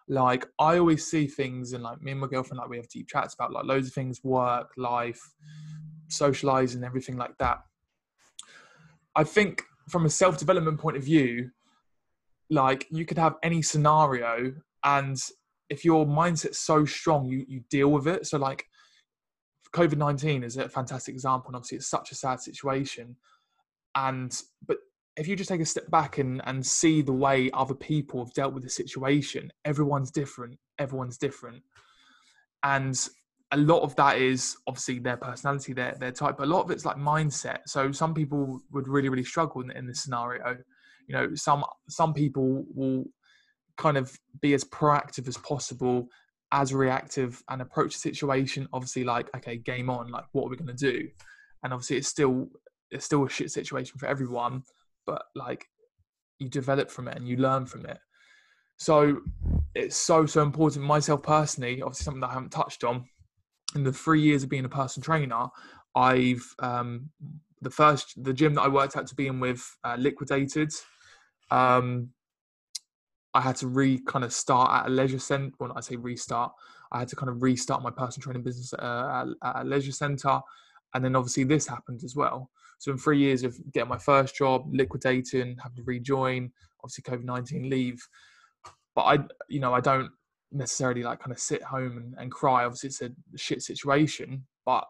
Like 0.09 0.47
I 0.59 0.79
always 0.79 1.07
see 1.07 1.27
things, 1.27 1.73
and 1.73 1.83
like 1.83 2.01
me 2.01 2.13
and 2.13 2.21
my 2.21 2.27
girlfriend, 2.27 2.59
like 2.59 2.69
we 2.69 2.77
have 2.77 2.89
deep 2.89 3.09
chats 3.09 3.35
about 3.35 3.53
like 3.53 3.65
loads 3.65 3.89
of 3.89 3.95
things, 3.95 4.23
work, 4.23 4.71
life, 4.77 5.21
socializing, 6.09 6.85
everything 6.85 7.17
like 7.17 7.37
that. 7.39 7.59
I 9.17 9.25
think 9.25 9.63
from 9.89 10.07
a 10.07 10.11
self 10.11 10.39
development 10.39 10.79
point 10.79 10.97
of 10.97 11.03
view, 11.03 11.51
like 12.51 12.87
you 12.91 13.05
could 13.05 13.19
have 13.19 13.35
any 13.43 13.63
scenario, 13.63 14.53
and 14.85 15.19
if 15.69 15.85
your 15.85 16.07
mindset's 16.07 16.61
so 16.61 16.85
strong, 16.85 17.27
you 17.27 17.45
you 17.49 17.63
deal 17.69 17.91
with 17.91 18.07
it. 18.07 18.27
So 18.27 18.39
like 18.39 18.67
COVID 19.77 19.99
19 19.99 20.43
is 20.43 20.57
a 20.57 20.69
fantastic 20.69 21.15
example. 21.15 21.49
And 21.49 21.57
obviously, 21.57 21.79
it's 21.79 21.89
such 21.89 22.11
a 22.13 22.15
sad 22.15 22.41
situation. 22.41 23.17
And, 23.95 24.35
but 24.67 24.79
if 25.17 25.27
you 25.27 25.37
just 25.37 25.49
take 25.49 25.61
a 25.61 25.67
step 25.67 25.91
back 25.91 26.19
and, 26.19 26.43
and 26.45 26.65
see 26.65 27.01
the 27.01 27.13
way 27.13 27.51
other 27.55 27.75
people 27.75 28.23
have 28.23 28.35
dealt 28.35 28.53
with 28.53 28.63
the 28.63 28.69
situation, 28.69 29.51
everyone's 29.65 30.11
different. 30.11 30.59
Everyone's 30.79 31.17
different. 31.17 31.63
And 32.63 32.99
a 33.53 33.57
lot 33.57 33.83
of 33.83 33.95
that 33.97 34.19
is 34.19 34.57
obviously 34.67 34.99
their 34.99 35.17
personality, 35.17 35.73
their 35.73 35.97
their 35.99 36.13
type, 36.13 36.37
but 36.37 36.45
a 36.45 36.51
lot 36.51 36.65
of 36.65 36.71
it's 36.71 36.85
like 36.85 36.97
mindset. 36.97 37.61
So 37.67 37.93
some 37.93 38.13
people 38.13 38.61
would 38.73 38.89
really 38.89 39.09
really 39.09 39.25
struggle 39.25 39.63
in, 39.63 39.71
in 39.71 39.87
this 39.87 40.03
scenario. 40.03 40.57
You 41.07 41.15
know, 41.15 41.35
some 41.35 41.65
some 41.89 42.13
people 42.13 42.65
will 42.75 43.05
kind 43.77 43.97
of 43.97 44.19
be 44.41 44.55
as 44.55 44.65
proactive 44.65 45.29
as 45.29 45.37
possible, 45.39 46.09
as 46.53 46.75
reactive, 46.75 47.43
and 47.49 47.63
approach 47.63 47.95
the 47.95 48.01
situation 48.01 48.69
obviously 48.73 49.05
like 49.05 49.29
okay, 49.37 49.57
game 49.57 49.89
on. 49.89 50.11
Like 50.11 50.25
what 50.33 50.47
are 50.47 50.51
we 50.51 50.57
going 50.57 50.77
to 50.77 50.93
do? 50.93 51.09
And 51.63 51.73
obviously 51.73 51.99
it's 51.99 52.09
still 52.09 52.49
it's 52.91 53.05
still 53.05 53.25
a 53.25 53.31
shit 53.31 53.51
situation 53.51 53.97
for 53.99 54.07
everyone, 54.07 54.63
but 55.07 55.23
like 55.35 55.67
you 56.39 56.49
develop 56.49 56.91
from 56.91 57.09
it 57.09 57.17
and 57.17 57.27
you 57.27 57.37
learn 57.37 57.67
from 57.67 57.87
it. 57.87 57.99
So 58.79 59.21
it's 59.75 59.97
so 59.97 60.27
so 60.27 60.43
important. 60.43 60.85
Myself 60.85 61.23
personally, 61.23 61.83
obviously 61.83 62.05
something 62.05 62.21
that 62.21 62.31
I 62.31 62.35
haven't 62.35 62.53
touched 62.53 62.85
on 62.85 63.07
in 63.75 63.85
the 63.85 63.93
three 63.93 64.21
years 64.21 64.43
of 64.43 64.49
being 64.49 64.65
a 64.65 64.69
personal 64.69 65.05
trainer, 65.05 65.49
I've 65.95 66.45
um, 66.59 67.11
the 67.63 67.71
first 67.71 68.23
the 68.23 68.35
gym 68.35 68.55
that 68.55 68.63
I 68.63 68.69
worked 68.69 68.97
at 68.97 69.07
to 69.07 69.15
begin 69.15 69.41
with 69.41 69.65
uh, 69.85 69.97
liquidated. 69.99 70.73
Um, 71.51 72.11
I 73.35 73.41
had 73.41 73.57
to 73.57 73.67
re 73.67 74.01
kind 74.07 74.25
of 74.25 74.33
start 74.33 74.71
at 74.73 74.87
a 74.87 74.91
leisure 74.91 75.19
center. 75.19 75.53
When 75.59 75.73
I 75.73 75.81
say 75.81 75.97
restart, 75.97 76.53
I 76.93 77.01
had 77.01 77.09
to 77.09 77.17
kind 77.17 77.31
of 77.31 77.43
restart 77.43 77.83
my 77.83 77.91
personal 77.91 78.25
training 78.25 78.43
business 78.43 78.73
uh, 78.75 79.27
at, 79.43 79.49
at 79.49 79.63
a 79.63 79.65
leisure 79.65 79.93
center, 79.93 80.41
and 80.95 81.05
then 81.05 81.17
obviously 81.17 81.45
this 81.45 81.67
happened 81.67 82.03
as 82.05 82.15
well. 82.15 82.51
So 82.79 82.93
in 82.93 82.99
three 82.99 83.19
years 83.19 83.43
of 83.43 83.57
getting 83.73 83.89
my 83.89 83.99
first 83.99 84.37
job, 84.37 84.67
liquidating, 84.73 85.57
having 85.63 85.77
to 85.77 85.83
rejoin, 85.85 86.51
obviously 86.83 87.03
COVID 87.03 87.25
nineteen 87.25 87.71
leave, 87.71 88.01
but 88.95 89.03
I, 89.03 89.19
you 89.49 89.61
know, 89.61 89.75
I 89.75 89.81
don't 89.81 90.11
necessarily 90.53 91.03
like 91.03 91.21
kind 91.21 91.33
of 91.33 91.39
sit 91.39 91.63
home 91.63 91.99
and, 91.99 92.15
and 92.19 92.31
cry. 92.31 92.65
Obviously, 92.65 92.89
it's 92.89 93.03
a 93.03 93.11
shit 93.37 93.63
situation, 93.63 94.47
but 94.65 94.85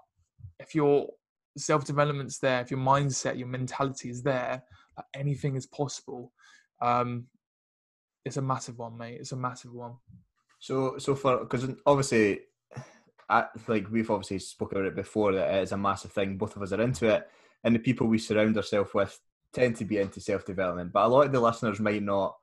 if 0.58 0.74
your 0.74 1.08
self 1.56 1.84
development's 1.84 2.38
there, 2.38 2.60
if 2.60 2.70
your 2.70 2.80
mindset, 2.80 3.38
your 3.38 3.48
mentality 3.48 4.10
is 4.10 4.22
there, 4.22 4.62
like 4.96 5.06
anything 5.14 5.56
is 5.56 5.66
possible. 5.66 6.32
Um, 6.80 7.26
it's 8.24 8.36
a 8.36 8.42
massive 8.42 8.78
one, 8.78 8.96
mate. 8.96 9.18
It's 9.20 9.32
a 9.32 9.36
massive 9.36 9.72
one. 9.72 9.94
So, 10.58 10.98
so 10.98 11.14
for 11.14 11.38
because 11.38 11.68
obviously, 11.86 12.40
I, 13.28 13.46
like 13.68 13.90
we've 13.90 14.10
obviously 14.10 14.38
spoken 14.38 14.78
about 14.78 14.88
it 14.88 14.96
before, 14.96 15.32
that 15.32 15.54
it 15.54 15.62
is 15.62 15.72
a 15.72 15.76
massive 15.76 16.12
thing. 16.12 16.36
Both 16.36 16.56
of 16.56 16.62
us 16.62 16.72
are 16.72 16.80
into 16.80 17.06
it, 17.06 17.28
and 17.66 17.74
the 17.74 17.80
people 17.80 18.06
we 18.06 18.16
surround 18.16 18.56
ourselves 18.56 18.94
with 18.94 19.20
tend 19.52 19.74
to 19.76 19.84
be 19.84 19.98
into 19.98 20.20
self 20.20 20.46
development. 20.46 20.92
But 20.92 21.04
a 21.04 21.08
lot 21.08 21.26
of 21.26 21.32
the 21.32 21.40
listeners 21.40 21.80
might 21.80 22.02
not 22.02 22.36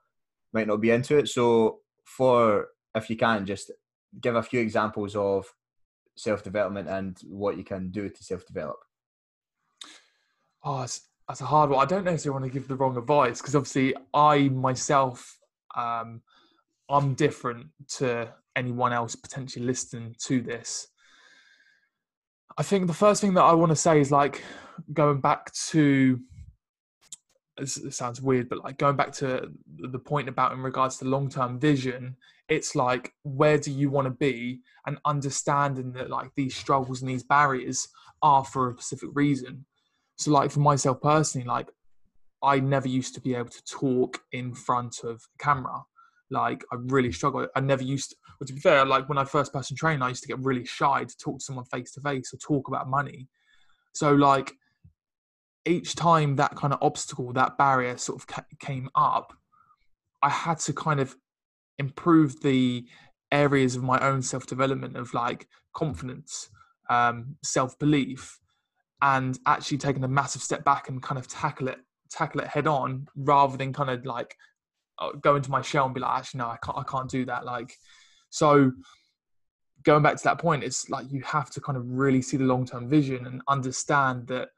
might 0.54 0.68
not 0.68 0.82
be 0.82 0.92
into 0.92 1.18
it. 1.18 1.30
So, 1.30 1.80
for 2.04 2.68
if 2.94 3.10
you 3.10 3.16
can, 3.16 3.46
just 3.46 3.72
give 4.20 4.36
a 4.36 4.44
few 4.44 4.60
examples 4.60 5.16
of 5.16 5.46
self 6.16 6.44
development 6.44 6.90
and 6.90 7.18
what 7.26 7.58
you 7.58 7.64
can 7.64 7.90
do 7.90 8.10
to 8.10 8.24
self 8.24 8.46
develop. 8.46 8.76
Oh, 10.66 10.82
that's, 10.82 11.08
that's 11.28 11.42
a 11.42 11.46
hard 11.46 11.70
one. 11.70 11.82
I 11.82 11.88
don't 11.88 12.04
necessarily 12.04 12.42
want 12.42 12.52
to 12.54 12.60
give 12.60 12.68
the 12.68 12.76
wrong 12.76 12.98
advice 12.98 13.42
because 13.42 13.56
obviously 13.56 13.96
I 14.14 14.50
myself, 14.50 15.40
um, 15.76 16.22
I'm 16.90 17.16
different 17.16 17.68
to 17.98 18.30
anyone 18.56 18.92
else 18.92 19.16
potentially 19.16 19.66
listening 19.66 20.16
to 20.26 20.42
this. 20.42 20.88
I 22.58 22.64
think 22.64 22.88
the 22.88 22.94
first 22.94 23.22
thing 23.22 23.34
that 23.36 23.44
I 23.44 23.54
want 23.54 23.72
to 23.72 23.76
say 23.76 24.00
is 24.00 24.12
like 24.12 24.44
going 24.92 25.22
back 25.22 25.52
to 25.70 26.20
it 27.58 27.94
sounds 27.94 28.22
weird, 28.22 28.50
but 28.50 28.64
like 28.64 28.78
going 28.78 28.96
back 28.96 29.12
to 29.14 29.52
the 29.78 30.00
point 30.00 30.28
about 30.28 30.54
in 30.54 30.60
regards 30.60 30.98
to 30.98 31.06
long 31.06 31.30
term 31.30 31.60
vision, 31.60 32.16
it's 32.50 32.76
like 32.76 33.14
where 33.24 33.58
do 33.58 33.72
you 33.72 33.90
want 33.90 34.06
to 34.06 34.12
be 34.12 34.62
and 34.86 34.98
understanding 35.06 35.94
that 35.94 36.10
like 36.10 36.32
these 36.36 36.56
struggles 36.56 37.02
and 37.02 37.10
these 37.10 37.24
barriers 37.24 37.88
are 38.22 38.44
for 38.44 38.72
a 38.72 38.74
specific 38.74 39.10
reason. 39.14 39.66
So 40.18 40.32
like 40.32 40.52
for 40.52 40.60
myself 40.60 41.02
personally, 41.02 41.48
like 41.48 41.70
I 42.42 42.60
never 42.60 42.88
used 42.88 43.14
to 43.16 43.22
be 43.22 43.36
able 43.36 43.50
to 43.50 43.64
talk 43.66 44.22
in 44.32 44.54
front 44.54 45.04
of 45.04 45.22
camera. 45.40 45.84
Like 46.34 46.64
I 46.72 46.78
really 46.78 47.12
struggled. 47.12 47.48
I 47.56 47.60
never 47.62 47.84
used 47.84 48.10
to, 48.10 48.16
well, 48.40 48.48
to 48.48 48.54
be 48.54 48.60
fair, 48.60 48.86
like 48.86 49.08
when 49.08 49.18
I 49.18 49.24
first 49.24 49.54
person 49.54 49.78
trained, 49.78 50.04
I 50.04 50.10
used 50.10 50.24
to 50.24 50.28
get 50.28 50.40
really 50.40 50.66
shy 50.66 51.04
to 51.04 51.18
talk 51.18 51.40
to 51.40 51.46
someone 51.46 51.66
face 51.66 51.92
to 51.94 52.02
face 52.02 52.34
or 52.34 52.38
talk 52.38 52.68
about 52.68 52.90
money. 52.90 53.28
So 53.94 54.14
like 54.14 54.52
each 55.66 55.96
time 55.96 56.36
that 56.38 56.56
kind 56.56 56.74
of 56.74 56.80
obstacle, 56.82 57.32
that 57.34 57.58
barrier 57.58 57.98
sort 57.98 58.22
of 58.22 58.44
came 58.60 58.90
up, 58.96 59.34
I 60.22 60.30
had 60.30 60.60
to 60.60 60.74
kind 60.74 61.00
of 61.00 61.16
improve 61.80 62.42
the 62.42 62.86
areas 63.32 63.76
of 63.76 63.84
my 63.84 64.00
own 64.00 64.22
self 64.22 64.46
development 64.46 64.98
of 64.98 65.14
like 65.14 65.48
confidence, 65.74 66.50
um, 66.90 67.36
self 67.44 67.78
belief, 67.80 68.40
and 69.02 69.38
actually 69.46 69.78
taking 69.78 70.04
a 70.04 70.08
massive 70.08 70.42
step 70.42 70.64
back 70.64 70.90
and 70.90 71.02
kind 71.02 71.20
of 71.20 71.28
tackle 71.28 71.68
it, 71.68 71.80
tackle 72.10 72.42
it 72.42 72.48
head 72.48 72.68
on, 72.68 73.08
rather 73.16 73.58
than 73.58 73.74
kind 73.74 73.90
of 73.90 74.06
like 74.06 74.36
Uh, 75.00 75.12
go 75.14 75.36
into 75.36 75.50
my 75.50 75.62
shell 75.62 75.86
and 75.86 75.94
be 75.94 76.02
like, 76.02 76.20
actually, 76.20 76.40
no, 76.40 76.48
I 76.48 76.58
can't, 76.64 76.78
I 76.78 76.84
can't 76.84 77.10
do 77.10 77.26
that. 77.26 77.46
Like, 77.46 77.76
so 78.30 78.72
going 79.84 80.04
back 80.04 80.18
to 80.18 80.24
that 80.24 80.40
point, 80.40 80.64
it's 80.64 80.90
like 80.90 81.12
you 81.12 81.22
have 81.24 81.50
to 81.52 81.62
kind 81.62 81.78
of 81.78 81.84
really 81.88 82.22
see 82.22 82.38
the 82.38 82.46
long 82.46 82.66
term 82.66 82.88
vision 82.88 83.26
and 83.26 83.42
understand 83.48 84.28
that, 84.28 84.50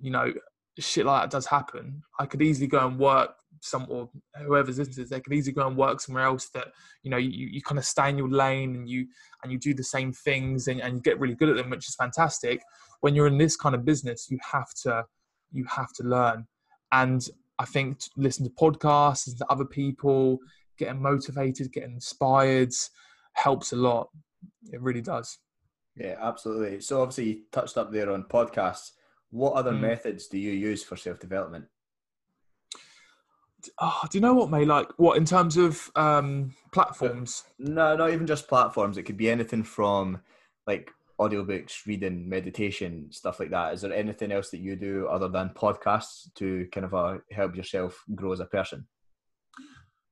you 0.00 0.10
know, 0.10 0.32
shit 0.78 1.04
like 1.04 1.22
that 1.22 1.30
does 1.30 1.46
happen, 1.46 2.02
I 2.18 2.26
could 2.26 2.42
easily 2.42 2.66
go 2.66 2.86
and 2.86 2.98
work 2.98 3.34
some 3.60 3.86
or 3.88 4.10
whoever's 4.44 4.78
listening 4.78 5.06
they 5.08 5.20
could 5.20 5.32
easily 5.32 5.52
go 5.52 5.66
and 5.66 5.76
work 5.76 6.00
somewhere 6.00 6.24
else 6.24 6.48
that 6.48 6.68
you 7.02 7.10
know 7.10 7.16
you, 7.16 7.46
you 7.46 7.62
kind 7.62 7.78
of 7.78 7.84
stay 7.84 8.08
in 8.08 8.18
your 8.18 8.28
lane 8.28 8.74
and 8.74 8.88
you 8.88 9.06
and 9.42 9.52
you 9.52 9.58
do 9.58 9.72
the 9.72 9.84
same 9.84 10.12
things 10.12 10.66
and, 10.66 10.80
and 10.80 10.96
you 10.96 11.00
get 11.00 11.20
really 11.20 11.34
good 11.34 11.48
at 11.48 11.56
them 11.56 11.70
which 11.70 11.88
is 11.88 11.94
fantastic. 11.94 12.62
When 13.00 13.14
you're 13.14 13.26
in 13.26 13.38
this 13.38 13.56
kind 13.56 13.74
of 13.74 13.84
business 13.84 14.28
you 14.30 14.38
have 14.50 14.72
to 14.82 15.04
you 15.52 15.64
have 15.66 15.92
to 15.94 16.02
learn. 16.02 16.46
And 16.90 17.26
i 17.58 17.64
think 17.64 17.98
listen 18.16 18.44
to 18.44 18.50
podcasts 18.50 19.26
listen 19.26 19.38
to 19.38 19.50
other 19.50 19.64
people 19.64 20.38
getting 20.78 21.00
motivated 21.00 21.72
getting 21.72 21.92
inspired 21.92 22.72
helps 23.34 23.72
a 23.72 23.76
lot 23.76 24.08
it 24.72 24.80
really 24.80 25.00
does 25.00 25.38
yeah 25.96 26.16
absolutely 26.20 26.80
so 26.80 27.02
obviously 27.02 27.24
you 27.24 27.40
touched 27.52 27.76
up 27.76 27.92
there 27.92 28.10
on 28.10 28.24
podcasts 28.24 28.92
what 29.32 29.54
other 29.54 29.72
mm. 29.72 29.80
methods 29.80 30.28
do 30.28 30.38
you 30.38 30.52
use 30.52 30.84
for 30.84 30.94
self 30.94 31.18
development? 31.18 31.64
Oh, 33.80 34.00
do 34.10 34.18
you 34.18 34.22
know 34.22 34.34
what, 34.34 34.50
mate? 34.50 34.68
Like, 34.68 34.88
what 34.98 35.16
in 35.16 35.24
terms 35.24 35.56
of 35.56 35.90
um, 35.96 36.54
platforms? 36.70 37.44
No, 37.58 37.96
not 37.96 38.12
even 38.12 38.26
just 38.26 38.46
platforms. 38.46 38.98
It 38.98 39.04
could 39.04 39.16
be 39.16 39.30
anything 39.30 39.62
from 39.62 40.20
like 40.66 40.90
audiobooks, 41.28 41.86
reading, 41.86 42.28
meditation, 42.28 43.06
stuff 43.10 43.40
like 43.40 43.50
that. 43.50 43.74
Is 43.74 43.82
there 43.82 43.92
anything 43.92 44.32
else 44.32 44.50
that 44.50 44.60
you 44.60 44.76
do 44.76 45.06
other 45.08 45.28
than 45.28 45.50
podcasts 45.50 46.32
to 46.34 46.66
kind 46.72 46.84
of 46.84 46.94
uh, 46.94 47.18
help 47.30 47.56
yourself 47.56 48.02
grow 48.14 48.32
as 48.32 48.40
a 48.40 48.46
person? 48.46 48.86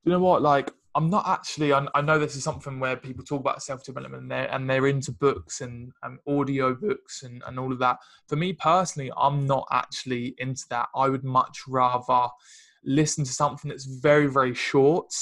You 0.03 0.13
know 0.13 0.19
what? 0.19 0.41
Like, 0.41 0.71
I'm 0.95 1.09
not 1.09 1.27
actually. 1.27 1.73
I, 1.73 1.85
I 1.93 2.01
know 2.01 2.19
this 2.19 2.35
is 2.35 2.43
something 2.43 2.79
where 2.79 2.97
people 2.97 3.23
talk 3.23 3.39
about 3.39 3.63
self 3.63 3.83
development 3.83 4.23
and 4.23 4.31
they're, 4.31 4.53
and 4.53 4.69
they're 4.69 4.87
into 4.87 5.11
books 5.11 5.61
and 5.61 5.91
um, 6.03 6.19
audio 6.27 6.73
books 6.73 7.23
and, 7.23 7.41
and 7.47 7.59
all 7.59 7.71
of 7.71 7.79
that. 7.79 7.97
For 8.27 8.35
me 8.35 8.53
personally, 8.53 9.11
I'm 9.17 9.45
not 9.45 9.67
actually 9.71 10.35
into 10.37 10.63
that. 10.69 10.87
I 10.95 11.09
would 11.09 11.23
much 11.23 11.59
rather 11.67 12.27
listen 12.83 13.23
to 13.23 13.31
something 13.31 13.69
that's 13.69 13.85
very, 13.85 14.27
very 14.27 14.53
short, 14.53 15.13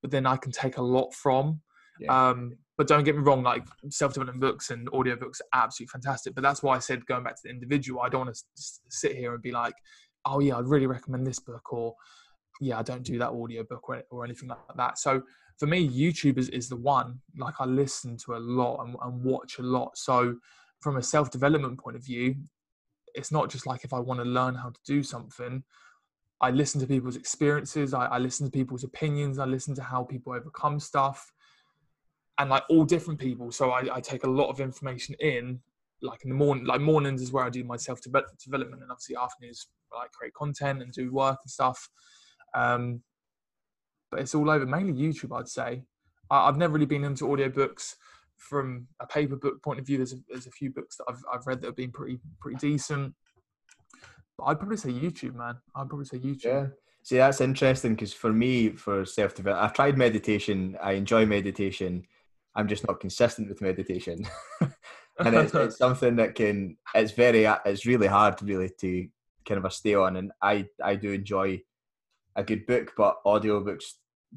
but 0.00 0.10
then 0.10 0.26
I 0.26 0.36
can 0.36 0.52
take 0.52 0.78
a 0.78 0.82
lot 0.82 1.12
from. 1.12 1.60
Yeah. 2.00 2.30
Um, 2.30 2.56
but 2.82 2.88
don't 2.88 3.04
get 3.04 3.14
me 3.14 3.22
wrong, 3.22 3.44
like 3.44 3.64
self 3.90 4.14
development 4.14 4.40
books 4.40 4.70
and 4.70 4.88
audio 4.92 5.14
books 5.14 5.40
are 5.40 5.62
absolutely 5.62 5.92
fantastic. 5.92 6.34
But 6.34 6.42
that's 6.42 6.64
why 6.64 6.74
I 6.74 6.80
said 6.80 7.06
going 7.06 7.22
back 7.22 7.36
to 7.36 7.42
the 7.44 7.50
individual, 7.50 8.00
I 8.00 8.08
don't 8.08 8.26
want 8.26 8.34
to 8.34 8.42
sit 8.88 9.14
here 9.14 9.34
and 9.34 9.40
be 9.40 9.52
like, 9.52 9.74
oh, 10.24 10.40
yeah, 10.40 10.56
I'd 10.56 10.66
really 10.66 10.88
recommend 10.88 11.24
this 11.24 11.38
book 11.38 11.72
or 11.72 11.94
yeah, 12.60 12.80
I 12.80 12.82
don't 12.82 13.04
do 13.04 13.20
that 13.20 13.30
audio 13.30 13.62
book 13.62 13.88
or, 13.88 14.02
or 14.10 14.24
anything 14.24 14.48
like 14.48 14.58
that. 14.76 14.98
So 14.98 15.22
for 15.60 15.68
me, 15.68 15.88
YouTube 15.88 16.38
is, 16.38 16.48
is 16.48 16.68
the 16.68 16.74
one. 16.74 17.20
Like 17.38 17.54
I 17.60 17.66
listen 17.66 18.16
to 18.24 18.34
a 18.34 18.40
lot 18.40 18.82
and, 18.82 18.96
and 19.00 19.22
watch 19.22 19.60
a 19.60 19.62
lot. 19.62 19.96
So 19.96 20.34
from 20.80 20.96
a 20.96 21.04
self 21.04 21.30
development 21.30 21.78
point 21.78 21.94
of 21.94 22.04
view, 22.04 22.34
it's 23.14 23.30
not 23.30 23.48
just 23.48 23.64
like 23.64 23.84
if 23.84 23.92
I 23.92 24.00
want 24.00 24.18
to 24.18 24.26
learn 24.26 24.56
how 24.56 24.70
to 24.70 24.80
do 24.84 25.04
something, 25.04 25.62
I 26.40 26.50
listen 26.50 26.80
to 26.80 26.88
people's 26.88 27.14
experiences, 27.14 27.94
I, 27.94 28.06
I 28.06 28.18
listen 28.18 28.44
to 28.44 28.50
people's 28.50 28.82
opinions, 28.82 29.38
I 29.38 29.44
listen 29.44 29.72
to 29.76 29.82
how 29.84 30.02
people 30.02 30.32
overcome 30.32 30.80
stuff, 30.80 31.32
and 32.42 32.50
like 32.50 32.64
all 32.68 32.84
different 32.84 33.20
people. 33.20 33.52
So 33.52 33.70
I, 33.70 33.96
I 33.96 34.00
take 34.00 34.24
a 34.24 34.30
lot 34.30 34.48
of 34.48 34.60
information 34.60 35.14
in. 35.20 35.60
Like 36.04 36.24
in 36.24 36.30
the 36.30 36.36
morning, 36.36 36.64
like 36.64 36.80
mornings 36.80 37.22
is 37.22 37.30
where 37.30 37.44
I 37.44 37.48
do 37.48 37.62
my 37.62 37.76
self 37.76 38.00
development, 38.02 38.82
and 38.82 38.90
obviously 38.90 39.14
afternoons 39.14 39.68
like 39.94 40.10
create 40.10 40.34
content 40.34 40.82
and 40.82 40.92
do 40.92 41.12
work 41.12 41.38
and 41.44 41.50
stuff. 41.50 41.88
Um, 42.54 43.02
but 44.10 44.18
it's 44.18 44.34
all 44.34 44.50
over, 44.50 44.66
mainly 44.66 44.92
YouTube, 44.92 45.38
I'd 45.38 45.48
say. 45.48 45.84
I, 46.28 46.46
have 46.46 46.56
never 46.56 46.72
really 46.72 46.86
been 46.86 47.04
into 47.04 47.26
audiobooks 47.26 47.94
from 48.36 48.88
a 48.98 49.06
paper 49.06 49.36
book 49.36 49.62
point 49.62 49.78
of 49.78 49.86
view. 49.86 49.98
There's 49.98 50.12
a, 50.12 50.16
there's 50.28 50.48
a 50.48 50.50
few 50.50 50.72
books 50.72 50.96
that 50.96 51.04
I've, 51.08 51.22
I've 51.32 51.46
read 51.46 51.60
that 51.60 51.68
have 51.68 51.76
been 51.76 51.92
pretty 51.92 52.18
pretty 52.40 52.56
decent. 52.56 53.14
But 54.36 54.44
I'd 54.46 54.58
probably 54.58 54.78
say 54.78 54.90
YouTube, 54.90 55.36
man. 55.36 55.54
I'd 55.76 55.88
probably 55.88 56.06
say 56.06 56.18
YouTube. 56.18 56.44
Yeah. 56.46 56.66
See, 57.04 57.16
that's 57.16 57.40
interesting 57.40 57.94
because 57.94 58.12
for 58.12 58.32
me, 58.32 58.70
for 58.70 59.04
self 59.04 59.34
development, 59.34 59.64
I've 59.64 59.74
tried 59.74 59.98
meditation. 59.98 60.76
I 60.82 60.92
enjoy 60.92 61.26
meditation. 61.26 62.04
I'm 62.54 62.68
just 62.68 62.86
not 62.86 63.00
consistent 63.00 63.48
with 63.48 63.62
meditation. 63.62 64.26
and 64.60 65.34
it's, 65.34 65.54
it's 65.54 65.78
something 65.78 66.16
that 66.16 66.34
can. 66.34 66.76
It's 66.94 67.12
very. 67.12 67.44
It's 67.64 67.86
really 67.86 68.06
hard, 68.06 68.42
really, 68.42 68.70
to 68.80 69.08
kind 69.46 69.64
of 69.64 69.72
stay 69.72 69.94
on. 69.94 70.16
And 70.16 70.32
I 70.40 70.66
I 70.82 70.96
do 70.96 71.12
enjoy 71.12 71.62
a 72.36 72.44
good 72.44 72.66
book, 72.66 72.92
but 72.96 73.16
audiobooks 73.26 73.84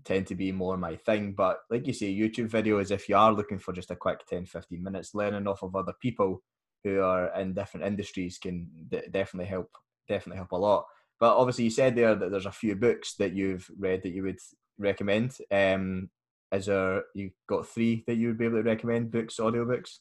tend 0.04 0.28
to 0.28 0.36
be 0.36 0.52
more 0.52 0.78
my 0.78 0.96
thing. 0.96 1.34
But 1.34 1.60
like 1.70 1.88
you 1.88 1.94
say, 1.94 2.14
YouTube 2.14 2.50
videos, 2.50 2.92
if 2.92 3.08
you 3.08 3.16
are 3.16 3.34
looking 3.34 3.60
for 3.60 3.74
just 3.74 3.92
a 3.92 3.96
quick 3.96 4.26
10, 4.28 4.46
15 4.46 4.84
minutes, 4.84 5.16
learning 5.16 5.48
off 5.48 5.64
of 5.64 5.76
other 5.76 5.94
people 6.02 6.42
who 6.84 7.02
are 7.02 7.34
in 7.40 7.54
different 7.54 7.86
industries 7.86 8.38
can 8.38 8.68
d- 8.90 9.02
definitely 9.12 9.50
help. 9.50 9.70
Definitely 10.08 10.38
help 10.38 10.52
a 10.52 10.58
lot. 10.58 10.86
But 11.20 11.38
obviously, 11.38 11.64
you 11.66 11.70
said 11.70 11.96
there 11.96 12.16
that 12.16 12.32
there's 12.32 12.46
a 12.46 12.52
few 12.52 12.76
books 12.76 13.16
that 13.16 13.34
you've 13.34 13.70
read 13.78 14.04
that 14.04 14.12
you 14.12 14.24
would 14.24 14.40
recommend. 14.78 15.38
Um, 15.52 16.10
is 16.52 16.68
there 16.68 17.04
you 17.14 17.32
got 17.48 17.68
three 17.68 18.04
that 18.08 18.16
you 18.16 18.28
would 18.28 18.38
be 18.38 18.46
able 18.46 18.58
to 18.58 18.64
recommend 18.64 19.12
books, 19.12 19.38
audiobooks? 19.38 20.00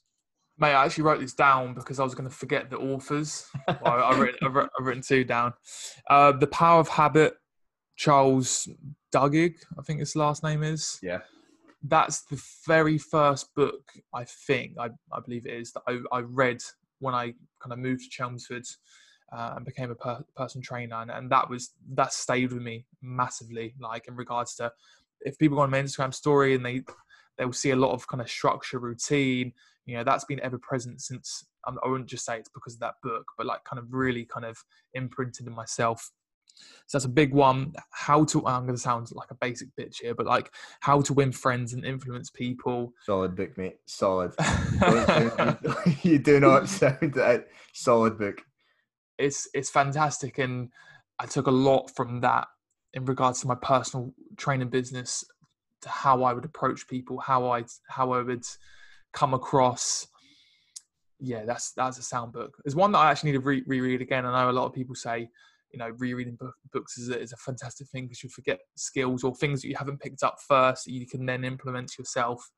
Mate, 0.57 0.73
I 0.73 0.85
actually 0.85 1.05
wrote 1.05 1.21
this 1.21 1.35
down 1.35 1.75
because 1.75 1.99
I 1.99 2.05
was 2.05 2.15
going 2.15 2.29
to 2.29 2.35
forget 2.35 2.71
the 2.71 2.79
authors. 2.79 3.49
well, 3.69 3.79
I, 3.85 4.13
have 4.13 4.21
written, 4.21 4.69
written 4.79 5.03
two 5.03 5.25
down. 5.25 5.55
Uh, 6.09 6.33
the 6.33 6.47
Power 6.47 6.79
of 6.79 6.89
Habit, 6.89 7.35
Charles 7.97 8.69
Duhigg, 9.13 9.57
I 9.79 9.83
think 9.83 10.01
his 10.01 10.15
last 10.15 10.45
name 10.45 10.63
is. 10.63 11.01
Yeah. 11.03 11.21
That's 11.83 12.23
the 12.23 12.41
very 12.67 12.99
first 12.99 13.55
book 13.55 13.93
I 14.15 14.25
think 14.25 14.77
I, 14.79 14.91
I 15.13 15.21
believe 15.21 15.45
it 15.45 15.53
is 15.53 15.73
that 15.73 15.83
I, 15.87 15.99
I 16.13 16.21
read 16.21 16.63
when 17.01 17.15
I 17.15 17.35
kind 17.61 17.73
of 17.73 17.79
moved 17.79 18.05
to 18.05 18.11
Chelmsford 18.11 18.65
uh, 19.33 19.55
and 19.57 19.67
became 19.67 19.91
a 19.91 19.95
per- 19.95 20.25
person 20.37 20.63
trainer, 20.63 20.97
and, 20.97 21.11
and 21.11 21.31
that 21.31 21.51
was 21.51 21.73
that 21.95 22.13
stayed 22.13 22.53
with 22.53 22.63
me 22.63 22.87
massively. 23.03 23.75
Like 23.81 24.07
in 24.09 24.17
regards 24.17 24.55
to 24.57 24.73
if 25.21 25.39
people 25.39 25.57
go 25.57 25.63
on 25.63 25.71
my 25.71 25.81
Instagram 25.83 26.13
story 26.13 26.55
and 26.55 26.65
they 26.65 26.83
they'll 27.39 27.53
see 27.53 27.71
a 27.71 27.77
lot 27.77 27.93
of 27.93 28.07
kind 28.07 28.21
of 28.21 28.31
structure, 28.31 28.79
routine. 28.79 29.53
You 29.87 29.97
know, 29.97 30.05
that's 30.05 30.25
been 30.25 30.41
ever 30.41 30.59
present 30.59 31.01
since. 31.01 31.45
Um, 31.67 31.79
I 31.85 31.89
wouldn't 31.89 32.09
just 32.09 32.25
say 32.25 32.39
it's 32.39 32.51
because 32.51 32.75
of 32.75 32.81
that 32.81 32.95
book, 33.03 33.25
but 33.37 33.47
like 33.47 33.65
kind 33.65 33.79
of 33.79 33.93
really 33.93 34.25
kind 34.25 34.45
of 34.45 34.57
imprinted 34.95 35.47
in 35.47 35.55
myself. 35.55 36.11
So 36.87 36.99
that's 36.99 37.05
a 37.05 37.11
big 37.11 37.33
one. 37.33 37.73
How 37.91 38.25
to, 38.27 38.47
I'm 38.47 38.65
going 38.65 38.77
to 38.77 38.81
sound 38.81 39.09
like 39.13 39.31
a 39.31 39.37
basic 39.37 39.69
bitch 39.79 40.01
here, 40.03 40.15
but 40.15 40.27
like 40.27 40.51
how 40.81 41.01
to 41.01 41.13
win 41.13 41.33
friends 41.33 41.73
and 41.73 41.85
influence 41.85 42.31
people. 42.31 42.93
Solid 43.05 43.35
book, 43.35 43.57
mate. 43.57 43.79
Solid. 43.87 44.33
you 46.03 46.19
do 46.19 46.41
not 46.41 46.69
sound 46.69 47.15
that 47.15 47.49
solid 47.73 48.19
book. 48.19 48.43
It's, 49.19 49.49
it's 49.55 49.71
fantastic. 49.71 50.39
And 50.39 50.71
I 51.19 51.27
took 51.27 51.47
a 51.47 51.53
lot 51.53 51.91
from 51.95 52.21
that 52.21 52.47
in 52.95 53.05
regards 53.05 53.41
to 53.41 53.47
my 53.47 53.57
personal 53.57 54.15
training 54.37 54.69
business 54.69 55.25
to 55.83 55.89
how 55.89 56.23
I 56.23 56.33
would 56.33 56.45
approach 56.45 56.89
people, 56.89 57.19
how 57.19 57.51
I 57.51 57.65
how 57.89 58.13
I 58.13 58.23
would 58.23 58.45
come 59.13 59.35
across. 59.35 60.07
Yeah, 61.21 61.45
that's 61.45 61.73
that's 61.73 61.99
a 61.99 62.03
sound 62.03 62.33
book. 62.33 62.57
There's 62.65 62.77
one 62.77 62.93
that 62.93 62.99
I 62.99 63.11
actually 63.11 63.33
need 63.33 63.39
to 63.39 63.45
re- 63.45 63.65
reread 63.67 64.01
again. 64.01 64.25
I 64.25 64.45
know 64.45 64.51
a 64.51 64.53
lot 64.53 64.67
of 64.67 64.73
people 64.73 64.95
say, 64.95 65.29
you 65.73 65.79
know, 65.79 65.91
rereading 65.99 66.37
book, 66.37 66.55
books 66.73 66.99
is 66.99 67.11
a, 67.11 67.21
is 67.21 67.33
a 67.33 67.37
fantastic 67.37 67.89
thing 67.89 68.05
because 68.05 68.23
you 68.23 68.31
forget 68.31 68.61
skills 68.77 69.25
or 69.25 69.35
things 69.35 69.63
that 69.63 69.69
you 69.69 69.77
haven't 69.77 70.01
picked 70.01 70.23
up 70.23 70.37
first 70.47 70.85
that 70.85 70.93
you 70.93 71.07
can 71.07 71.27
then 71.27 71.45
implement 71.45 71.99
yourself. 71.99 72.51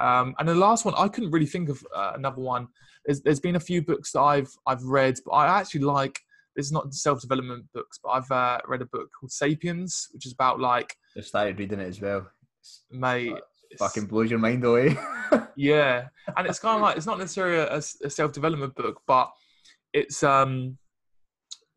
Um, 0.00 0.34
and 0.38 0.48
the 0.48 0.54
last 0.54 0.84
one, 0.84 0.94
I 0.96 1.08
couldn't 1.08 1.32
really 1.32 1.46
think 1.46 1.68
of 1.68 1.84
uh, 1.94 2.12
another 2.14 2.40
one. 2.40 2.68
There's, 3.04 3.20
there's 3.20 3.40
been 3.40 3.56
a 3.56 3.60
few 3.60 3.82
books 3.82 4.12
that 4.12 4.20
I've 4.20 4.52
I've 4.66 4.82
read, 4.82 5.18
but 5.24 5.32
I 5.32 5.60
actually 5.60 5.80
like 5.80 6.20
it's 6.58 6.72
not 6.72 6.92
self 6.92 7.20
development 7.20 7.66
books, 7.72 8.00
but 8.02 8.10
I've 8.10 8.30
uh, 8.30 8.58
read 8.66 8.82
a 8.82 8.86
book 8.86 9.08
called 9.18 9.30
Sapiens, 9.30 10.08
which 10.12 10.26
is 10.26 10.32
about 10.32 10.58
like. 10.58 10.94
I 11.16 11.20
started 11.20 11.58
reading 11.58 11.80
it 11.80 11.86
as 11.86 12.00
well. 12.00 12.26
Mate, 12.90 13.34
fucking 13.78 14.06
blows 14.06 14.28
your 14.28 14.40
mind 14.40 14.64
away. 14.64 14.98
yeah, 15.56 16.08
and 16.36 16.46
it's 16.46 16.58
kind 16.58 16.76
of 16.76 16.82
like 16.82 16.96
it's 16.96 17.06
not 17.06 17.18
necessarily 17.18 17.58
a, 17.58 17.76
a 17.76 18.10
self 18.10 18.32
development 18.32 18.74
book, 18.74 19.00
but 19.06 19.30
it's 19.92 20.22
um, 20.24 20.76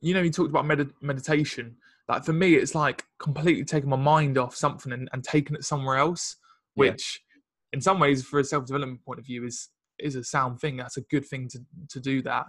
you 0.02 0.16
know, 0.16 0.22
you 0.22 0.32
talked 0.32 0.50
about 0.50 0.66
med- 0.66 0.94
meditation. 1.00 1.76
Like 2.10 2.26
for 2.26 2.34
me, 2.34 2.56
it's 2.56 2.74
like 2.74 3.06
completely 3.20 3.64
taking 3.64 3.90
my 3.90 3.98
mind 3.98 4.40
off 4.40 4.56
something 4.56 4.92
and, 4.92 5.08
and 5.14 5.24
taking 5.24 5.56
it 5.56 5.64
somewhere 5.64 5.98
else, 5.98 6.38
which 6.74 7.22
yeah. 7.32 7.78
in 7.78 7.82
some 7.82 8.00
ways, 8.00 8.24
for 8.24 8.40
a 8.40 8.44
self 8.44 8.66
development 8.66 9.06
point 9.06 9.20
of 9.20 9.26
view, 9.28 9.46
is 9.46 9.70
is 10.00 10.16
a 10.16 10.24
sound 10.24 10.60
thing. 10.60 10.78
That's 10.78 10.98
a 10.98 11.02
good 11.02 11.26
thing 11.26 11.48
to 11.50 11.60
to 11.92 12.00
do 12.00 12.24
that. 12.24 12.48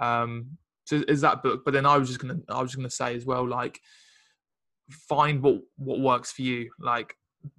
Um, 0.00 0.58
so 0.88 1.02
is 1.06 1.20
that 1.20 1.42
book. 1.42 1.66
But 1.66 1.74
then 1.74 1.84
I 1.84 1.98
was 1.98 2.08
just 2.08 2.18
gonna 2.18 2.38
I 2.48 2.62
was 2.62 2.70
just 2.70 2.78
gonna 2.78 2.88
say 2.88 3.14
as 3.14 3.26
well, 3.26 3.46
like 3.46 3.78
find 4.90 5.42
what 5.42 5.60
what 5.76 6.00
works 6.00 6.32
for 6.32 6.40
you. 6.40 6.70
Like 6.80 7.14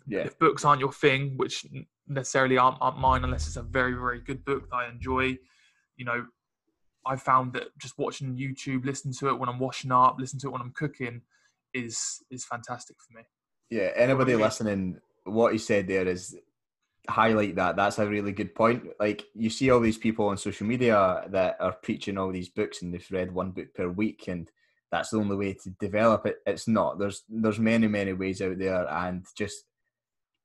yeah. 0.07 0.21
if 0.21 0.39
books 0.39 0.65
aren't 0.65 0.79
your 0.79 0.91
thing, 0.91 1.37
which 1.37 1.63
necessarily 2.07 2.57
aren't, 2.57 2.77
aren't 2.81 2.97
mine 2.97 3.23
unless 3.23 3.45
it's 3.45 3.55
a 3.55 3.61
very 3.61 3.93
very 3.93 4.19
good 4.19 4.43
book 4.43 4.67
that 4.67 4.75
I 4.75 4.89
enjoy, 4.89 5.37
you 5.95 6.05
know, 6.05 6.25
I 7.05 7.17
found 7.17 7.53
that 7.53 7.67
just 7.77 7.99
watching 7.99 8.35
YouTube, 8.35 8.83
listening 8.83 9.13
to 9.19 9.29
it 9.29 9.37
when 9.37 9.47
I'm 9.47 9.59
washing 9.59 9.91
up, 9.91 10.15
listening 10.17 10.39
to 10.41 10.47
it 10.47 10.51
when 10.53 10.61
I'm 10.61 10.73
cooking, 10.73 11.21
is 11.75 12.23
is 12.31 12.45
fantastic 12.45 12.95
for 12.99 13.15
me. 13.15 13.23
Yeah, 13.69 13.91
anybody 13.95 14.35
listening, 14.35 14.99
what 15.25 15.53
he 15.53 15.59
said 15.59 15.87
there 15.87 16.07
is 16.07 16.35
highlight 17.07 17.55
that. 17.55 17.75
That's 17.75 17.99
a 17.99 18.07
really 18.07 18.31
good 18.31 18.53
point. 18.55 18.83
Like 18.99 19.23
you 19.35 19.49
see 19.49 19.69
all 19.69 19.79
these 19.79 19.97
people 19.97 20.27
on 20.27 20.37
social 20.37 20.67
media 20.67 21.23
that 21.29 21.57
are 21.59 21.73
preaching 21.73 22.17
all 22.17 22.31
these 22.31 22.49
books 22.49 22.81
and 22.81 22.93
they've 22.93 23.11
read 23.11 23.31
one 23.33 23.51
book 23.51 23.73
per 23.73 23.87
week 23.89 24.27
and 24.27 24.49
that's 24.91 25.11
the 25.11 25.17
only 25.17 25.35
way 25.35 25.53
to 25.53 25.69
develop 25.79 26.25
it. 26.25 26.37
It's 26.45 26.67
not. 26.67 26.99
There's 26.99 27.23
there's 27.29 27.59
many, 27.59 27.87
many 27.87 28.13
ways 28.13 28.41
out 28.41 28.57
there 28.57 28.87
and 28.89 29.25
just 29.37 29.63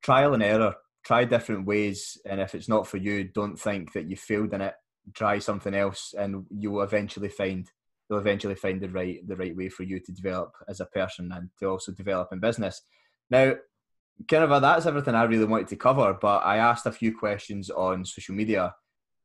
trial 0.02 0.34
and 0.34 0.42
error. 0.42 0.74
Try 1.04 1.24
different 1.24 1.66
ways 1.66 2.18
and 2.24 2.40
if 2.40 2.54
it's 2.54 2.68
not 2.68 2.86
for 2.86 2.96
you, 2.96 3.24
don't 3.24 3.58
think 3.58 3.92
that 3.92 4.08
you 4.08 4.16
failed 4.16 4.54
in 4.54 4.60
it. 4.60 4.74
Try 5.14 5.38
something 5.38 5.74
else 5.74 6.14
and 6.16 6.46
you 6.50 6.70
will 6.70 6.82
eventually 6.82 7.28
find 7.28 7.70
you'll 8.08 8.18
eventually 8.18 8.54
find 8.54 8.80
the 8.80 8.88
right 8.88 9.26
the 9.26 9.36
right 9.36 9.56
way 9.56 9.68
for 9.68 9.82
you 9.82 10.00
to 10.00 10.12
develop 10.12 10.52
as 10.68 10.80
a 10.80 10.86
person 10.86 11.30
and 11.32 11.50
to 11.58 11.66
also 11.66 11.92
develop 11.92 12.28
in 12.32 12.40
business. 12.40 12.82
Now, 13.30 13.54
kind 14.28 14.44
of 14.44 14.52
a, 14.52 14.60
that's 14.60 14.86
everything 14.86 15.14
I 15.14 15.24
really 15.24 15.44
wanted 15.44 15.68
to 15.68 15.76
cover. 15.76 16.16
But 16.20 16.38
I 16.38 16.58
asked 16.58 16.86
a 16.86 16.92
few 16.92 17.16
questions 17.16 17.70
on 17.70 18.04
social 18.04 18.34
media, 18.34 18.74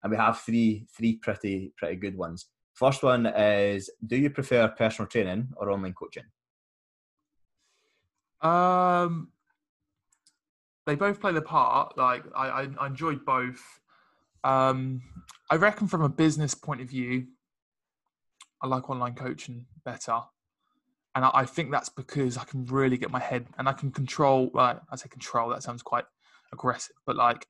and 0.03 0.11
we 0.11 0.17
have 0.17 0.39
three 0.39 0.87
three 0.95 1.17
pretty 1.17 1.73
pretty 1.77 1.95
good 1.95 2.17
ones. 2.17 2.47
First 2.73 3.03
one 3.03 3.25
is: 3.25 3.89
Do 4.05 4.17
you 4.17 4.29
prefer 4.29 4.67
personal 4.69 5.07
training 5.07 5.49
or 5.57 5.71
online 5.71 5.93
coaching? 5.93 6.23
Um, 8.41 9.31
they 10.85 10.95
both 10.95 11.19
play 11.19 11.33
the 11.33 11.41
part. 11.41 11.97
Like 11.97 12.23
I, 12.35 12.47
I, 12.47 12.67
I 12.79 12.87
enjoyed 12.87 13.25
both. 13.25 13.61
Um, 14.43 15.01
I 15.49 15.55
reckon 15.55 15.87
from 15.87 16.01
a 16.01 16.09
business 16.09 16.55
point 16.55 16.81
of 16.81 16.89
view, 16.89 17.27
I 18.63 18.67
like 18.67 18.89
online 18.89 19.15
coaching 19.15 19.65
better 19.83 20.21
and 21.15 21.25
I, 21.25 21.31
I, 21.33 21.45
think 21.45 21.71
that's 21.71 21.89
because 21.89 22.37
I 22.37 22.43
can 22.43 22.65
really 22.65 22.97
get 22.97 23.11
my 23.11 23.19
head 23.19 23.47
and 23.57 23.67
I 23.67 23.73
can 23.73 23.91
control. 23.91 24.49
Well, 24.53 24.81
I 24.91 24.95
say 24.95 25.09
control. 25.09 25.49
That 25.49 25.63
sounds 25.63 25.81
quite 25.81 26.05
aggressive, 26.53 26.95
but 27.05 27.15
like 27.15 27.47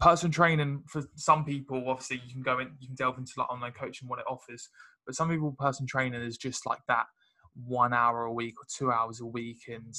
personal 0.00 0.32
training 0.32 0.82
for 0.88 1.02
some 1.14 1.44
people, 1.44 1.88
obviously 1.88 2.20
you 2.26 2.32
can 2.32 2.42
go 2.42 2.58
in, 2.58 2.72
you 2.80 2.88
can 2.88 2.96
delve 2.96 3.18
into 3.18 3.32
like 3.38 3.50
online 3.50 3.72
coaching 3.72 4.08
what 4.08 4.18
it 4.18 4.26
offers. 4.28 4.68
But 5.06 5.14
some 5.14 5.30
people, 5.30 5.54
personal 5.58 5.88
training 5.88 6.22
is 6.22 6.36
just 6.36 6.66
like 6.66 6.80
that 6.88 7.06
one 7.54 7.94
hour 7.94 8.24
a 8.24 8.32
week 8.32 8.54
or 8.60 8.66
two 8.68 8.90
hours 8.90 9.20
a 9.20 9.26
week, 9.26 9.62
and 9.68 9.94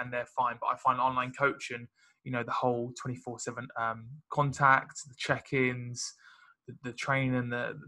and, 0.00 0.12
they're 0.12 0.26
fine. 0.26 0.56
But 0.60 0.68
I 0.68 0.76
find 0.76 0.98
online 0.98 1.32
coaching, 1.38 1.86
you 2.24 2.32
know, 2.32 2.42
the 2.42 2.52
whole 2.52 2.92
twenty 3.00 3.16
four 3.16 3.38
seven 3.38 3.68
um, 3.78 4.06
contact, 4.30 5.02
the 5.06 5.14
check 5.16 5.52
ins, 5.52 6.14
the, 6.66 6.74
the 6.82 6.92
training, 6.92 7.50
the 7.50 7.78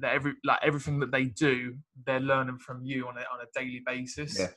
that 0.00 0.12
every 0.12 0.34
like 0.44 0.58
everything 0.62 0.98
that 1.00 1.12
they 1.12 1.26
do, 1.26 1.76
they're 2.06 2.20
learning 2.20 2.58
from 2.58 2.84
you 2.84 3.06
on 3.08 3.16
a 3.16 3.20
on 3.20 3.40
a 3.42 3.58
daily 3.58 3.82
basis. 3.84 4.38
Yeah. 4.38 4.48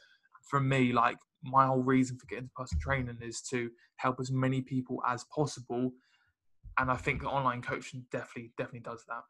From 0.49 0.69
me, 0.69 0.93
like 0.93 1.17
my 1.43 1.65
whole 1.65 1.83
reason 1.83 2.17
for 2.17 2.25
getting 2.27 2.45
into 2.45 2.53
personal 2.55 2.81
training 2.81 3.17
is 3.21 3.41
to 3.49 3.69
help 3.97 4.19
as 4.19 4.31
many 4.31 4.61
people 4.61 5.01
as 5.07 5.25
possible, 5.33 5.91
and 6.79 6.89
I 6.89 6.95
think 6.95 7.23
online 7.23 7.61
coaching 7.61 8.05
definitely 8.11 8.51
definitely 8.57 8.81
does 8.81 9.03
that. 9.07 9.23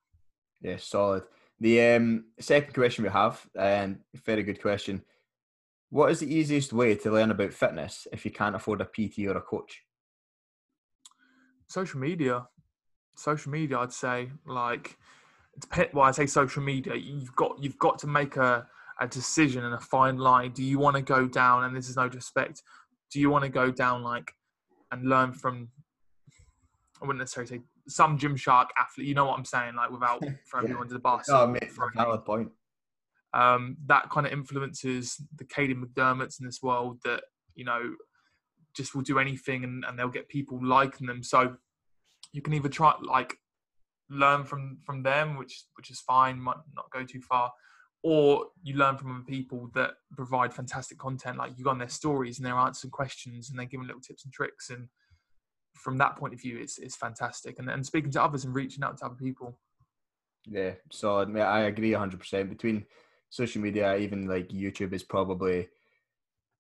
Yeah, 0.61 0.77
solid. 0.77 1.23
The 1.59 1.81
um, 1.81 2.25
second 2.39 2.73
question 2.73 3.03
we 3.03 3.09
have, 3.09 3.47
and 3.55 3.95
um, 3.95 4.21
very 4.25 4.43
good 4.43 4.61
question. 4.61 5.03
What 5.89 6.11
is 6.11 6.19
the 6.19 6.33
easiest 6.33 6.73
way 6.73 6.95
to 6.95 7.11
learn 7.11 7.31
about 7.31 7.53
fitness 7.53 8.07
if 8.11 8.25
you 8.25 8.31
can't 8.31 8.55
afford 8.55 8.81
a 8.81 8.85
PT 8.85 9.19
or 9.27 9.37
a 9.37 9.41
coach? 9.41 9.83
Social 11.67 11.99
media. 11.99 12.47
Social 13.15 13.51
media, 13.51 13.79
I'd 13.79 13.93
say. 13.93 14.29
Like, 14.45 14.97
well, 15.93 16.05
I 16.05 16.11
say 16.11 16.25
social 16.25 16.63
media, 16.63 16.95
you've 16.95 17.35
got 17.35 17.61
you've 17.61 17.79
got 17.79 17.99
to 17.99 18.07
make 18.07 18.37
a, 18.37 18.67
a 18.99 19.07
decision 19.07 19.65
and 19.65 19.73
a 19.73 19.79
fine 19.79 20.17
line. 20.17 20.51
Do 20.51 20.63
you 20.63 20.79
want 20.79 20.95
to 20.95 21.01
go 21.01 21.27
down? 21.27 21.63
And 21.63 21.75
this 21.75 21.89
is 21.89 21.95
no 21.95 22.07
disrespect. 22.07 22.61
Do 23.11 23.19
you 23.19 23.29
want 23.29 23.43
to 23.43 23.49
go 23.49 23.71
down 23.71 24.03
like 24.03 24.31
and 24.91 25.07
learn 25.07 25.33
from? 25.33 25.69
I 27.01 27.05
wouldn't 27.05 27.19
necessarily 27.19 27.47
say 27.47 27.61
some 27.87 28.17
Gymshark 28.17 28.67
athlete. 28.79 29.07
You 29.07 29.15
know 29.15 29.25
what 29.25 29.37
I'm 29.37 29.45
saying? 29.45 29.75
Like 29.75 29.91
without 29.91 30.21
throwing 30.49 30.67
yeah. 30.67 30.73
you 30.73 30.79
under 30.79 30.93
the 30.93 30.99
bus. 30.99 31.27
Oh, 31.29 31.55
valid 31.95 32.25
point. 32.25 32.51
Um, 33.33 33.77
that 33.87 34.09
kind 34.09 34.25
of 34.25 34.33
influences 34.33 35.21
the 35.35 35.43
Katie 35.43 35.75
McDermotts 35.75 36.39
in 36.39 36.45
this 36.45 36.61
world 36.63 36.99
that 37.03 37.23
you 37.55 37.65
know 37.65 37.95
just 38.73 38.93
will 38.93 39.01
do 39.01 39.19
anything 39.19 39.63
and, 39.63 39.83
and 39.87 39.97
they'll 39.97 40.07
get 40.07 40.29
people 40.29 40.59
liking 40.63 41.07
them. 41.07 41.23
So 41.23 41.55
you 42.31 42.41
can 42.41 42.53
either 42.53 42.69
try 42.69 42.93
like 43.01 43.37
learn 44.09 44.43
from 44.43 44.77
from 44.85 45.03
them, 45.03 45.37
which 45.37 45.63
which 45.75 45.89
is 45.89 45.99
fine, 45.99 46.39
might 46.39 46.57
not 46.75 46.89
go 46.91 47.03
too 47.03 47.21
far, 47.21 47.51
or 48.03 48.47
you 48.63 48.75
learn 48.75 48.97
from 48.97 49.25
people 49.27 49.69
that 49.73 49.91
provide 50.15 50.53
fantastic 50.53 50.97
content, 50.97 51.37
like 51.37 51.57
you 51.57 51.63
go 51.63 51.69
on 51.69 51.79
their 51.79 51.89
stories 51.89 52.37
and 52.37 52.45
they're 52.45 52.55
answering 52.55 52.91
questions 52.91 53.49
and 53.49 53.57
they're 53.57 53.65
giving 53.65 53.87
little 53.87 54.01
tips 54.01 54.23
and 54.23 54.33
tricks, 54.33 54.69
and 54.69 54.87
from 55.73 55.97
that 55.97 56.15
point 56.17 56.33
of 56.33 56.41
view, 56.41 56.57
it's 56.57 56.77
it's 56.77 56.95
fantastic. 56.95 57.59
And 57.59 57.69
and 57.69 57.85
speaking 57.85 58.11
to 58.11 58.23
others 58.23 58.45
and 58.45 58.53
reaching 58.53 58.83
out 58.83 58.97
to 58.97 59.05
other 59.05 59.15
people. 59.15 59.59
Yeah, 60.45 60.73
so 60.91 61.19
I 61.19 61.61
agree 61.61 61.93
hundred 61.93 62.19
percent. 62.19 62.49
Between 62.49 62.85
social 63.29 63.61
media, 63.61 63.97
even 63.97 64.27
like 64.27 64.49
YouTube, 64.49 64.93
is 64.93 65.03
probably 65.03 65.67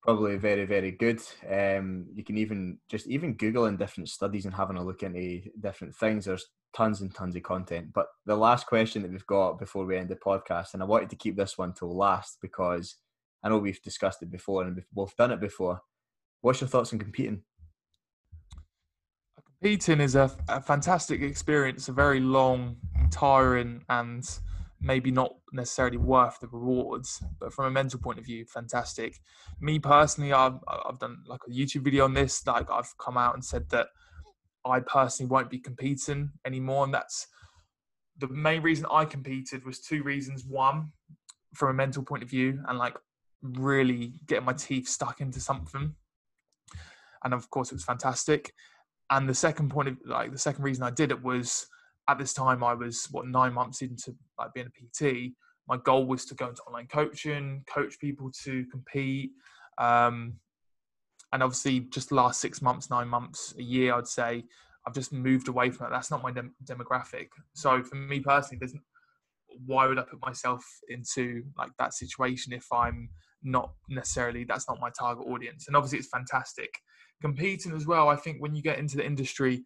probably 0.01 0.37
very 0.37 0.65
very 0.65 0.91
good. 0.91 1.21
Um, 1.49 2.07
you 2.13 2.23
can 2.23 2.37
even 2.37 2.79
just 2.89 3.07
even 3.07 3.33
google 3.33 3.65
in 3.65 3.77
different 3.77 4.09
studies 4.09 4.45
and 4.45 4.53
having 4.53 4.77
a 4.77 4.83
look 4.83 5.03
into 5.03 5.41
different 5.59 5.95
things 5.95 6.25
there's 6.25 6.45
tons 6.75 7.01
and 7.01 7.13
tons 7.13 7.35
of 7.35 7.43
content. 7.43 7.87
But 7.93 8.07
the 8.25 8.35
last 8.35 8.67
question 8.67 9.01
that 9.01 9.11
we've 9.11 9.25
got 9.27 9.59
before 9.59 9.85
we 9.85 9.97
end 9.97 10.09
the 10.09 10.15
podcast 10.15 10.73
and 10.73 10.83
i 10.83 10.85
wanted 10.85 11.09
to 11.09 11.15
keep 11.15 11.35
this 11.35 11.57
one 11.57 11.73
till 11.73 11.95
last 11.95 12.37
because 12.41 12.97
i 13.43 13.49
know 13.49 13.57
we've 13.57 13.81
discussed 13.81 14.21
it 14.21 14.31
before 14.31 14.63
and 14.63 14.75
we've 14.75 14.85
both 14.91 15.15
done 15.15 15.31
it 15.31 15.39
before. 15.39 15.81
What's 16.41 16.61
your 16.61 16.67
thoughts 16.67 16.93
on 16.93 16.99
competing? 16.99 17.41
Competing 19.59 20.01
is 20.01 20.15
a, 20.15 20.31
a 20.47 20.61
fantastic 20.61 21.21
experience 21.21 21.89
a 21.89 21.91
very 21.91 22.19
long 22.19 22.77
tiring 23.09 23.83
and 23.89 24.23
maybe 24.79 25.11
not 25.11 25.33
necessarily 25.51 25.97
worth 25.97 26.39
the 26.39 26.47
rewards, 26.47 27.23
but 27.39 27.53
from 27.53 27.65
a 27.65 27.71
mental 27.71 27.99
point 27.99 28.19
of 28.19 28.25
view, 28.25 28.45
fantastic. 28.45 29.19
Me 29.59 29.79
personally, 29.79 30.33
I've 30.33 30.59
I've 30.67 30.99
done 30.99 31.17
like 31.25 31.41
a 31.47 31.51
YouTube 31.51 31.83
video 31.83 32.05
on 32.05 32.13
this. 32.13 32.45
Like 32.45 32.69
I've 32.69 32.97
come 32.97 33.17
out 33.17 33.33
and 33.33 33.43
said 33.43 33.69
that 33.69 33.87
I 34.65 34.79
personally 34.81 35.29
won't 35.29 35.49
be 35.49 35.59
competing 35.59 36.31
anymore, 36.45 36.85
and 36.85 36.93
that's 36.93 37.27
the 38.17 38.27
main 38.27 38.61
reason 38.61 38.85
I 38.91 39.05
competed 39.05 39.65
was 39.65 39.79
two 39.79 40.03
reasons. 40.03 40.45
One, 40.45 40.91
from 41.55 41.69
a 41.69 41.73
mental 41.73 42.03
point 42.03 42.23
of 42.23 42.29
view, 42.29 42.61
and 42.67 42.77
like 42.77 42.95
really 43.41 44.13
getting 44.27 44.45
my 44.45 44.53
teeth 44.53 44.87
stuck 44.87 45.21
into 45.21 45.39
something, 45.39 45.95
and 47.23 47.33
of 47.33 47.49
course 47.49 47.71
it 47.71 47.75
was 47.75 47.83
fantastic. 47.83 48.53
And 49.09 49.27
the 49.27 49.33
second 49.33 49.69
point 49.69 49.87
of 49.87 49.97
like 50.05 50.31
the 50.31 50.37
second 50.37 50.63
reason 50.63 50.83
I 50.83 50.91
did 50.91 51.11
it 51.11 51.23
was 51.23 51.67
at 52.07 52.17
this 52.17 52.33
time 52.33 52.63
I 52.63 52.73
was 52.73 53.07
what 53.11 53.27
nine 53.27 53.53
months 53.53 53.81
into 53.81 54.15
like 54.37 54.53
being 54.53 54.67
a 54.67 54.69
PT. 54.69 55.33
My 55.67 55.77
goal 55.77 56.05
was 56.05 56.25
to 56.25 56.35
go 56.35 56.47
into 56.47 56.61
online 56.63 56.87
coaching, 56.87 57.63
coach 57.67 57.99
people 57.99 58.31
to 58.43 58.65
compete, 58.71 59.31
um, 59.77 60.33
and 61.33 61.43
obviously 61.43 61.81
just 61.81 62.11
last 62.11 62.39
six 62.39 62.61
months, 62.61 62.89
nine 62.89 63.09
months, 63.09 63.53
a 63.57 63.63
year, 63.63 63.93
I'd 63.93 64.07
say 64.07 64.43
I've 64.85 64.93
just 64.93 65.11
moved 65.11 65.49
away 65.49 65.69
from 65.69 65.85
that. 65.85 65.91
That's 65.91 66.09
not 66.09 66.23
my 66.23 66.31
dem- 66.31 66.55
demographic. 66.63 67.27
So 67.53 67.83
for 67.83 67.95
me 67.95 68.21
personally, 68.21 68.59
there's 68.59 68.75
why 69.65 69.87
would 69.87 69.99
I 69.99 70.03
put 70.03 70.21
myself 70.21 70.63
into 70.89 71.43
like 71.57 71.71
that 71.79 71.93
situation 71.93 72.53
if 72.53 72.65
I'm 72.71 73.09
not 73.43 73.71
necessarily 73.89 74.43
that's 74.43 74.67
not 74.67 74.79
my 74.79 74.89
target 74.97 75.27
audience. 75.27 75.67
And 75.67 75.75
obviously 75.75 75.99
it's 75.99 76.07
fantastic. 76.07 76.69
Competing 77.21 77.73
as 77.73 77.85
well, 77.85 78.07
I 78.07 78.15
think 78.15 78.41
when 78.41 78.55
you 78.55 78.61
get 78.61 78.79
into 78.79 78.97
the 78.97 79.05
industry, 79.05 79.63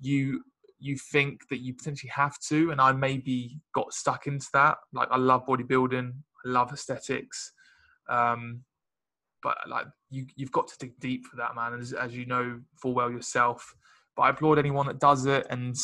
you 0.00 0.42
you 0.82 0.96
think 0.96 1.40
that 1.48 1.60
you 1.60 1.74
potentially 1.74 2.10
have 2.14 2.38
to 2.48 2.70
and 2.70 2.80
i 2.80 2.92
maybe 2.92 3.60
got 3.74 3.92
stuck 3.92 4.26
into 4.26 4.46
that. 4.52 4.78
Like 4.92 5.08
i 5.10 5.16
love 5.16 5.46
bodybuilding 5.46 6.12
i 6.44 6.48
love 6.48 6.72
aesthetics 6.72 7.52
um, 8.08 8.64
but 9.42 9.56
like 9.68 9.86
you 10.10 10.26
you've 10.36 10.52
got 10.52 10.68
to 10.68 10.78
dig 10.78 10.98
deep 11.00 11.26
for 11.26 11.36
that 11.36 11.54
man 11.54 11.78
as, 11.78 11.92
as 11.92 12.16
you 12.16 12.26
know 12.26 12.60
full 12.76 12.94
well 12.94 13.10
yourself. 13.10 13.74
But 14.16 14.22
i 14.22 14.30
applaud 14.30 14.58
anyone 14.58 14.86
that 14.86 15.00
does 15.00 15.26
it 15.26 15.46
and 15.50 15.76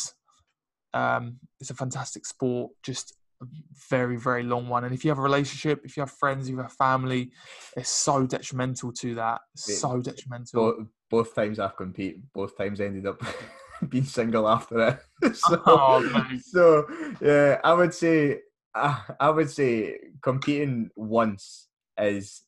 um, 0.93 1.37
it's 1.59 1.69
a 1.69 1.75
fantastic 1.75 2.25
sport 2.25 2.71
just 2.83 3.15
a 3.41 3.45
very 3.89 4.17
very 4.17 4.43
long 4.43 4.67
one. 4.67 4.83
And 4.83 4.93
if 4.93 5.03
you 5.03 5.11
have 5.11 5.19
a 5.19 5.23
relationship 5.23 5.81
if 5.83 5.97
you 5.97 6.01
have 6.01 6.11
friends 6.11 6.49
you 6.49 6.57
have 6.57 6.73
family 6.73 7.31
it's 7.75 7.89
so 7.89 8.25
detrimental 8.25 8.91
to 8.93 9.15
that. 9.15 9.41
So 9.55 9.99
detrimental. 9.99 10.61
both, 10.61 10.87
both 11.09 11.35
times 11.35 11.59
i've 11.59 11.75
competed 11.75 12.23
both 12.33 12.57
times 12.57 12.81
ended 12.81 13.07
up 13.07 13.21
being 13.89 14.03
single 14.03 14.47
after 14.47 14.99
it. 15.21 15.35
so, 15.35 15.61
oh, 15.65 16.27
so 16.41 16.85
yeah, 17.21 17.59
I 17.63 17.73
would 17.73 17.93
say 17.93 18.39
I, 18.75 19.01
I 19.19 19.29
would 19.29 19.49
say 19.49 19.97
competing 20.21 20.89
once 20.95 21.67
is 21.97 22.43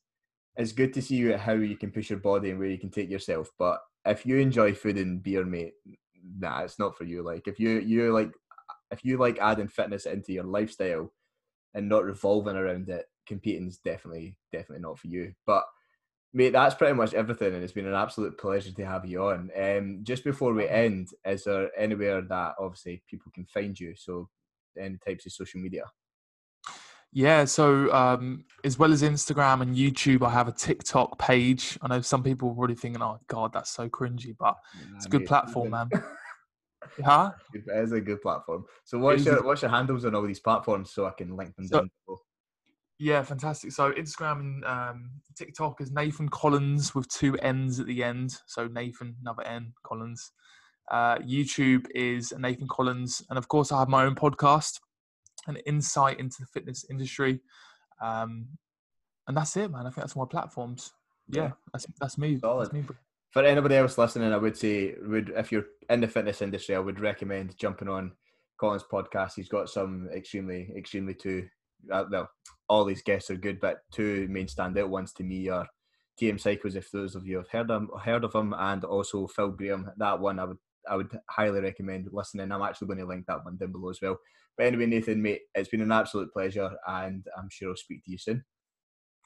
is 0.58 0.72
good 0.72 0.92
to 0.94 1.02
see 1.02 1.30
how 1.32 1.52
you 1.54 1.76
can 1.76 1.90
push 1.90 2.10
your 2.10 2.18
body 2.18 2.50
and 2.50 2.58
where 2.58 2.68
you 2.68 2.78
can 2.78 2.90
take 2.90 3.10
yourself. 3.10 3.50
But 3.58 3.80
if 4.04 4.26
you 4.26 4.38
enjoy 4.38 4.74
food 4.74 4.98
and 4.98 5.22
beer, 5.22 5.44
mate, 5.44 5.74
nah, 6.38 6.60
it's 6.60 6.78
not 6.78 6.96
for 6.96 7.04
you. 7.04 7.22
Like 7.22 7.48
if 7.48 7.58
you 7.58 7.80
you 7.80 8.12
like 8.12 8.32
if 8.90 9.04
you 9.04 9.16
like 9.16 9.38
adding 9.38 9.68
fitness 9.68 10.06
into 10.06 10.32
your 10.32 10.44
lifestyle 10.44 11.12
and 11.74 11.88
not 11.88 12.04
revolving 12.04 12.56
around 12.56 12.88
it, 12.88 13.06
competing's 13.26 13.78
definitely 13.78 14.36
definitely 14.52 14.82
not 14.82 14.98
for 14.98 15.06
you. 15.06 15.32
But 15.46 15.64
Mate, 16.34 16.52
that's 16.52 16.74
pretty 16.74 16.94
much 16.94 17.12
everything, 17.12 17.54
and 17.54 17.62
it's 17.62 17.74
been 17.74 17.86
an 17.86 17.94
absolute 17.94 18.38
pleasure 18.38 18.72
to 18.72 18.86
have 18.86 19.04
you 19.04 19.24
on. 19.24 19.50
Um, 19.58 20.00
just 20.02 20.24
before 20.24 20.54
we 20.54 20.66
end, 20.66 21.08
is 21.26 21.44
there 21.44 21.70
anywhere 21.78 22.22
that 22.22 22.54
obviously 22.58 23.02
people 23.06 23.30
can 23.34 23.44
find 23.44 23.78
you? 23.78 23.94
So, 23.94 24.30
any 24.80 24.96
types 25.04 25.26
of 25.26 25.32
social 25.32 25.60
media? 25.60 25.84
Yeah, 27.12 27.44
so 27.44 27.92
um, 27.92 28.46
as 28.64 28.78
well 28.78 28.90
as 28.90 29.02
Instagram 29.02 29.60
and 29.60 29.76
YouTube, 29.76 30.26
I 30.26 30.30
have 30.30 30.48
a 30.48 30.52
TikTok 30.52 31.18
page. 31.18 31.78
I 31.82 31.88
know 31.88 32.00
some 32.00 32.22
people 32.22 32.48
are 32.48 32.52
already 32.52 32.74
thinking, 32.76 33.02
"Oh 33.02 33.20
God, 33.26 33.52
that's 33.52 33.70
so 33.70 33.90
cringy," 33.90 34.34
but 34.38 34.56
it's 34.96 35.04
a 35.04 35.10
good 35.10 35.26
platform, 35.26 35.70
man. 35.70 35.90
yeah, 36.98 37.32
it 37.52 37.64
is 37.66 37.92
a 37.92 38.00
good 38.00 38.22
platform. 38.22 38.64
So, 38.84 38.98
what's 38.98 39.26
your 39.26 39.44
what's 39.44 39.60
your 39.60 39.70
handles 39.70 40.06
on 40.06 40.14
all 40.14 40.26
these 40.26 40.40
platforms 40.40 40.92
so 40.92 41.04
I 41.04 41.10
can 41.10 41.36
link 41.36 41.54
them 41.56 41.66
so, 41.66 41.80
down 41.80 41.90
below? 42.06 42.18
Yeah, 42.98 43.22
fantastic. 43.22 43.72
So 43.72 43.90
Instagram 43.92 44.40
and 44.40 44.64
um, 44.64 45.10
TikTok 45.36 45.80
is 45.80 45.90
Nathan 45.90 46.28
Collins 46.28 46.94
with 46.94 47.08
two 47.08 47.36
N's 47.38 47.80
at 47.80 47.86
the 47.86 48.04
end. 48.04 48.38
So 48.46 48.68
Nathan, 48.68 49.16
another 49.20 49.46
N, 49.46 49.72
Collins. 49.84 50.32
Uh, 50.90 51.16
YouTube 51.18 51.86
is 51.94 52.32
Nathan 52.38 52.68
Collins, 52.68 53.22
and 53.30 53.38
of 53.38 53.48
course 53.48 53.72
I 53.72 53.78
have 53.78 53.88
my 53.88 54.04
own 54.04 54.14
podcast, 54.14 54.80
an 55.46 55.56
insight 55.66 56.20
into 56.20 56.36
the 56.40 56.46
fitness 56.46 56.84
industry, 56.90 57.40
um, 58.02 58.46
and 59.26 59.36
that's 59.36 59.56
it, 59.56 59.70
man. 59.70 59.82
I 59.82 59.90
think 59.90 59.96
that's 59.96 60.16
my 60.16 60.24
platforms. 60.28 60.92
Yeah, 61.28 61.52
that's 61.72 61.86
that's 62.00 62.18
me. 62.18 62.40
That's 62.42 62.72
me. 62.72 62.84
For 63.30 63.42
anybody 63.42 63.76
else 63.76 63.96
listening, 63.96 64.32
I 64.32 64.36
would 64.36 64.56
say, 64.56 64.94
would 65.00 65.32
if 65.34 65.50
you're 65.50 65.66
in 65.88 66.00
the 66.00 66.08
fitness 66.08 66.42
industry, 66.42 66.74
I 66.74 66.80
would 66.80 67.00
recommend 67.00 67.56
jumping 67.56 67.88
on 67.88 68.12
Collins' 68.58 68.84
podcast. 68.90 69.34
He's 69.36 69.48
got 69.48 69.70
some 69.70 70.10
extremely, 70.14 70.70
extremely 70.76 71.14
two 71.14 71.48
uh, 71.90 72.04
well, 72.10 72.30
all 72.68 72.84
these 72.84 73.02
guests 73.02 73.30
are 73.30 73.36
good, 73.36 73.60
but 73.60 73.78
two 73.92 74.26
main 74.28 74.46
standout 74.46 74.88
ones 74.88 75.12
to 75.14 75.24
me 75.24 75.48
are 75.48 75.66
TM 76.20 76.40
Psychos. 76.40 76.76
If 76.76 76.90
those 76.90 77.14
of 77.14 77.26
you 77.26 77.36
have 77.38 77.48
heard 77.48 77.68
them, 77.68 77.88
heard 78.02 78.24
of 78.24 78.32
them, 78.32 78.54
and 78.56 78.84
also 78.84 79.26
Phil 79.26 79.50
Graham. 79.50 79.90
That 79.96 80.20
one 80.20 80.38
I 80.38 80.44
would 80.44 80.58
I 80.88 80.96
would 80.96 81.16
highly 81.30 81.60
recommend 81.60 82.08
listening. 82.12 82.50
I'm 82.50 82.62
actually 82.62 82.88
going 82.88 82.98
to 82.98 83.06
link 83.06 83.26
that 83.26 83.44
one 83.44 83.56
down 83.56 83.72
below 83.72 83.90
as 83.90 84.00
well. 84.00 84.18
But 84.56 84.66
anyway, 84.66 84.86
Nathan, 84.86 85.22
mate, 85.22 85.42
it's 85.54 85.68
been 85.68 85.80
an 85.80 85.92
absolute 85.92 86.32
pleasure, 86.32 86.70
and 86.86 87.24
I'm 87.38 87.48
sure 87.50 87.70
I'll 87.70 87.76
speak 87.76 88.04
to 88.04 88.10
you 88.10 88.18
soon. 88.18 88.44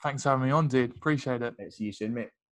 Thanks 0.02 0.22
for 0.22 0.30
having 0.30 0.46
me 0.46 0.52
on, 0.52 0.68
dude. 0.68 0.90
Appreciate 0.90 1.42
it. 1.42 1.54
See 1.72 1.84
you 1.84 1.92
soon, 1.92 2.14
mate. 2.14 2.28